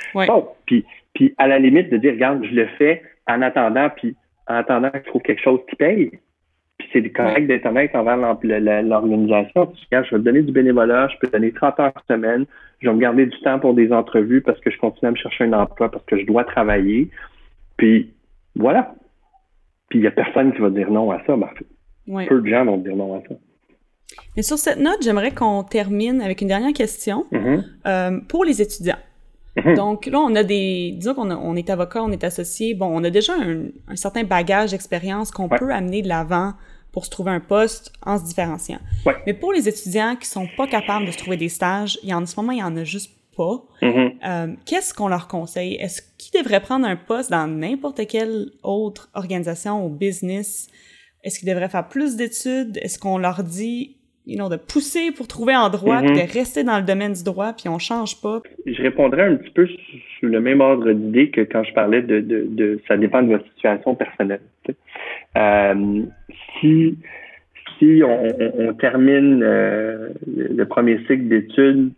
Puis 0.67 0.85
puis 1.14 1.35
à 1.38 1.49
la 1.49 1.59
limite 1.59 1.90
de 1.90 1.97
dire 1.97 2.12
regarde 2.12 2.45
je 2.45 2.55
le 2.55 2.67
fais 2.79 3.03
en 3.27 3.43
attendant 3.43 3.88
puis 3.97 4.17
en 4.47 4.55
attendant 4.55 4.90
que 4.90 4.99
je 4.99 5.09
trouve 5.09 5.23
quelque 5.23 5.43
chose 5.43 5.61
qui 5.69 5.77
paye. 5.77 6.11
Puis 6.79 6.88
c'est 6.93 7.11
correct 7.11 7.47
d'être 7.47 7.67
honnête 7.67 7.95
envers 7.95 8.17
l'organisation. 8.17 9.73
je 9.90 9.97
vais 9.97 10.03
te 10.03 10.17
donner 10.17 10.43
du 10.43 10.53
bénévolat, 10.53 11.09
je 11.09 11.19
peux 11.19 11.29
te 11.29 11.33
donner 11.33 11.53
30 11.53 11.81
heures 11.81 11.93
par 11.93 12.05
semaine, 12.09 12.47
je 12.81 12.88
vais 12.88 12.95
me 12.95 13.01
garder 13.01 13.27
du 13.27 13.40
temps 13.40 13.61
pour 13.61 13.75
des 13.75 13.93
entrevues 13.93 14.43
parce 14.43 14.59
que 14.61 14.71
je 14.71 14.79
continue 14.79 15.09
à 15.09 15.12
me 15.12 15.17
chercher 15.17 15.45
un 15.45 15.53
emploi, 15.53 15.90
parce 15.90 16.05
que 16.05 16.19
je 16.19 16.27
dois 16.27 16.45
travailler. 16.45 17.11
Puis 17.77 18.12
voilà. 18.57 18.95
Puis 19.88 20.01
il 20.01 20.03
n'y 20.03 20.09
a 20.09 20.11
personne 20.11 20.53
qui 20.53 20.61
va 20.61 20.71
dire 20.71 20.90
non 20.90 21.11
à 21.12 21.23
ça. 21.27 21.37
Ben, 21.37 21.49
Peu 22.27 22.40
de 22.40 22.49
gens 22.49 22.64
vont 22.64 22.79
dire 22.79 22.97
non 22.97 23.17
à 23.17 23.23
ça. 23.29 23.35
Mais 24.37 24.43
sur 24.43 24.59
cette 24.59 24.79
note, 24.79 24.99
j'aimerais 25.03 25.33
qu'on 25.33 25.62
termine 25.62 26.21
avec 26.21 26.40
une 26.40 26.49
dernière 26.49 26.73
question 26.73 27.27
mm-hmm. 27.33 27.64
euh, 27.87 28.21
pour 28.29 28.45
les 28.45 28.61
étudiants. 28.61 28.99
Mm-hmm. 29.57 29.77
Donc 29.77 30.07
là, 30.07 30.21
on 30.21 30.35
a 30.35 30.43
des, 30.43 30.93
disons 30.97 31.14
qu'on 31.14 31.31
on 31.31 31.57
est 31.57 31.71
avocat, 31.71 32.03
on 32.03 32.11
est 32.11 32.25
associé, 32.25 32.75
bon, 32.75 32.87
on 32.87 33.05
a 33.05 33.11
déjà 33.11 33.35
un, 33.35 33.97
certain 33.97 34.25
bagage 34.25 34.73
d'expérience 34.73 35.31
qu'on 35.31 35.49
peut 35.49 35.73
amener 35.73 36.03
de 36.03 36.09
l'avant 36.09 36.55
pour 36.93 37.05
se 37.05 37.11
trouver 37.11 37.33
un 37.33 37.40
poste 37.40 37.93
en 38.05 38.19
se 38.19 38.25
différenciant. 38.25 38.79
Mais 39.27 39.35
pour 39.35 39.53
les 39.53 39.69
étudiants 39.69 40.17
qui 40.17 40.29
sont 40.29 40.49
pas 40.57 40.67
capables 40.67 41.07
de 41.07 41.11
se 41.11 41.19
trouver 41.19 41.37
des 41.37 41.49
stages, 41.49 41.99
il 42.03 42.09
y 42.09 42.14
en, 42.14 42.25
ce 42.25 42.37
moment, 42.37 42.53
il 42.53 42.59
y 42.59 42.62
en 42.62 42.77
a 42.77 42.85
juste 42.85 43.12
pas. 43.37 43.64
Mm-hmm. 43.83 44.12
Euh, 44.25 44.55
qu'est-ce 44.64 44.95
qu'on 44.95 45.09
leur 45.09 45.27
conseille? 45.27 45.75
Est-ce 45.75 46.03
qu'ils 46.19 46.40
devraient 46.40 46.61
prendre 46.61 46.87
un 46.87 46.97
poste 46.97 47.31
dans 47.31 47.49
n'importe 47.49 48.07
quelle 48.07 48.51
autre 48.62 49.09
organisation 49.14 49.85
ou 49.85 49.88
business? 49.88 50.69
Est-ce 51.25 51.41
qu'ils 51.41 51.49
devraient 51.49 51.69
faire 51.69 51.89
plus 51.89 52.17
d'études? 52.17 52.79
Est-ce 52.83 52.99
qu'on 52.99 53.19
leur 53.19 53.43
dit 53.43 53.97
you 54.27 54.37
know, 54.37 54.49
de 54.49 54.57
pousser 54.57 55.11
pour 55.11 55.27
trouver 55.27 55.53
un 55.53 55.69
droit, 55.69 56.01
mm-hmm. 56.01 56.27
de 56.27 56.33
rester 56.33 56.65
dans 56.65 56.79
le 56.79 56.85
domaine 56.85 57.13
du 57.13 57.25
droit, 57.25 57.53
puis 57.53 57.69
on 57.69 57.79
change 57.79 58.21
pas? 58.21 58.41
Je 58.65 58.81
répondrais 58.83 59.25
un 59.25 59.37
petit 59.37 59.51
peu 59.51 59.67
sous 59.67 60.27
le 60.27 60.41
même 60.41 60.61
ordre 60.61 60.91
d'idée 60.93 61.31
que 61.31 61.43
quand 61.43 61.65
je 61.65 61.73
parlais 61.75 62.03
de, 62.03 62.21
de, 62.21 62.47
de, 62.49 62.81
ça 62.89 62.97
dépend 62.97 63.23
de 63.23 63.29
votre 63.29 63.47
situation 63.55 63.95
personnelle. 63.95 64.41
Euh, 65.37 66.03
si 66.61 66.97
si 67.79 68.03
on, 68.05 68.73
termine 68.75 69.43
euh, 69.43 70.11
le 70.27 70.65
premier 70.65 70.99
cycle 71.09 71.29
d'études, 71.29 71.93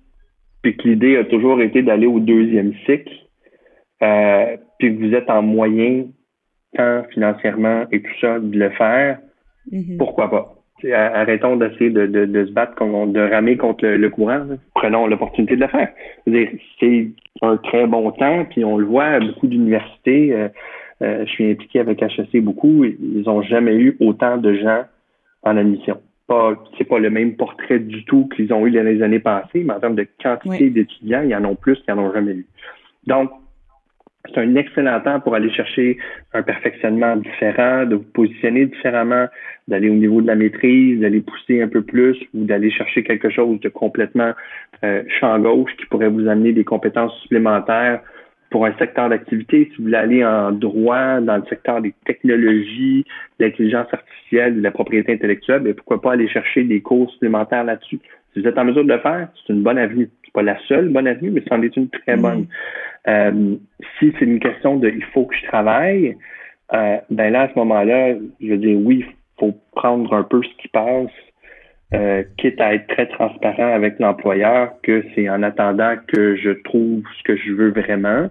puis 0.63 0.77
que 0.77 0.89
l'idée 0.89 1.17
a 1.17 1.25
toujours 1.25 1.61
été 1.61 1.83
d'aller 1.83 2.07
au 2.07 2.19
deuxième 2.19 2.73
cycle, 2.87 3.13
euh, 4.03 4.57
puis 4.79 4.97
que 4.97 5.05
vous 5.07 5.15
êtes 5.15 5.31
en 5.31 5.43
moyen, 5.43 6.07
financièrement 7.11 7.85
et 7.93 8.03
tout 8.03 8.19
ça, 8.21 8.39
de 8.39 8.59
le 8.59 8.71
faire, 8.71 9.19
mm-hmm. 9.73 9.97
pourquoi 9.97 10.31
pas? 10.31 10.57
arrêtons 10.93 11.57
d'essayer 11.57 11.91
de, 11.91 12.07
de, 12.07 12.27
de, 12.27 12.47
se 12.47 12.51
battre, 12.53 12.75
de 12.79 13.21
ramer 13.21 13.57
contre 13.57 13.87
le, 13.87 14.11
courant. 14.11 14.47
Prenons 14.75 15.07
l'opportunité 15.07 15.57
de 15.57 15.63
le 15.63 15.69
faire. 15.69 15.89
C'est 16.79 17.09
un 17.43 17.57
très 17.57 17.87
bon 17.87 18.11
temps, 18.13 18.45
puis 18.49 18.65
on 18.65 18.77
le 18.77 18.87
voit 18.87 19.19
beaucoup 19.21 19.47
d'universités. 19.47 20.33
Euh, 20.33 20.49
euh, 21.03 21.25
je 21.27 21.31
suis 21.31 21.51
impliqué 21.51 21.81
avec 21.81 22.03
HEC 22.03 22.43
beaucoup. 22.43 22.85
Ils 22.85 23.23
n'ont 23.27 23.43
jamais 23.43 23.75
eu 23.75 23.97
autant 24.01 24.37
de 24.37 24.55
gens 24.55 24.85
en 25.43 25.57
admission. 25.57 26.01
Pas, 26.27 26.55
c'est 26.77 26.85
pas 26.85 26.99
le 26.99 27.11
même 27.11 27.37
portrait 27.37 27.79
du 27.79 28.05
tout 28.05 28.29
qu'ils 28.35 28.53
ont 28.53 28.67
eu 28.67 28.71
les 28.71 29.03
années 29.03 29.21
passées, 29.21 29.63
mais 29.65 29.75
en 29.75 29.81
termes 29.81 29.95
de 29.95 30.07
quantité 30.23 30.71
d'étudiants, 30.71 31.23
il 31.23 31.31
y 31.31 31.37
en 31.37 31.45
a 31.45 31.55
plus 31.55 31.81
qu'ils 31.83 31.95
n'en 31.95 32.03
ont 32.03 32.13
jamais 32.13 32.33
eu. 32.33 32.47
Donc, 33.07 33.31
c'est 34.27 34.41
un 34.41 34.55
excellent 34.57 35.01
temps 35.01 35.21
pour 35.21 35.35
aller 35.35 35.51
chercher 35.51 35.99
un 36.33 36.43
perfectionnement 36.43 37.17
différent, 37.17 37.85
de 37.85 37.97
vous 37.97 38.05
positionner 38.15 38.67
différemment, 38.67 39.27
d'aller 39.69 39.91
au 39.91 39.95
niveau 39.95 40.21
de 40.21 40.27
la 40.27 40.35
maîtrise, 40.35 41.01
d'aller 41.01 41.21
pousser 41.21 41.63
un 41.63 41.69
peu 41.69 41.83
plus 41.83 42.17
ou 42.35 42.45
d'aller 42.45 42.71
chercher 42.71 43.03
quelque 43.03 43.31
chose 43.31 43.61
de 43.61 43.69
complètement 43.69 44.33
euh, 44.85 45.03
champ 45.21 45.39
gauche 45.39 45.71
qui 45.79 45.87
pourrait 45.87 46.09
vous 46.09 46.29
amener 46.29 46.53
des 46.53 46.65
compétences 46.65 47.15
supplémentaires 47.23 48.01
pour 48.51 48.65
un 48.65 48.73
secteur 48.79 49.09
d'activité. 49.09 49.69
Si 49.71 49.79
vous 49.79 49.85
voulez 49.85 49.97
aller 49.97 50.25
en 50.25 50.53
droit, 50.53 51.21
dans 51.21 51.37
le 51.37 51.45
secteur 51.49 51.81
des 51.81 51.95
technologies, 52.05 53.05
de 53.39 53.45
l'intelligence 53.45 53.89
artificielle, 53.93 54.57
de 54.57 54.63
la 54.63 54.71
propriété 54.71 55.13
intellectuelle, 55.13 55.63
mais 55.63 55.71
ben, 55.71 55.77
pourquoi 55.77 56.01
pas 56.01 56.13
aller 56.13 56.29
chercher 56.29 56.65
des 56.65 56.81
cours 56.81 57.11
supplémentaires 57.11 57.65
là-dessus. 57.65 57.99
Si 58.33 58.41
vous 58.41 58.47
êtes 58.47 58.59
en 58.59 58.65
mesure 58.65 58.85
de 58.85 58.93
le 58.93 58.99
faire, 58.99 59.29
c'est 59.35 59.53
une 59.53 59.63
bonne 59.63 59.79
avenue. 59.79 60.09
Pas 60.37 60.43
la 60.43 60.59
seule 60.69 60.91
bonne 60.91 61.07
avenue, 61.07 61.31
mais 61.31 61.43
c'en 61.49 61.63
est 61.63 61.75
une 61.79 61.89
très 61.89 62.15
bonne. 62.19 62.41
Mm. 62.41 62.49
Euh, 63.09 63.57
si 63.99 64.13
c'est 64.19 64.27
une 64.27 64.39
question 64.39 64.77
de 64.77 64.91
il 64.91 65.05
faut 65.15 65.25
que 65.25 65.35
je 65.35 65.47
travaille, 65.47 66.15
euh, 66.75 66.99
ben 67.09 67.33
là, 67.33 67.43
à 67.45 67.49
ce 67.49 67.59
moment-là, 67.59 68.17
je 68.43 68.49
veux 68.49 68.59
dire 68.59 68.79
oui, 68.79 69.07
il 69.09 69.15
faut 69.41 69.55
prendre 69.73 70.13
un 70.13 70.25
peu 70.25 70.43
ce 70.43 70.63
qui 70.63 70.69
passe, 70.69 71.09
euh, 71.95 72.23
quitte 72.37 72.61
à 72.61 72.75
être 72.75 72.87
très 72.89 73.07
transparent 73.07 73.73
avec 73.73 73.99
l'employeur, 73.99 74.75
que 74.83 75.03
c'est 75.15 75.27
en 75.31 75.43
attendant 75.43 75.95
que 76.07 76.37
je 76.37 76.51
trouve 76.51 77.03
ce 77.17 77.23
que 77.23 77.35
je 77.39 77.53
veux 77.53 77.71
vraiment. 77.71 78.29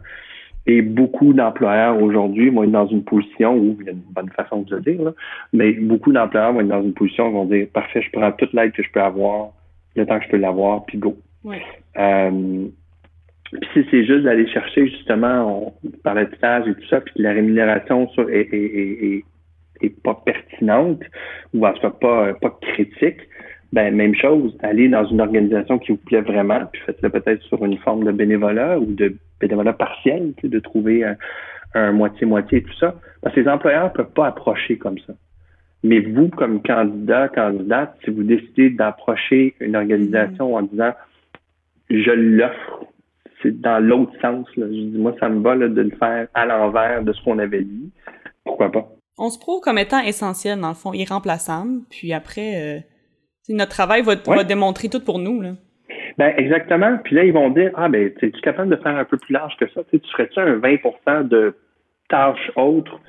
Et 0.68 0.84
beaucoup 0.84 1.34
d'employeurs 1.34 2.00
aujourd'hui 2.00 2.52
vont 2.52 2.66
être 2.66 2.72
dans 2.72 2.88
une 2.88 3.04
position 3.04 3.56
où 3.56 3.78
il 3.80 3.86
y 3.88 3.90
a 3.90 3.94
une 3.94 4.04
bonne 4.12 4.30
façon 4.30 4.62
de 4.62 4.76
le 4.76 4.82
dire, 4.84 5.02
là, 5.02 5.14
mais 5.54 5.72
beaucoup 5.72 6.12
d'employeurs 6.12 6.54
vont 6.54 6.62
être 6.62 6.68
dans 6.68 6.84
une 6.84 6.94
position 6.94 7.26
où 7.26 7.30
ils 7.30 7.34
vont 7.34 7.46
dire 7.46 7.68
parfait, 7.74 8.04
je 8.04 8.12
prends 8.12 8.32
toute 8.32 8.54
l'aide 8.54 8.74
que 8.74 8.84
je 8.84 8.92
peux 8.92 9.02
avoir, 9.02 9.54
le 9.96 10.06
temps 10.06 10.20
que 10.20 10.26
je 10.26 10.30
peux 10.30 10.38
l'avoir, 10.38 10.86
puis 10.86 11.00
go. 11.00 11.18
Euh, 11.46 12.68
puis 13.52 13.70
si 13.74 13.88
c'est 13.92 14.06
juste 14.06 14.24
d'aller 14.24 14.48
chercher 14.48 14.88
justement, 14.88 15.74
on 15.84 15.90
parlait 16.04 16.26
de 16.26 16.36
stage 16.36 16.68
et 16.68 16.74
tout 16.74 16.88
ça, 16.90 17.02
puis 17.02 17.14
que 17.16 17.22
la 17.22 17.34
rémunération 17.34 18.08
sur, 18.10 18.30
est, 18.30 18.50
est, 18.52 19.24
pas 20.04 20.20
pertinente 20.26 21.02
ou 21.54 21.66
en 21.66 21.74
tout 21.74 21.90
pas, 21.90 22.34
pas 22.34 22.58
critique, 22.62 23.20
ben 23.72 23.94
même 23.96 24.16
chose, 24.16 24.58
aller 24.64 24.90
dans 24.90 25.06
une 25.06 25.22
organisation 25.22 25.78
qui 25.78 25.92
vous 25.92 25.98
plaît 25.98 26.22
vraiment, 26.22 26.62
puis 26.72 26.82
faites-le 26.86 27.10
peut-être 27.10 27.44
sur 27.44 27.64
une 27.64 27.78
forme 27.78 28.04
de 28.04 28.12
bénévolat 28.12 28.80
ou 28.80 28.86
de 28.86 29.16
bénévolat 29.40 29.74
partiel, 29.74 30.34
de 30.42 30.60
trouver 30.60 31.06
un 31.76 31.92
moitié-moitié 31.92 32.60
et 32.60 32.64
tout 32.64 32.78
ça. 32.80 32.96
Parce 33.22 33.36
que 33.36 33.42
les 33.42 33.48
employeurs 33.48 33.86
ne 33.86 33.90
peuvent 33.90 34.14
pas 34.14 34.28
approcher 34.28 34.78
comme 34.78 34.98
ça. 35.00 35.14
Mais 35.84 36.00
vous, 36.00 36.30
comme 36.30 36.64
candidat, 36.64 37.30
candidate, 37.30 37.96
si 38.04 38.10
vous 38.10 38.24
décidez 38.24 38.72
d'approcher 38.72 39.54
une 39.60 39.76
organisation 39.76 40.56
en 40.56 40.64
disant 40.64 40.94
je 41.90 42.12
l'offre 42.12 42.86
c'est 43.46 43.62
dans 43.62 43.80
l'autre 43.80 44.14
sens. 44.22 44.48
Là. 44.56 44.66
Je 44.68 44.72
dis, 44.72 44.98
moi, 44.98 45.14
ça 45.20 45.30
me 45.30 45.42
va 45.42 45.56
de 45.56 45.82
le 45.82 45.96
faire 45.98 46.28
à 46.34 46.46
l'envers 46.46 47.04
de 47.04 47.14
ce 47.14 47.24
qu'on 47.24 47.40
avait 47.40 47.64
dit. 47.64 47.92
Pourquoi 48.44 48.72
pas? 48.72 48.88
On 49.18 49.30
se 49.30 49.40
prouve 49.40 49.62
comme 49.62 49.78
étant 49.78 50.00
essentiel, 50.00 50.60
dans 50.60 50.70
le 50.70 50.76
fond, 50.76 50.94
irremplaçable. 50.94 51.82
Puis 51.90 52.12
après, 52.14 52.56
euh, 52.56 52.80
notre 53.50 53.72
travail 53.72 54.02
va, 54.02 54.16
démontrer 54.44 54.90
tout 54.90 55.00
pour 55.00 55.20
nous. 55.20 55.42
Là. 55.42 55.52
Ben, 56.18 56.34
exactement. 56.38 56.98
Puis 57.04 57.16
là, 57.16 57.24
ils 57.24 57.34
vont 57.34 57.50
dire, 57.50 57.72
ah, 57.76 57.88
ben, 57.88 58.08
es-tu 58.08 58.42
capable 58.42 58.70
de 58.70 58.82
faire 58.82 58.98
un 58.98 59.06
peu 59.06 59.18
plus 59.18 59.34
large 59.34 59.56
que 59.58 59.70
ça? 59.74 59.82
tu 59.92 60.00
ferais-tu 60.12 60.40
un 60.40 60.58
20% 60.58 61.28
de 61.28 61.56
tâches 62.10 62.52
autres? 62.56 63.00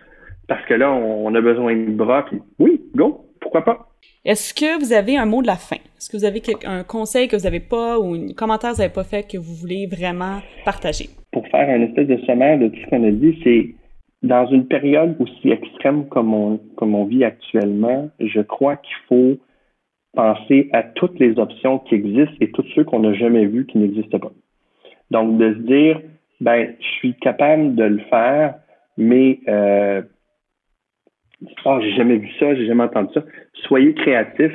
Parce 0.49 0.65
que 0.67 0.75
là, 0.75 0.93
on, 0.93 1.35
a 1.35 1.41
besoin 1.41 1.75
de 1.75 1.91
bras. 1.91 2.25
Puis 2.27 2.41
oui, 2.59 2.81
go, 2.95 3.27
pourquoi 3.41 3.65
pas? 3.65 3.89
Est-ce 4.25 4.55
que 4.55 4.79
vous 4.79 4.93
avez 4.93 5.17
un 5.17 5.27
mot 5.27 5.43
de 5.43 5.49
la 5.49 5.57
fin? 5.57 5.79
Est-ce 5.99 6.11
que 6.11 6.19
vous 6.19 6.25
avez 6.27 6.43
un 6.67 6.85
conseil 6.85 7.27
que 7.27 7.37
vous 7.37 7.45
n'avez 7.45 7.61
pas 7.61 7.99
ou 7.99 8.15
un 8.15 8.35
commentaire 8.37 8.71
que 8.71 8.77
vous 8.77 8.83
n'avez 8.83 8.93
pas 8.93 9.05
fait 9.05 9.23
que 9.23 9.39
vous 9.39 9.55
voulez 9.55 9.87
vraiment 9.87 10.41
partager? 10.65 11.07
Pour 11.33 11.47
faire 11.49 11.69
un 11.69 11.83
espèce 11.83 12.07
de 12.07 12.19
sommaire 12.27 12.59
de 12.59 12.69
tout 12.69 12.77
ce 12.85 12.91
qu'on 12.91 13.03
a 13.03 13.11
dit, 13.11 13.39
c'est 13.43 13.75
dans 14.23 14.47
une 14.47 14.67
période 14.67 15.17
aussi 15.19 15.51
extrême 15.51 16.07
comme 16.09 16.35
on, 16.35 16.59
comme 16.77 16.95
on 16.95 17.05
vit 17.05 17.25
actuellement, 17.25 18.11
je 18.21 18.41
crois 18.41 18.77
qu'il 18.77 18.97
faut 19.09 19.39
penser 20.15 20.69
à 20.73 20.83
toutes 20.83 21.19
les 21.19 21.39
options 21.39 21.79
qui 21.79 21.95
existent 21.95 22.37
et 22.41 22.51
tous 22.51 22.67
ceux 22.75 22.85
qu'on 22.85 23.01
n'a 23.01 23.15
jamais 23.15 23.47
vus 23.47 23.65
qui 23.67 23.79
n'existent 23.79 24.19
pas. 24.19 24.33
Donc, 25.11 25.39
de 25.39 25.55
se 25.55 25.59
dire, 25.61 26.01
ben, 26.41 26.75
je 26.79 26.87
suis 26.99 27.15
capable 27.15 27.75
de 27.75 27.85
le 27.85 27.99
faire, 28.11 28.57
mais 28.99 29.41
euh, 29.49 30.03
oh, 31.65 31.79
j'ai 31.81 31.95
jamais 31.95 32.17
vu 32.17 32.29
ça, 32.39 32.55
j'ai 32.55 32.67
jamais 32.67 32.85
entendu 32.85 33.15
ça. 33.15 33.25
Soyez 33.67 33.95
créatifs. 33.95 34.53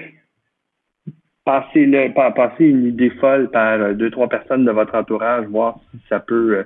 Passez, 1.51 1.85
le, 1.85 2.13
passez 2.13 2.65
une 2.65 2.87
idée 2.87 3.09
folle 3.09 3.49
par 3.49 3.93
deux, 3.93 4.09
trois 4.09 4.29
personnes 4.29 4.63
de 4.63 4.71
votre 4.71 4.95
entourage, 4.95 5.45
voir 5.47 5.79
si 5.91 5.99
ça 6.07 6.19
peut, 6.19 6.63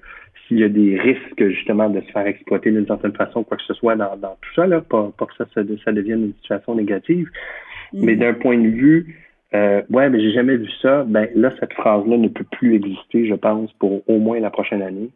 s'il 0.47 0.59
y 0.59 0.63
a 0.63 0.69
des 0.69 0.99
risques 0.99 1.49
justement 1.49 1.89
de 1.89 2.01
se 2.01 2.11
faire 2.11 2.27
exploiter 2.27 2.71
d'une 2.71 2.85
certaine 2.85 3.13
façon, 3.13 3.43
quoi 3.43 3.57
que 3.57 3.63
ce 3.63 3.73
soit 3.73 3.95
dans, 3.95 4.15
tout 4.41 4.53
ça, 4.55 4.67
là, 4.67 4.81
pas, 4.81 5.11
que 5.17 5.35
ça, 5.37 5.45
ça, 5.53 5.91
devienne 5.91 6.25
une 6.25 6.33
situation 6.35 6.75
négative. 6.75 7.29
Mais 7.93 8.15
mm. 8.15 8.19
d'un 8.19 8.33
point 8.33 8.57
de 8.57 8.67
vue, 8.67 9.15
euh, 9.55 9.81
ouais, 9.89 10.09
mais 10.09 10.21
j'ai 10.21 10.31
jamais 10.31 10.57
vu 10.57 10.69
ça, 10.81 11.03
ben 11.03 11.27
là, 11.35 11.51
cette 11.59 11.73
phrase-là 11.73 12.17
ne 12.17 12.27
peut 12.27 12.45
plus 12.51 12.75
exister, 12.75 13.27
je 13.27 13.35
pense, 13.35 13.71
pour 13.73 14.07
au 14.07 14.19
moins 14.19 14.39
la 14.39 14.49
prochaine 14.49 14.81
année. 14.81 15.09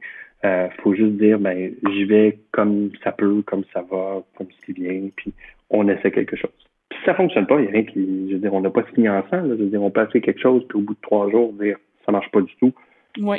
Euh, 0.46 0.68
faut 0.82 0.96
juste 0.96 1.18
dire, 1.18 1.38
ben, 1.38 1.74
j'y 1.92 2.06
vais 2.06 2.40
comme 2.52 2.92
ça 3.04 3.12
peut, 3.12 3.42
comme 3.46 3.64
ça 3.74 3.84
va, 3.92 4.24
comme 4.38 4.48
ce 4.50 4.66
qui 4.66 4.82
vient, 4.82 5.10
puis 5.16 5.34
on 5.70 5.88
essaie 5.90 6.12
quelque 6.12 6.38
chose. 6.38 6.69
Si 6.92 7.06
ça 7.06 7.14
fonctionne 7.14 7.46
pas, 7.48 7.56
il 7.60 7.64
n'y 7.64 7.68
a 7.68 7.72
rien 7.72 7.84
qui, 7.84 8.28
je 8.30 8.34
veux 8.34 8.40
dire, 8.40 8.54
on 8.54 8.62
n'a 8.62 8.70
pas 8.70 8.84
signé 8.94 9.10
ensemble, 9.10 9.58
je 9.58 9.64
veux 9.64 9.70
dire, 9.70 9.82
on 9.82 9.92
peut 9.92 10.04
essayer 10.04 10.22
quelque 10.22 10.42
chose, 10.42 10.64
puis 10.68 10.78
au 10.78 10.82
bout 10.82 10.94
de 10.94 11.02
trois 11.02 11.30
jours, 11.30 11.54
dire, 11.54 11.78
ça 12.06 12.12
marche 12.12 12.30
pas 12.32 12.42
du 12.42 12.54
tout 12.60 12.74
oui. 13.18 13.38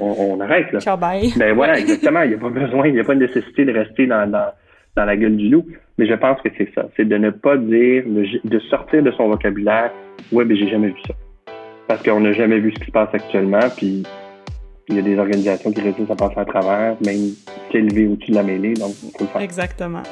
on, 0.00 0.40
arrête, 0.40 0.72
là. 0.72 0.80
Ciao, 0.80 0.96
bye. 0.96 1.32
Ben 1.36 1.54
voilà, 1.54 1.78
exactement. 1.78 2.22
Il 2.22 2.30
n'y 2.30 2.34
a 2.34 2.38
pas 2.38 2.50
besoin, 2.50 2.86
il 2.86 2.94
n'y 2.94 3.00
a 3.00 3.04
pas 3.04 3.14
de 3.14 3.20
nécessité 3.20 3.64
de 3.64 3.72
rester 3.72 4.06
dans, 4.06 4.30
dans, 4.30 4.52
dans 4.94 5.04
la 5.04 5.16
gueule 5.16 5.36
du 5.36 5.48
loup. 5.48 5.66
Mais 5.98 6.06
je 6.06 6.14
pense 6.14 6.40
que 6.42 6.48
c'est 6.56 6.72
ça. 6.74 6.86
C'est 6.96 7.06
de 7.06 7.16
ne 7.16 7.30
pas 7.30 7.56
dire, 7.56 8.04
de, 8.06 8.58
sortir 8.70 9.02
de 9.02 9.10
son 9.12 9.28
vocabulaire, 9.28 9.90
ouais, 10.32 10.44
mais 10.44 10.56
j'ai 10.56 10.68
jamais 10.68 10.88
vu 10.88 11.00
ça. 11.06 11.14
Parce 11.88 12.02
qu'on 12.02 12.20
n'a 12.20 12.32
jamais 12.32 12.58
vu 12.58 12.72
ce 12.72 12.80
qui 12.80 12.86
se 12.86 12.92
passe 12.92 13.08
actuellement, 13.12 13.68
puis 13.76 14.02
il 14.88 14.96
y 14.96 14.98
a 14.98 15.02
des 15.02 15.18
organisations 15.18 15.72
qui 15.72 15.80
réussissent 15.80 16.10
à 16.10 16.16
passer 16.16 16.38
à 16.38 16.44
travers, 16.44 16.96
même 17.04 17.32
s'élever 17.72 18.06
au-dessus 18.06 18.32
de 18.32 18.36
la 18.36 18.42
mêlée, 18.42 18.74
donc 18.74 18.90
il 19.02 19.10
faut 19.16 19.24
le 19.24 19.26
faire. 19.26 19.42
Exactement. 19.42 20.02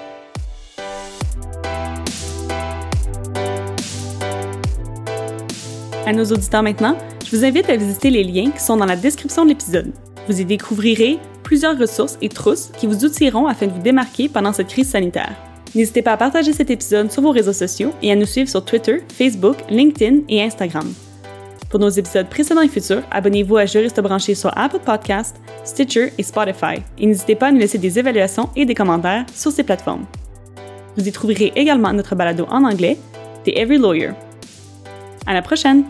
À 6.07 6.13
nos 6.13 6.25
auditeurs 6.25 6.63
maintenant, 6.63 6.99
je 7.25 7.35
vous 7.35 7.47
invite 7.47 7.71
à 7.71 7.77
visiter 7.77 8.11
les 8.11 8.25
liens 8.25 8.51
qui 8.51 8.61
sont 8.61 8.77
dans 8.77 8.85
la 8.85 8.95
description 8.97 9.45
de 9.45 9.51
l'épisode. 9.51 9.91
Vous 10.29 10.39
y 10.39 10.45
découvrirez 10.45 11.19
plusieurs 11.43 11.79
ressources 11.79 12.19
et 12.21 12.29
trousses 12.29 12.71
qui 12.77 12.87
vous 12.87 13.07
outilleront 13.07 13.47
afin 13.47 13.69
de 13.69 13.73
vous 13.73 13.81
démarquer 13.81 14.29
pendant 14.29 14.53
cette 14.53 14.69
crise 14.69 14.91
sanitaire. 14.91 15.35
N'hésitez 15.75 16.03
pas 16.03 16.13
à 16.13 16.17
partager 16.19 16.53
cet 16.53 16.71
épisode 16.71 17.11
sur 17.11 17.23
vos 17.23 17.31
réseaux 17.31 17.55
sociaux 17.55 17.93
et 18.03 18.13
à 18.13 18.17
nous 18.17 18.27
suivre 18.27 18.51
sur 18.51 18.63
Twitter, 18.63 18.99
Facebook, 19.17 19.57
LinkedIn 19.71 20.25
et 20.29 20.43
Instagram. 20.43 20.93
Pour 21.71 21.81
nos 21.81 21.89
épisodes 21.89 22.29
précédents 22.29 22.61
et 22.61 22.69
futurs, 22.69 23.03
abonnez-vous 23.11 23.57
à 23.57 23.65
Juriste 23.65 24.01
branché 24.01 24.35
sur 24.35 24.57
Apple 24.59 24.81
Podcasts, 24.85 25.41
Stitcher 25.65 26.13
et 26.19 26.23
Spotify 26.23 26.83
et 26.99 27.07
n'hésitez 27.07 27.35
pas 27.35 27.47
à 27.47 27.53
nous 27.53 27.61
laisser 27.61 27.79
des 27.79 27.99
évaluations 27.99 28.51
et 28.57 28.67
des 28.67 28.75
commentaires 28.75 29.25
sur 29.35 29.51
ces 29.51 29.65
plateformes. 29.65 30.05
Vous 30.99 31.09
y 31.09 31.13
trouverez 31.13 31.53
également 31.57 31.95
notre 31.95 32.15
balado 32.15 32.45
en 32.51 32.63
anglais, 32.63 32.99
The 33.47 33.57
Every 33.57 33.79
Lawyer. 33.79 34.11
À 35.27 35.33
la 35.33 35.43
prochaine! 35.43 35.85